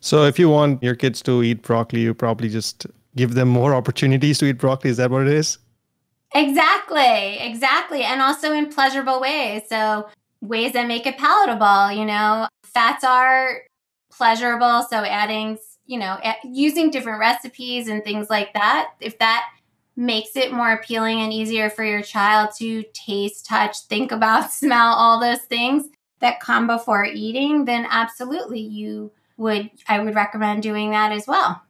So 0.00 0.24
if 0.24 0.40
you 0.40 0.48
want 0.48 0.82
your 0.82 0.96
kids 0.96 1.22
to 1.22 1.44
eat 1.44 1.62
broccoli, 1.62 2.00
you 2.00 2.14
probably 2.14 2.48
just 2.48 2.86
give 3.14 3.34
them 3.34 3.48
more 3.48 3.74
opportunities 3.74 4.38
to 4.38 4.46
eat 4.46 4.58
broccoli. 4.58 4.90
Is 4.90 4.96
that 4.96 5.10
what 5.10 5.22
it 5.22 5.28
is? 5.28 5.58
Exactly, 6.34 7.38
exactly. 7.38 8.02
And 8.02 8.20
also 8.20 8.52
in 8.52 8.68
pleasurable 8.70 9.20
ways. 9.20 9.62
So 9.68 10.08
ways 10.40 10.72
that 10.72 10.86
make 10.86 11.06
it 11.06 11.18
palatable, 11.18 11.92
you 11.98 12.04
know, 12.04 12.48
fats 12.64 13.02
are 13.04 13.62
pleasurable. 14.10 14.86
So 14.90 14.98
adding, 15.04 15.58
you 15.86 15.98
know, 15.98 16.18
using 16.44 16.90
different 16.90 17.20
recipes 17.20 17.88
and 17.88 18.04
things 18.04 18.28
like 18.28 18.52
that. 18.54 18.90
If 19.00 19.18
that 19.18 19.46
makes 19.96 20.36
it 20.36 20.52
more 20.52 20.72
appealing 20.72 21.20
and 21.20 21.32
easier 21.32 21.70
for 21.70 21.82
your 21.84 22.02
child 22.02 22.50
to 22.58 22.84
taste, 22.92 23.46
touch, 23.46 23.80
think 23.88 24.12
about, 24.12 24.52
smell, 24.52 24.92
all 24.94 25.18
those 25.20 25.40
things 25.42 25.84
that 26.20 26.40
come 26.40 26.66
before 26.66 27.04
eating, 27.04 27.64
then 27.64 27.86
absolutely 27.88 28.60
you 28.60 29.12
would 29.36 29.70
I 29.88 30.00
would 30.00 30.16
recommend 30.16 30.62
doing 30.64 30.90
that 30.90 31.12
as 31.12 31.26
well. 31.26 31.62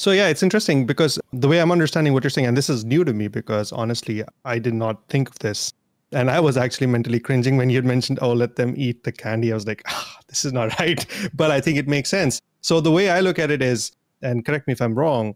So 0.00 0.12
yeah, 0.12 0.28
it's 0.28 0.42
interesting 0.42 0.86
because 0.86 1.20
the 1.34 1.46
way 1.46 1.60
I'm 1.60 1.70
understanding 1.70 2.14
what 2.14 2.24
you're 2.24 2.30
saying, 2.30 2.46
and 2.46 2.56
this 2.56 2.70
is 2.70 2.86
new 2.86 3.04
to 3.04 3.12
me 3.12 3.28
because 3.28 3.70
honestly, 3.70 4.24
I 4.46 4.58
did 4.58 4.72
not 4.72 5.06
think 5.10 5.28
of 5.28 5.38
this. 5.40 5.74
And 6.10 6.30
I 6.30 6.40
was 6.40 6.56
actually 6.56 6.86
mentally 6.86 7.20
cringing 7.20 7.58
when 7.58 7.68
you 7.68 7.76
had 7.76 7.84
mentioned, 7.84 8.18
oh, 8.22 8.32
let 8.32 8.56
them 8.56 8.72
eat 8.78 9.04
the 9.04 9.12
candy. 9.12 9.52
I 9.52 9.54
was 9.54 9.66
like, 9.66 9.82
ah, 9.88 10.18
this 10.26 10.46
is 10.46 10.54
not 10.54 10.78
right. 10.80 11.04
But 11.34 11.50
I 11.50 11.60
think 11.60 11.76
it 11.76 11.86
makes 11.86 12.08
sense. 12.08 12.40
So 12.62 12.80
the 12.80 12.90
way 12.90 13.10
I 13.10 13.20
look 13.20 13.38
at 13.38 13.50
it 13.50 13.60
is, 13.60 13.92
and 14.22 14.42
correct 14.42 14.66
me 14.66 14.72
if 14.72 14.80
I'm 14.80 14.94
wrong, 14.94 15.34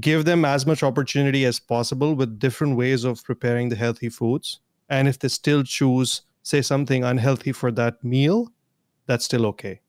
give 0.00 0.24
them 0.24 0.44
as 0.44 0.66
much 0.66 0.82
opportunity 0.82 1.44
as 1.44 1.60
possible 1.60 2.16
with 2.16 2.40
different 2.40 2.76
ways 2.76 3.04
of 3.04 3.22
preparing 3.22 3.68
the 3.68 3.76
healthy 3.76 4.08
foods. 4.08 4.58
And 4.88 5.06
if 5.06 5.20
they 5.20 5.28
still 5.28 5.62
choose, 5.62 6.22
say, 6.42 6.62
something 6.62 7.04
unhealthy 7.04 7.52
for 7.52 7.70
that 7.70 8.02
meal, 8.02 8.48
that's 9.06 9.24
still 9.24 9.46
okay. 9.46 9.82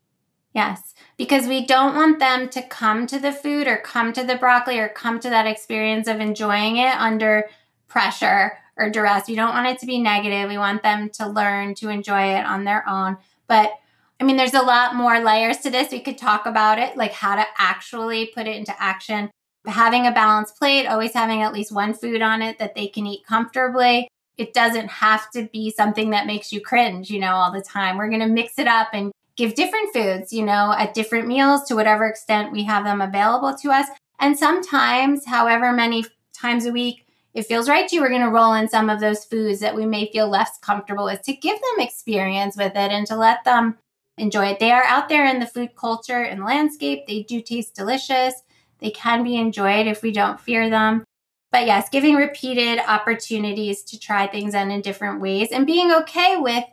Yes, 0.53 0.93
because 1.17 1.47
we 1.47 1.65
don't 1.65 1.95
want 1.95 2.19
them 2.19 2.49
to 2.49 2.61
come 2.61 3.07
to 3.07 3.19
the 3.19 3.31
food 3.31 3.67
or 3.67 3.77
come 3.77 4.11
to 4.13 4.23
the 4.23 4.35
broccoli 4.35 4.79
or 4.79 4.89
come 4.89 5.19
to 5.21 5.29
that 5.29 5.47
experience 5.47 6.07
of 6.07 6.19
enjoying 6.19 6.77
it 6.77 6.93
under 6.95 7.49
pressure 7.87 8.57
or 8.77 8.89
duress. 8.89 9.27
We 9.27 9.35
don't 9.35 9.53
want 9.53 9.67
it 9.67 9.79
to 9.79 9.85
be 9.85 10.01
negative. 10.01 10.49
We 10.49 10.57
want 10.57 10.83
them 10.83 11.09
to 11.11 11.27
learn 11.27 11.75
to 11.75 11.89
enjoy 11.89 12.37
it 12.37 12.45
on 12.45 12.65
their 12.65 12.87
own. 12.87 13.17
But 13.47 13.71
I 14.19 14.23
mean, 14.23 14.37
there's 14.37 14.53
a 14.53 14.61
lot 14.61 14.95
more 14.95 15.19
layers 15.19 15.57
to 15.59 15.69
this. 15.69 15.91
We 15.91 15.99
could 15.99 16.17
talk 16.17 16.45
about 16.45 16.79
it, 16.79 16.95
like 16.97 17.11
how 17.13 17.35
to 17.35 17.45
actually 17.57 18.27
put 18.27 18.45
it 18.45 18.55
into 18.55 18.73
action. 18.81 19.31
Having 19.65 20.07
a 20.07 20.11
balanced 20.11 20.57
plate, 20.57 20.85
always 20.85 21.13
having 21.13 21.41
at 21.41 21.53
least 21.53 21.71
one 21.71 21.93
food 21.93 22.21
on 22.21 22.41
it 22.41 22.59
that 22.59 22.75
they 22.75 22.87
can 22.87 23.07
eat 23.07 23.25
comfortably. 23.25 24.07
It 24.37 24.53
doesn't 24.53 24.89
have 24.89 25.29
to 25.31 25.49
be 25.51 25.71
something 25.71 26.11
that 26.11 26.27
makes 26.27 26.51
you 26.51 26.61
cringe, 26.61 27.09
you 27.09 27.19
know, 27.19 27.33
all 27.33 27.51
the 27.51 27.61
time. 27.61 27.97
We're 27.97 28.09
going 28.09 28.21
to 28.21 28.27
mix 28.27 28.59
it 28.59 28.67
up 28.67 28.89
and 28.93 29.11
give 29.35 29.55
different 29.55 29.93
foods, 29.93 30.33
you 30.33 30.43
know, 30.43 30.73
at 30.77 30.93
different 30.93 31.27
meals 31.27 31.63
to 31.63 31.75
whatever 31.75 32.05
extent 32.05 32.51
we 32.51 32.63
have 32.63 32.83
them 32.83 33.01
available 33.01 33.55
to 33.55 33.71
us. 33.71 33.87
And 34.19 34.37
sometimes, 34.37 35.25
however 35.25 35.71
many 35.71 36.05
times 36.33 36.65
a 36.65 36.71
week 36.71 37.05
it 37.33 37.43
feels 37.43 37.69
right 37.69 37.87
to 37.87 37.95
you, 37.95 38.01
we're 38.01 38.09
going 38.09 38.21
to 38.21 38.27
roll 38.27 38.53
in 38.53 38.67
some 38.67 38.89
of 38.89 38.99
those 38.99 39.23
foods 39.23 39.61
that 39.61 39.75
we 39.75 39.85
may 39.85 40.11
feel 40.11 40.27
less 40.27 40.57
comfortable 40.59 41.05
with 41.05 41.21
to 41.23 41.33
give 41.33 41.57
them 41.57 41.85
experience 41.85 42.57
with 42.57 42.73
it 42.75 42.91
and 42.91 43.07
to 43.07 43.15
let 43.15 43.43
them 43.45 43.77
enjoy 44.17 44.47
it. 44.47 44.59
They 44.59 44.71
are 44.71 44.83
out 44.83 45.07
there 45.07 45.25
in 45.25 45.39
the 45.39 45.47
food 45.47 45.75
culture 45.75 46.23
and 46.23 46.43
landscape. 46.43 47.07
They 47.07 47.23
do 47.23 47.41
taste 47.41 47.73
delicious. 47.73 48.33
They 48.79 48.91
can 48.91 49.23
be 49.23 49.37
enjoyed 49.37 49.87
if 49.87 50.01
we 50.01 50.11
don't 50.11 50.41
fear 50.41 50.69
them. 50.69 51.05
But 51.51 51.65
yes, 51.65 51.89
giving 51.89 52.15
repeated 52.15 52.79
opportunities 52.85 53.83
to 53.83 53.99
try 53.99 54.27
things 54.27 54.53
out 54.53 54.69
in 54.69 54.81
different 54.81 55.21
ways 55.21 55.49
and 55.51 55.65
being 55.65 55.91
okay 55.91 56.37
with 56.37 56.63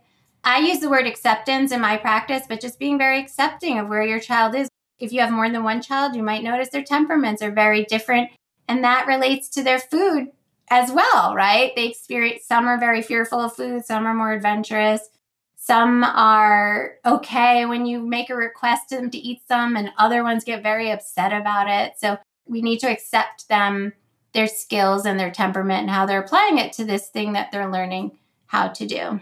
I 0.44 0.60
use 0.60 0.80
the 0.80 0.88
word 0.88 1.06
acceptance 1.06 1.72
in 1.72 1.80
my 1.80 1.96
practice, 1.96 2.44
but 2.48 2.60
just 2.60 2.78
being 2.78 2.98
very 2.98 3.20
accepting 3.20 3.78
of 3.78 3.88
where 3.88 4.02
your 4.02 4.20
child 4.20 4.54
is. 4.54 4.68
If 4.98 5.12
you 5.12 5.20
have 5.20 5.30
more 5.30 5.48
than 5.48 5.62
one 5.62 5.82
child, 5.82 6.16
you 6.16 6.22
might 6.22 6.42
notice 6.42 6.70
their 6.70 6.82
temperaments 6.82 7.42
are 7.42 7.50
very 7.50 7.84
different. 7.84 8.30
And 8.66 8.82
that 8.84 9.06
relates 9.06 9.48
to 9.50 9.62
their 9.62 9.78
food 9.78 10.28
as 10.70 10.90
well, 10.90 11.34
right? 11.34 11.72
They 11.76 11.86
experience, 11.86 12.44
some 12.44 12.66
are 12.66 12.78
very 12.78 13.02
fearful 13.02 13.40
of 13.40 13.54
food, 13.54 13.84
some 13.84 14.06
are 14.06 14.14
more 14.14 14.32
adventurous. 14.32 15.08
Some 15.56 16.02
are 16.02 16.94
okay 17.04 17.66
when 17.66 17.84
you 17.84 18.00
make 18.00 18.30
a 18.30 18.34
request 18.34 18.88
to 18.88 18.96
them 18.96 19.10
to 19.10 19.18
eat 19.18 19.42
some, 19.46 19.76
and 19.76 19.90
other 19.98 20.22
ones 20.22 20.44
get 20.44 20.62
very 20.62 20.90
upset 20.90 21.32
about 21.32 21.68
it. 21.68 21.94
So 21.98 22.16
we 22.46 22.62
need 22.62 22.78
to 22.78 22.90
accept 22.90 23.48
them, 23.48 23.92
their 24.32 24.46
skills, 24.46 25.04
and 25.04 25.20
their 25.20 25.30
temperament, 25.30 25.82
and 25.82 25.90
how 25.90 26.06
they're 26.06 26.22
applying 26.22 26.56
it 26.56 26.72
to 26.74 26.84
this 26.84 27.08
thing 27.08 27.34
that 27.34 27.52
they're 27.52 27.70
learning 27.70 28.16
how 28.46 28.68
to 28.68 28.86
do. 28.86 29.20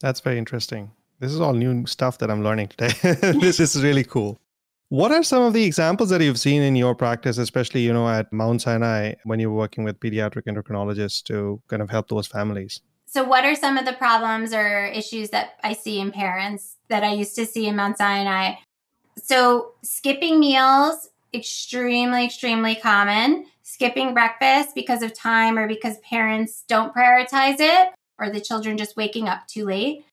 That's 0.00 0.20
very 0.20 0.38
interesting. 0.38 0.90
This 1.20 1.32
is 1.32 1.40
all 1.40 1.54
new 1.54 1.86
stuff 1.86 2.18
that 2.18 2.30
I'm 2.30 2.42
learning 2.42 2.68
today. 2.68 2.92
this 3.40 3.58
is 3.60 3.82
really 3.82 4.04
cool. 4.04 4.38
What 4.88 5.10
are 5.10 5.22
some 5.22 5.42
of 5.42 5.52
the 5.52 5.64
examples 5.64 6.10
that 6.10 6.20
you've 6.20 6.38
seen 6.38 6.62
in 6.62 6.76
your 6.76 6.94
practice, 6.94 7.38
especially 7.38 7.80
you 7.80 7.92
know 7.92 8.08
at 8.08 8.32
Mount 8.32 8.62
Sinai 8.62 9.14
when 9.24 9.40
you're 9.40 9.50
working 9.50 9.82
with 9.82 9.98
pediatric 9.98 10.44
endocrinologists 10.44 11.24
to 11.24 11.60
kind 11.68 11.82
of 11.82 11.90
help 11.90 12.08
those 12.08 12.26
families? 12.26 12.80
So, 13.06 13.24
what 13.24 13.44
are 13.44 13.56
some 13.56 13.78
of 13.78 13.84
the 13.84 13.94
problems 13.94 14.52
or 14.52 14.86
issues 14.86 15.30
that 15.30 15.54
I 15.64 15.72
see 15.72 15.98
in 15.98 16.12
parents 16.12 16.76
that 16.88 17.02
I 17.02 17.14
used 17.14 17.34
to 17.36 17.46
see 17.46 17.66
in 17.66 17.76
Mount 17.76 17.98
Sinai? 17.98 18.56
So, 19.20 19.72
skipping 19.82 20.38
meals 20.38 21.08
extremely, 21.34 22.24
extremely 22.24 22.76
common. 22.76 23.46
Skipping 23.62 24.14
breakfast 24.14 24.74
because 24.74 25.02
of 25.02 25.12
time 25.12 25.58
or 25.58 25.66
because 25.66 25.98
parents 25.98 26.62
don't 26.68 26.94
prioritize 26.94 27.56
it 27.58 27.88
or 28.18 28.30
the 28.30 28.40
children 28.40 28.78
just 28.78 28.96
waking 28.96 29.28
up 29.28 29.46
too 29.46 29.64
late, 29.64 30.04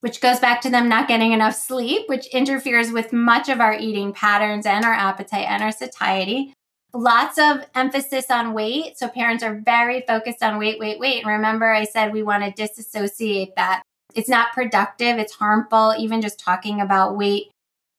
which 0.00 0.20
goes 0.20 0.40
back 0.40 0.60
to 0.62 0.70
them 0.70 0.88
not 0.88 1.08
getting 1.08 1.32
enough 1.32 1.54
sleep, 1.54 2.08
which 2.08 2.26
interferes 2.28 2.92
with 2.92 3.12
much 3.12 3.48
of 3.48 3.60
our 3.60 3.74
eating 3.74 4.12
patterns 4.12 4.66
and 4.66 4.84
our 4.84 4.92
appetite 4.92 5.46
and 5.48 5.62
our 5.62 5.72
satiety. 5.72 6.52
Lots 6.94 7.38
of 7.38 7.66
emphasis 7.74 8.30
on 8.30 8.54
weight. 8.54 8.96
So 8.96 9.08
parents 9.08 9.42
are 9.42 9.60
very 9.60 10.02
focused 10.06 10.42
on 10.42 10.58
weight, 10.58 10.78
weight, 10.78 10.98
weight. 10.98 11.22
And 11.24 11.32
remember, 11.32 11.70
I 11.70 11.84
said 11.84 12.12
we 12.12 12.22
want 12.22 12.44
to 12.44 12.50
disassociate 12.50 13.56
that. 13.56 13.82
It's 14.14 14.28
not 14.30 14.52
productive, 14.52 15.18
it's 15.18 15.34
harmful. 15.34 15.94
Even 15.98 16.22
just 16.22 16.38
talking 16.38 16.80
about 16.80 17.16
weight 17.16 17.50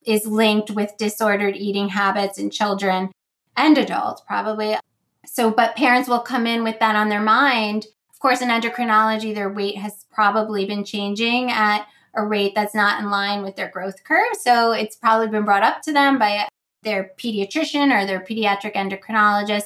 is 0.06 0.26
linked 0.26 0.72
with 0.72 0.98
disordered 0.98 1.56
eating 1.56 1.90
habits 1.90 2.40
in 2.40 2.50
children 2.50 3.12
and 3.56 3.78
adults, 3.78 4.22
probably. 4.26 4.78
So, 5.26 5.52
but 5.52 5.76
parents 5.76 6.08
will 6.08 6.22
come 6.22 6.48
in 6.48 6.64
with 6.64 6.80
that 6.80 6.96
on 6.96 7.10
their 7.10 7.22
mind 7.22 7.86
of 8.18 8.22
course, 8.22 8.42
in 8.42 8.50
endocrinology, 8.50 9.36
their 9.36 9.48
weight 9.48 9.78
has 9.78 10.08
probably 10.12 10.66
been 10.66 10.84
changing 10.84 11.52
at 11.52 11.86
a 12.16 12.26
rate 12.26 12.54
that's 12.56 12.74
not 12.74 13.00
in 13.00 13.12
line 13.12 13.44
with 13.44 13.56
their 13.56 13.70
growth 13.70 14.04
curve. 14.04 14.36
So 14.42 14.72
it's 14.72 14.96
probably 14.96 15.28
been 15.28 15.46
brought 15.46 15.62
up 15.62 15.84
to 15.84 15.94
them 15.94 16.18
by 16.18 16.48
their 16.82 17.12
pediatrician 17.20 17.96
or 17.96 18.08
their 18.08 18.20
pediatric 18.20 18.74
endocrinologist. 18.74 19.66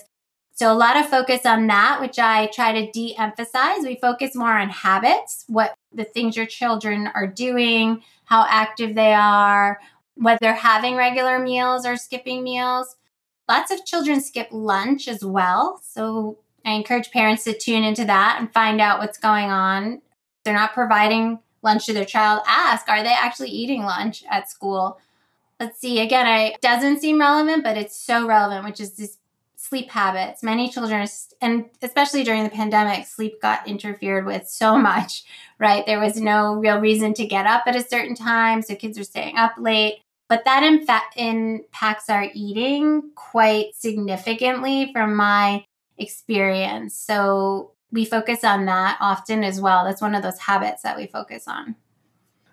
So 0.51 0.69
a 0.69 0.75
lot 0.75 0.97
of 0.97 1.07
focus 1.07 1.45
on 1.45 1.67
that, 1.67 2.01
which 2.01 2.19
I 2.19 2.47
try 2.47 2.73
to 2.73 2.91
de 2.91 3.15
emphasize. 3.17 3.83
We 3.83 3.95
focus 3.95 4.35
more 4.35 4.59
on 4.59 4.67
habits, 4.67 5.45
what 5.47 5.73
the 5.93 6.03
things 6.03 6.35
your 6.35 6.45
children 6.45 7.07
are 7.15 7.27
doing, 7.27 8.03
how 8.25 8.45
active 8.49 8.95
they 8.95 9.13
are, 9.13 9.79
whether 10.15 10.39
they're 10.41 10.55
having 10.55 10.97
regular 10.97 11.39
meals 11.39 11.85
or 11.85 11.95
skipping 11.95 12.43
meals. 12.43 12.97
Lots 13.47 13.71
of 13.71 13.85
children 13.85 14.19
skip 14.19 14.49
lunch 14.51 15.07
as 15.07 15.23
well. 15.23 15.79
So 15.85 16.39
I 16.65 16.71
encourage 16.71 17.11
parents 17.11 17.43
to 17.45 17.57
tune 17.57 17.83
into 17.83 18.05
that 18.05 18.37
and 18.39 18.53
find 18.53 18.79
out 18.79 18.99
what's 18.99 19.17
going 19.17 19.49
on. 19.49 20.01
They're 20.43 20.53
not 20.53 20.73
providing 20.73 21.39
lunch 21.61 21.85
to 21.85 21.93
their 21.93 22.05
child, 22.05 22.41
ask, 22.47 22.89
are 22.89 23.03
they 23.03 23.13
actually 23.13 23.49
eating 23.49 23.83
lunch 23.83 24.23
at 24.29 24.49
school? 24.49 24.99
Let's 25.59 25.79
see, 25.79 25.99
again, 25.99 26.25
I 26.25 26.55
doesn't 26.61 27.01
seem 27.01 27.19
relevant, 27.19 27.63
but 27.63 27.77
it's 27.77 27.95
so 27.95 28.25
relevant, 28.25 28.65
which 28.65 28.79
is 28.79 28.93
this 28.93 29.17
sleep 29.55 29.91
habits. 29.91 30.41
Many 30.41 30.69
children, 30.69 31.07
and 31.39 31.65
especially 31.83 32.23
during 32.23 32.43
the 32.43 32.49
pandemic, 32.49 33.05
sleep 33.05 33.39
got 33.41 33.67
interfered 33.67 34.25
with 34.25 34.47
so 34.47 34.77
much, 34.89 35.23
right? 35.59 35.85
There 35.85 35.99
was 35.99 36.19
no 36.19 36.55
real 36.55 36.79
reason 36.79 37.13
to 37.15 37.27
get 37.27 37.45
up 37.45 37.63
at 37.67 37.75
a 37.75 37.87
certain 37.87 38.15
time. 38.15 38.63
So 38.63 38.75
kids 38.75 38.97
are 38.97 39.03
staying 39.03 39.37
up 39.37 39.53
late. 39.59 40.01
But 40.27 40.45
that 40.45 40.63
in 40.63 40.85
fact 40.85 41.15
impacts 41.17 42.09
our 42.09 42.27
eating 42.33 43.11
quite 43.15 43.75
significantly 43.75 44.89
from 44.93 45.13
my 45.13 45.65
experience. 46.01 46.95
So 46.95 47.71
we 47.91 48.05
focus 48.05 48.43
on 48.43 48.65
that 48.65 48.97
often 48.99 49.43
as 49.43 49.61
well. 49.61 49.83
That's 49.85 50.01
one 50.01 50.15
of 50.15 50.23
those 50.23 50.39
habits 50.39 50.81
that 50.83 50.97
we 50.97 51.07
focus 51.07 51.47
on. 51.47 51.75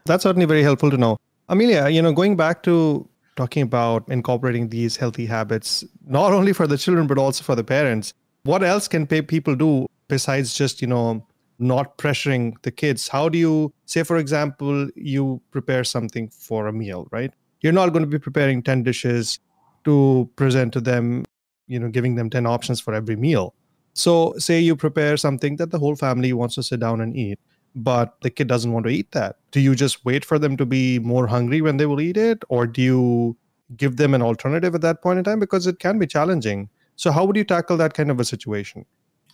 That's 0.05 0.22
certainly 0.22 0.46
very 0.46 0.62
helpful 0.62 0.90
to 0.90 0.96
know. 0.96 1.16
Amelia, 1.49 1.88
you 1.88 2.03
know, 2.03 2.12
going 2.12 2.36
back 2.36 2.62
to 2.64 3.09
talking 3.36 3.62
about 3.62 4.09
incorporating 4.09 4.68
these 4.68 4.96
healthy 4.96 5.26
habits, 5.26 5.84
not 6.07 6.32
only 6.32 6.53
for 6.53 6.66
the 6.66 6.76
children, 6.76 7.07
but 7.07 7.18
also 7.18 7.44
for 7.44 7.55
the 7.55 7.64
parents, 7.64 8.12
what 8.42 8.62
else 8.62 8.88
can 8.88 9.07
people 9.07 9.55
do 9.55 9.86
besides 10.09 10.55
just, 10.55 10.82
you 10.82 10.88
know, 10.88 11.24
not 11.59 11.99
pressuring 11.99 12.55
the 12.62 12.70
kids? 12.70 13.09
How 13.09 13.28
do 13.28 13.38
you, 13.38 13.72
say, 13.86 14.03
for 14.03 14.16
example, 14.16 14.88
you 14.96 15.40
prepare 15.51 15.84
something 15.84 16.28
for 16.28 16.66
a 16.66 16.72
meal, 16.72 17.07
right? 17.11 17.32
You're 17.61 17.72
not 17.72 17.90
going 17.90 18.03
to 18.03 18.09
be 18.09 18.18
preparing 18.18 18.62
10 18.62 18.82
dishes 18.82 19.38
to 19.84 20.28
present 20.36 20.72
to 20.72 20.80
them, 20.80 21.24
you 21.69 21.79
know, 21.79 21.89
giving 21.89 22.16
them 22.16 22.29
10 22.29 22.47
options 22.47 22.81
for 22.81 22.93
every 22.93 23.16
meal. 23.16 23.55
So, 23.95 24.35
say 24.39 24.61
you 24.61 24.77
prepare 24.77 25.16
something 25.16 25.57
that 25.57 25.71
the 25.71 25.79
whole 25.79 25.97
family 25.97 26.33
wants 26.33 26.55
to 26.57 26.62
sit 26.62 26.81
down 26.81 27.01
and 27.01 27.16
eat 27.16 27.39
but 27.75 28.21
the 28.23 28.31
kid 28.31 28.49
doesn't 28.49 28.73
want 28.73 28.87
to 28.87 28.91
eat 28.93 29.12
that. 29.12 29.37
Do 29.53 29.61
you 29.61 29.75
just 29.75 30.05
wait 30.05 30.25
for 30.25 30.39
them 30.39 30.57
to 30.57 30.66
be 30.66 30.99
more 30.99 31.27
hungry 31.27 31.61
when 31.61 31.77
they 31.77 31.87
will 31.87 32.01
eat 32.01 32.16
it? 32.16 32.43
Or 32.49 32.66
do 32.66 32.83
you 32.83 33.37
give 33.77 33.97
them 33.97 34.14
an 34.14 34.23
alternative 34.23 34.75
at 34.75 34.81
that 34.81 35.03
point 35.03 35.19
in 35.19 35.25
time? 35.25 35.39
Because 35.39 35.66
it 35.66 35.79
can 35.79 35.99
be 35.99 36.07
challenging. 36.07 36.69
So, 36.97 37.12
how 37.12 37.25
would 37.25 37.37
you 37.37 37.45
tackle 37.45 37.77
that 37.77 37.95
kind 37.95 38.11
of 38.11 38.19
a 38.19 38.25
situation? 38.25 38.85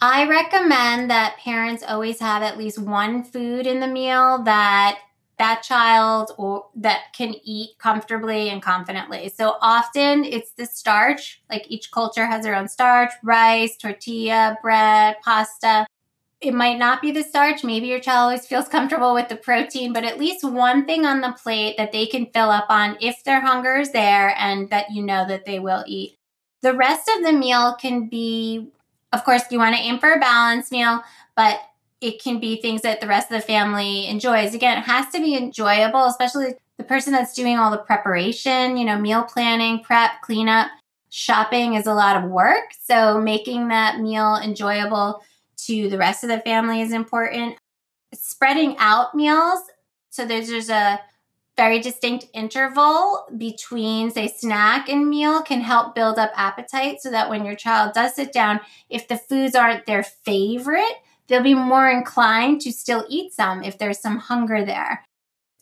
I 0.01 0.27
recommend 0.29 1.11
that 1.11 1.39
parents 1.39 1.83
always 1.87 2.21
have 2.21 2.43
at 2.43 2.59
least 2.59 2.79
one 2.79 3.25
food 3.25 3.67
in 3.67 3.81
the 3.81 3.87
meal 3.87 4.43
that 4.43 4.99
that 5.39 5.63
child 5.63 6.33
or 6.39 6.67
that 6.77 7.13
can 7.13 7.35
eat 7.43 7.71
comfortably 7.79 8.49
and 8.49 8.63
confidently. 8.63 9.29
So 9.29 9.57
often 9.61 10.25
it's 10.25 10.53
the 10.53 10.67
starch, 10.67 11.43
like 11.51 11.67
each 11.69 11.91
culture 11.91 12.27
has 12.27 12.45
their 12.45 12.55
own 12.55 12.69
starch, 12.69 13.11
rice, 13.23 13.77
tortilla, 13.77 14.59
bread, 14.63 15.17
pasta 15.25 15.87
it 16.45 16.55
might 16.55 16.79
not 16.79 17.01
be 17.01 17.11
the 17.11 17.23
starch. 17.23 17.65
Maybe 17.65 17.87
your 17.87 18.01
child 18.01 18.19
always 18.19 18.47
feels 18.47 18.69
comfortable 18.69 19.15
with 19.15 19.29
the 19.29 19.37
protein, 19.37 19.93
but 19.93 20.05
at 20.05 20.19
least 20.19 20.45
one 20.45 20.85
thing 20.85 21.07
on 21.07 21.21
the 21.21 21.35
plate 21.43 21.77
that 21.79 21.91
they 21.91 22.07
can 22.07 22.27
fill 22.27 22.51
up 22.51 22.67
on 22.69 22.99
if 23.01 23.25
their 23.25 23.41
hunger 23.41 23.77
is 23.77 23.93
there 23.93 24.35
and 24.39 24.69
that 24.71 24.91
you 24.91 25.03
know 25.03 25.27
that 25.27 25.47
they 25.47 25.59
will 25.59 25.85
eat. 25.87 26.19
The 26.61 26.75
rest 26.75 27.11
of 27.17 27.25
the 27.25 27.33
meal 27.33 27.75
can 27.81 28.09
be, 28.09 28.69
of 29.13 29.25
course, 29.25 29.43
you 29.51 29.59
want 29.59 29.75
to 29.75 29.83
aim 29.83 29.99
for 29.99 30.13
a 30.13 30.21
balanced 30.21 30.71
meal, 30.71 31.03
but 31.35 31.61
it 32.05 32.23
can 32.23 32.39
be 32.39 32.61
things 32.61 32.83
that 32.83 33.01
the 33.01 33.07
rest 33.07 33.31
of 33.31 33.41
the 33.41 33.47
family 33.47 34.07
enjoys. 34.07 34.55
Again, 34.55 34.77
it 34.77 34.83
has 34.83 35.09
to 35.13 35.21
be 35.21 35.35
enjoyable, 35.35 36.05
especially 36.05 36.55
the 36.77 36.85
person 36.85 37.15
that's 37.15 37.33
doing 37.33 37.57
all 37.59 37.71
the 37.71 37.79
preparation, 37.79 38.77
you 38.77 38.85
know, 38.85 38.99
meal 38.99 39.23
planning, 39.23 39.83
prep, 39.83 40.21
cleanup. 40.21 40.71
Shopping 41.09 41.75
is 41.75 41.87
a 41.87 41.95
lot 41.95 42.23
of 42.23 42.29
work. 42.29 42.75
So 42.83 43.23
making 43.23 43.69
that 43.69 44.01
meal 44.01 44.37
enjoyable 44.37 45.23
to 45.67 45.89
the 45.89 45.97
rest 45.97 46.23
of 46.23 46.29
the 46.29 46.41
family 46.41 46.83
is 46.83 46.93
important. 46.93 47.57
Spreading 48.13 48.77
out 48.79 49.15
meals. 49.15 49.61
So 50.11 50.27
there's, 50.27 50.49
there's 50.49 50.69
a 50.69 51.01
very 51.57 51.81
distinct 51.81 52.27
interval 52.35 53.25
between, 53.39 54.11
say, 54.11 54.29
snack 54.29 54.91
and 54.91 55.09
meal 55.09 55.41
can 55.41 55.63
help 55.63 55.95
build 55.95 56.19
up 56.19 56.33
appetite 56.37 57.01
so 57.01 57.11
that 57.13 57.31
when 57.31 57.47
your 57.47 57.55
child 57.55 57.95
does 57.95 58.15
sit 58.15 58.31
down, 58.31 58.61
if 58.91 59.09
the 59.09 59.17
foods 59.17 59.55
aren't 59.55 59.87
their 59.87 60.03
favorite, 60.03 60.97
they'll 61.29 61.43
be 61.43 61.55
more 61.55 61.89
inclined 61.89 62.61
to 62.63 62.73
still 62.73 63.05
eat 63.09 63.33
some 63.33 63.63
if 63.63 63.79
there's 63.79 64.01
some 64.01 64.19
hunger 64.19 64.65
there. 64.65 65.05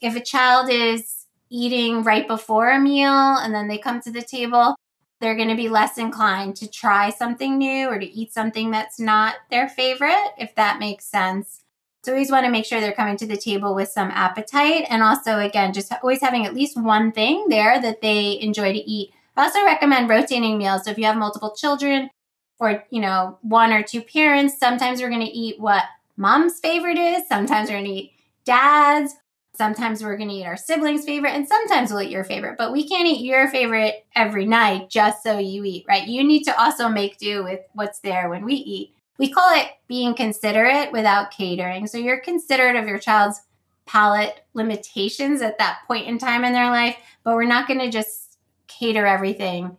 If 0.01 0.17
a 0.17 0.21
child 0.21 0.69
is 0.71 1.27
eating 1.51 2.03
right 2.03 2.27
before 2.27 2.71
a 2.71 2.81
meal 2.81 3.11
and 3.11 3.55
then 3.55 3.69
they 3.69 3.79
come 3.79 4.01
to 4.01 4.11
the 4.11 4.23
table, 4.23 4.75
they're 5.21 5.37
going 5.37 5.49
to 5.49 5.55
be 5.55 5.69
less 5.69 5.99
inclined 5.99 6.57
to 6.57 6.69
try 6.69 7.11
something 7.11 7.57
new 7.57 7.89
or 7.89 7.99
to 7.99 8.07
eat 8.07 8.33
something 8.33 8.73
that's 8.73 8.99
not 8.99 9.37
their 9.51 9.69
favorite, 9.69 10.33
if 10.37 10.55
that 10.57 10.81
makes 10.81 11.05
sense. 11.05 11.61
So, 12.05 12.13
always 12.13 12.33
want 12.33 12.45
to 12.45 12.51
make 12.51 12.65
sure 12.65 12.81
they're 12.81 12.93
coming 12.93 13.17
to 13.19 13.29
the 13.29 13.37
table 13.37 13.77
with 13.77 13.89
some 13.89 14.11
appetite. 14.11 14.87
And 14.91 15.05
also, 15.05 15.39
again, 15.39 15.73
just 15.73 15.93
always 16.03 16.21
having 16.21 16.45
at 16.45 16.55
least 16.55 16.77
one 16.77 17.13
thing 17.13 17.47
there 17.49 17.81
that 17.81 18.01
they 18.03 18.41
enjoy 18.41 18.73
to 18.73 18.91
eat. 18.91 19.13
I 19.37 19.45
also 19.45 19.65
recommend 19.65 20.11
rotating 20.11 20.59
meals. 20.59 20.85
So, 20.85 20.91
if 20.91 20.99
you 20.99 21.05
have 21.05 21.17
multiple 21.17 21.55
children 21.55 22.11
or, 22.59 22.84
you 22.90 23.00
know, 23.00 23.38
one 23.42 23.72
or 23.72 23.82
two 23.82 24.03
parents, 24.03 24.59
sometimes 24.59 25.00
we're 25.00 25.11
going 25.11 25.26
to 25.26 25.26
eat 25.26 25.61
what 25.61 25.84
mom's 26.16 26.61
favorite 26.61 26.98
is. 26.98 27.26
Sometimes 27.28 27.68
we're 27.68 27.76
going 27.76 27.86
to 27.86 27.90
eat 27.90 28.12
dad's 28.44 29.14
Sometimes 29.55 30.03
we're 30.03 30.16
going 30.16 30.30
to 30.30 30.34
eat 30.34 30.46
our 30.46 30.57
siblings' 30.57 31.05
favorite, 31.05 31.34
and 31.34 31.46
sometimes 31.46 31.90
we'll 31.90 32.00
eat 32.00 32.11
your 32.11 32.24
favorite, 32.24 32.57
but 32.57 32.72
we 32.72 32.88
can't 32.88 33.07
eat 33.07 33.22
your 33.22 33.48
favorite 33.48 34.07
every 34.16 34.46
night 34.46 34.88
just 34.88 35.22
so 35.22 35.38
you 35.38 35.62
eat, 35.64 35.84
right? 35.86 36.09
You 36.09 36.24
need 36.24 36.44
to 36.44 36.59
also 36.59 36.88
make 36.88 37.18
do 37.18 37.44
with 37.44 37.61
what's 37.74 37.98
there 38.00 38.30
when 38.30 38.46
we 38.46 38.55
eat. 38.55 38.94
We 39.18 39.30
call 39.30 39.55
it 39.55 39.68
being 39.88 40.14
considerate 40.14 40.90
without 40.90 41.32
catering. 41.32 41.86
So 41.86 41.98
you're 41.98 42.20
considerate 42.20 42.76
of 42.76 42.88
your 42.88 42.98
child's 42.98 43.42
palate 43.84 44.42
limitations 44.55 45.42
at 45.42 45.59
that 45.59 45.80
point 45.86 46.09
in 46.09 46.16
time 46.16 46.44
in 46.44 46.55
their 46.55 46.70
life, 46.70 46.96
but 47.22 47.34
we're 47.34 47.44
not 47.44 47.68
going 47.68 47.80
to 47.80 47.90
just 47.90 48.38
cater 48.68 49.05
everything 49.05 49.76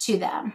to 0.00 0.18
them. 0.18 0.52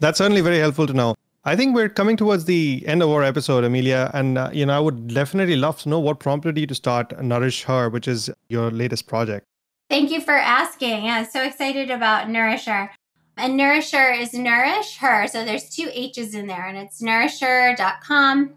That's 0.00 0.18
certainly 0.18 0.40
very 0.40 0.58
helpful 0.58 0.86
to 0.86 0.94
know. 0.94 1.14
I 1.44 1.56
think 1.56 1.74
we're 1.74 1.88
coming 1.88 2.16
towards 2.16 2.46
the 2.46 2.82
end 2.86 3.02
of 3.02 3.10
our 3.10 3.22
episode, 3.22 3.64
Amelia, 3.64 4.10
and 4.12 4.36
uh, 4.36 4.50
you 4.52 4.66
know 4.66 4.76
I 4.76 4.80
would 4.80 5.08
definitely 5.08 5.56
love 5.56 5.78
to 5.82 5.88
know 5.88 6.00
what 6.00 6.20
prompted 6.20 6.58
you 6.58 6.66
to 6.66 6.74
start 6.74 7.22
Nourish 7.22 7.64
Her, 7.64 7.88
which 7.88 8.08
is 8.08 8.30
your 8.48 8.70
latest 8.70 9.06
project. 9.06 9.46
Thank 9.88 10.10
you 10.10 10.20
for 10.20 10.34
asking. 10.34 11.04
Yeah, 11.04 11.24
so 11.24 11.42
excited 11.42 11.90
about 11.90 12.28
Nourish 12.28 12.66
Her. 12.66 12.90
And 13.36 13.56
Nourish 13.56 13.90
Her 13.92 14.12
is 14.12 14.34
Nourish 14.34 14.98
Her, 14.98 15.26
so 15.28 15.44
there's 15.44 15.68
two 15.70 15.88
H's 15.92 16.34
in 16.34 16.46
there, 16.46 16.66
and 16.66 16.76
it's 16.76 17.00
nourishher.com. 17.00 18.54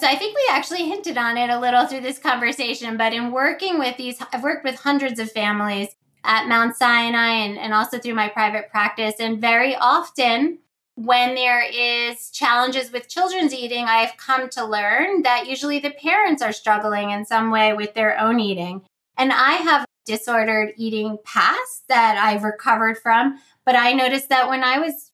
So 0.00 0.06
I 0.06 0.16
think 0.16 0.36
we 0.36 0.46
actually 0.50 0.88
hinted 0.88 1.18
on 1.18 1.36
it 1.36 1.50
a 1.50 1.60
little 1.60 1.86
through 1.86 2.00
this 2.00 2.18
conversation, 2.18 2.96
but 2.96 3.12
in 3.12 3.32
working 3.32 3.78
with 3.78 3.96
these, 3.96 4.18
I've 4.32 4.42
worked 4.42 4.64
with 4.64 4.76
hundreds 4.76 5.18
of 5.18 5.30
families 5.30 5.88
at 6.24 6.48
Mount 6.48 6.76
Sinai 6.76 7.32
and, 7.32 7.58
and 7.58 7.74
also 7.74 7.98
through 7.98 8.14
my 8.14 8.28
private 8.28 8.70
practice, 8.70 9.16
and 9.18 9.40
very 9.40 9.74
often 9.76 10.58
when 11.04 11.34
there 11.34 11.62
is 11.62 12.30
challenges 12.30 12.92
with 12.92 13.08
children's 13.08 13.54
eating, 13.54 13.86
I've 13.86 14.18
come 14.18 14.50
to 14.50 14.66
learn 14.66 15.22
that 15.22 15.48
usually 15.48 15.78
the 15.78 15.92
parents 15.92 16.42
are 16.42 16.52
struggling 16.52 17.10
in 17.10 17.24
some 17.24 17.50
way 17.50 17.72
with 17.72 17.94
their 17.94 18.18
own 18.18 18.38
eating. 18.38 18.82
And 19.16 19.32
I 19.32 19.52
have 19.52 19.86
disordered 20.04 20.74
eating 20.76 21.16
past 21.24 21.88
that 21.88 22.18
I've 22.18 22.44
recovered 22.44 22.98
from, 22.98 23.38
but 23.64 23.76
I 23.76 23.94
noticed 23.94 24.28
that 24.28 24.50
when 24.50 24.62
I 24.62 24.78
was 24.78 25.10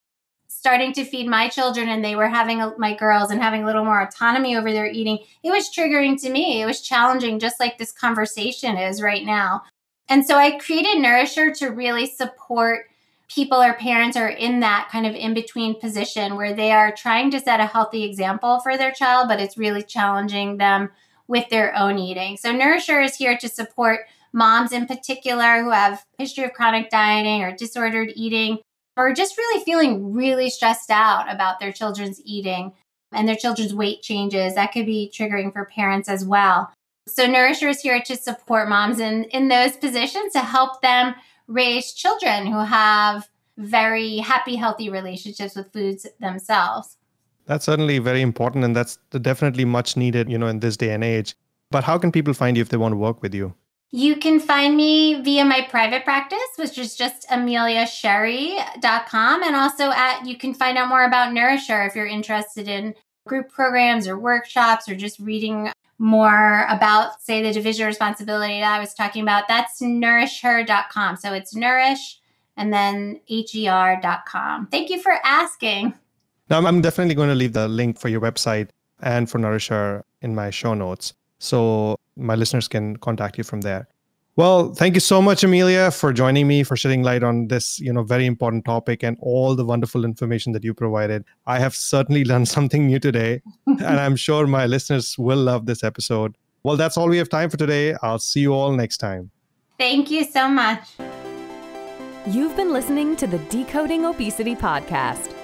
starting 0.48 0.92
to 0.94 1.04
feed 1.04 1.28
my 1.28 1.48
children 1.48 1.88
and 1.88 2.04
they 2.04 2.16
were 2.16 2.28
having 2.28 2.60
a, 2.60 2.76
my 2.78 2.96
girls 2.96 3.30
and 3.30 3.40
having 3.40 3.62
a 3.62 3.66
little 3.66 3.84
more 3.84 4.00
autonomy 4.00 4.56
over 4.56 4.72
their 4.72 4.90
eating, 4.90 5.18
it 5.44 5.50
was 5.50 5.70
triggering 5.70 6.20
to 6.22 6.30
me. 6.30 6.62
It 6.62 6.66
was 6.66 6.80
challenging, 6.80 7.38
just 7.38 7.60
like 7.60 7.78
this 7.78 7.92
conversation 7.92 8.76
is 8.76 9.00
right 9.00 9.24
now. 9.24 9.62
And 10.08 10.26
so 10.26 10.36
I 10.36 10.58
created 10.58 10.98
Nourisher 10.98 11.52
to 11.58 11.68
really 11.68 12.06
support 12.06 12.86
people 13.28 13.60
or 13.60 13.74
parents 13.74 14.16
are 14.16 14.28
in 14.28 14.60
that 14.60 14.88
kind 14.90 15.06
of 15.06 15.14
in 15.14 15.34
between 15.34 15.80
position 15.80 16.36
where 16.36 16.54
they 16.54 16.72
are 16.72 16.92
trying 16.92 17.30
to 17.32 17.40
set 17.40 17.60
a 17.60 17.66
healthy 17.66 18.04
example 18.04 18.60
for 18.60 18.76
their 18.76 18.92
child, 18.92 19.28
but 19.28 19.40
it's 19.40 19.58
really 19.58 19.82
challenging 19.82 20.58
them 20.58 20.90
with 21.28 21.48
their 21.48 21.74
own 21.76 21.98
eating. 21.98 22.36
So 22.36 22.52
Nourisher 22.52 23.00
is 23.00 23.16
here 23.16 23.36
to 23.38 23.48
support 23.48 24.00
moms 24.32 24.72
in 24.72 24.86
particular 24.86 25.62
who 25.62 25.70
have 25.70 26.04
history 26.18 26.44
of 26.44 26.52
chronic 26.52 26.90
dieting 26.90 27.42
or 27.42 27.56
disordered 27.56 28.12
eating 28.14 28.58
or 28.96 29.12
just 29.12 29.36
really 29.36 29.64
feeling 29.64 30.12
really 30.12 30.50
stressed 30.50 30.90
out 30.90 31.32
about 31.32 31.58
their 31.58 31.72
children's 31.72 32.20
eating 32.24 32.72
and 33.12 33.28
their 33.28 33.36
children's 33.36 33.74
weight 33.74 34.02
changes. 34.02 34.54
That 34.54 34.72
could 34.72 34.86
be 34.86 35.12
triggering 35.12 35.52
for 35.52 35.64
parents 35.64 36.08
as 36.08 36.24
well. 36.24 36.72
So 37.08 37.26
Nourisher 37.26 37.68
is 37.68 37.80
here 37.80 38.00
to 38.02 38.16
support 38.16 38.68
moms 38.68 38.98
in, 38.98 39.24
in 39.24 39.48
those 39.48 39.76
positions 39.76 40.32
to 40.32 40.40
help 40.40 40.80
them 40.82 41.14
raise 41.46 41.92
children 41.92 42.46
who 42.46 42.58
have 42.58 43.28
very 43.56 44.18
happy, 44.18 44.56
healthy 44.56 44.90
relationships 44.90 45.56
with 45.56 45.72
foods 45.72 46.06
themselves. 46.20 46.96
That's 47.46 47.64
certainly 47.64 47.98
very 47.98 48.22
important, 48.22 48.64
and 48.64 48.74
that's 48.74 48.98
definitely 49.20 49.64
much 49.64 49.96
needed, 49.96 50.30
you 50.30 50.36
know, 50.36 50.48
in 50.48 50.60
this 50.60 50.76
day 50.76 50.92
and 50.92 51.04
age. 51.04 51.36
But 51.70 51.84
how 51.84 51.98
can 51.98 52.12
people 52.12 52.34
find 52.34 52.56
you 52.56 52.60
if 52.60 52.68
they 52.68 52.76
want 52.76 52.92
to 52.92 52.96
work 52.96 53.22
with 53.22 53.34
you? 53.34 53.54
You 53.90 54.16
can 54.16 54.40
find 54.40 54.76
me 54.76 55.22
via 55.22 55.44
my 55.44 55.66
private 55.70 56.04
practice, 56.04 56.38
which 56.56 56.76
is 56.76 56.96
just 56.96 57.26
ameliasherry.com. 57.28 59.42
And 59.42 59.56
also 59.56 59.90
at 59.90 60.26
you 60.26 60.36
can 60.36 60.54
find 60.54 60.76
out 60.76 60.88
more 60.88 61.04
about 61.04 61.32
Nourisher 61.32 61.86
if 61.86 61.94
you're 61.94 62.06
interested 62.06 62.68
in 62.68 62.94
group 63.26 63.48
programs 63.48 64.08
or 64.08 64.18
workshops 64.18 64.88
or 64.88 64.96
just 64.96 65.20
reading 65.20 65.70
more 65.98 66.66
about, 66.68 67.22
say, 67.22 67.42
the 67.42 67.52
division 67.52 67.84
of 67.84 67.88
responsibility 67.88 68.60
that 68.60 68.72
I 68.74 68.78
was 68.78 68.94
talking 68.94 69.22
about, 69.22 69.48
that's 69.48 69.80
nourishher.com. 69.80 71.16
So 71.16 71.32
it's 71.32 71.54
nourish 71.54 72.20
and 72.56 72.72
then 72.72 73.20
her.com. 73.28 74.66
Thank 74.68 74.90
you 74.90 75.00
for 75.00 75.12
asking. 75.24 75.94
Now, 76.48 76.64
I'm 76.64 76.80
definitely 76.80 77.14
going 77.14 77.28
to 77.28 77.34
leave 77.34 77.52
the 77.52 77.68
link 77.68 77.98
for 77.98 78.08
your 78.08 78.20
website 78.20 78.68
and 79.02 79.28
for 79.28 79.38
Nourisher 79.38 80.02
in 80.22 80.34
my 80.34 80.50
show 80.50 80.74
notes 80.74 81.12
so 81.38 81.96
my 82.16 82.34
listeners 82.34 82.68
can 82.68 82.96
contact 82.96 83.36
you 83.36 83.44
from 83.44 83.60
there. 83.62 83.88
Well, 84.36 84.74
thank 84.74 84.92
you 84.92 85.00
so 85.00 85.22
much, 85.22 85.42
Amelia, 85.44 85.90
for 85.90 86.12
joining 86.12 86.46
me, 86.46 86.62
for 86.62 86.76
shedding 86.76 87.02
light 87.02 87.22
on 87.22 87.48
this, 87.48 87.80
you 87.80 87.90
know, 87.90 88.02
very 88.02 88.26
important 88.26 88.66
topic 88.66 89.02
and 89.02 89.16
all 89.22 89.56
the 89.56 89.64
wonderful 89.64 90.04
information 90.04 90.52
that 90.52 90.62
you 90.62 90.74
provided. 90.74 91.24
I 91.46 91.58
have 91.58 91.74
certainly 91.74 92.22
learned 92.30 92.46
something 92.46 92.86
new 92.86 92.98
today, 92.98 93.40
and 93.66 93.82
I'm 93.82 94.14
sure 94.14 94.46
my 94.46 94.66
listeners 94.66 95.16
will 95.16 95.38
love 95.38 95.64
this 95.64 95.82
episode. 95.82 96.36
Well, 96.64 96.76
that's 96.76 96.98
all 96.98 97.08
we 97.08 97.16
have 97.16 97.30
time 97.30 97.48
for 97.48 97.56
today. 97.56 97.94
I'll 98.02 98.18
see 98.18 98.40
you 98.40 98.52
all 98.52 98.72
next 98.72 98.98
time. 98.98 99.30
Thank 99.78 100.10
you 100.10 100.24
so 100.24 100.48
much. 100.48 100.86
You've 102.26 102.56
been 102.56 102.74
listening 102.74 103.16
to 103.16 103.26
the 103.26 103.38
Decoding 103.38 104.04
Obesity 104.04 104.54
podcast. 104.54 105.35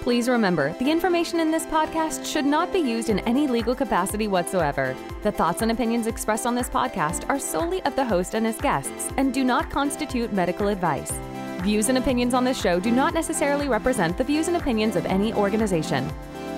Please 0.00 0.28
remember, 0.28 0.72
the 0.74 0.90
information 0.90 1.40
in 1.40 1.50
this 1.50 1.66
podcast 1.66 2.24
should 2.24 2.46
not 2.46 2.72
be 2.72 2.78
used 2.78 3.08
in 3.08 3.18
any 3.20 3.48
legal 3.48 3.74
capacity 3.74 4.28
whatsoever. 4.28 4.94
The 5.22 5.32
thoughts 5.32 5.62
and 5.62 5.72
opinions 5.72 6.06
expressed 6.06 6.46
on 6.46 6.54
this 6.54 6.70
podcast 6.70 7.28
are 7.28 7.40
solely 7.40 7.82
of 7.82 7.96
the 7.96 8.04
host 8.04 8.34
and 8.34 8.46
his 8.46 8.58
guests 8.58 9.10
and 9.16 9.34
do 9.34 9.42
not 9.42 9.68
constitute 9.70 10.32
medical 10.32 10.68
advice. 10.68 11.10
Views 11.62 11.88
and 11.88 11.98
opinions 11.98 12.34
on 12.34 12.44
this 12.44 12.60
show 12.60 12.78
do 12.78 12.92
not 12.92 13.14
necessarily 13.14 13.68
represent 13.68 14.16
the 14.16 14.22
views 14.22 14.46
and 14.46 14.56
opinions 14.56 14.94
of 14.94 15.04
any 15.06 15.34
organization. 15.34 16.08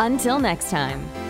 Until 0.01 0.39
next 0.39 0.71
time. 0.71 1.26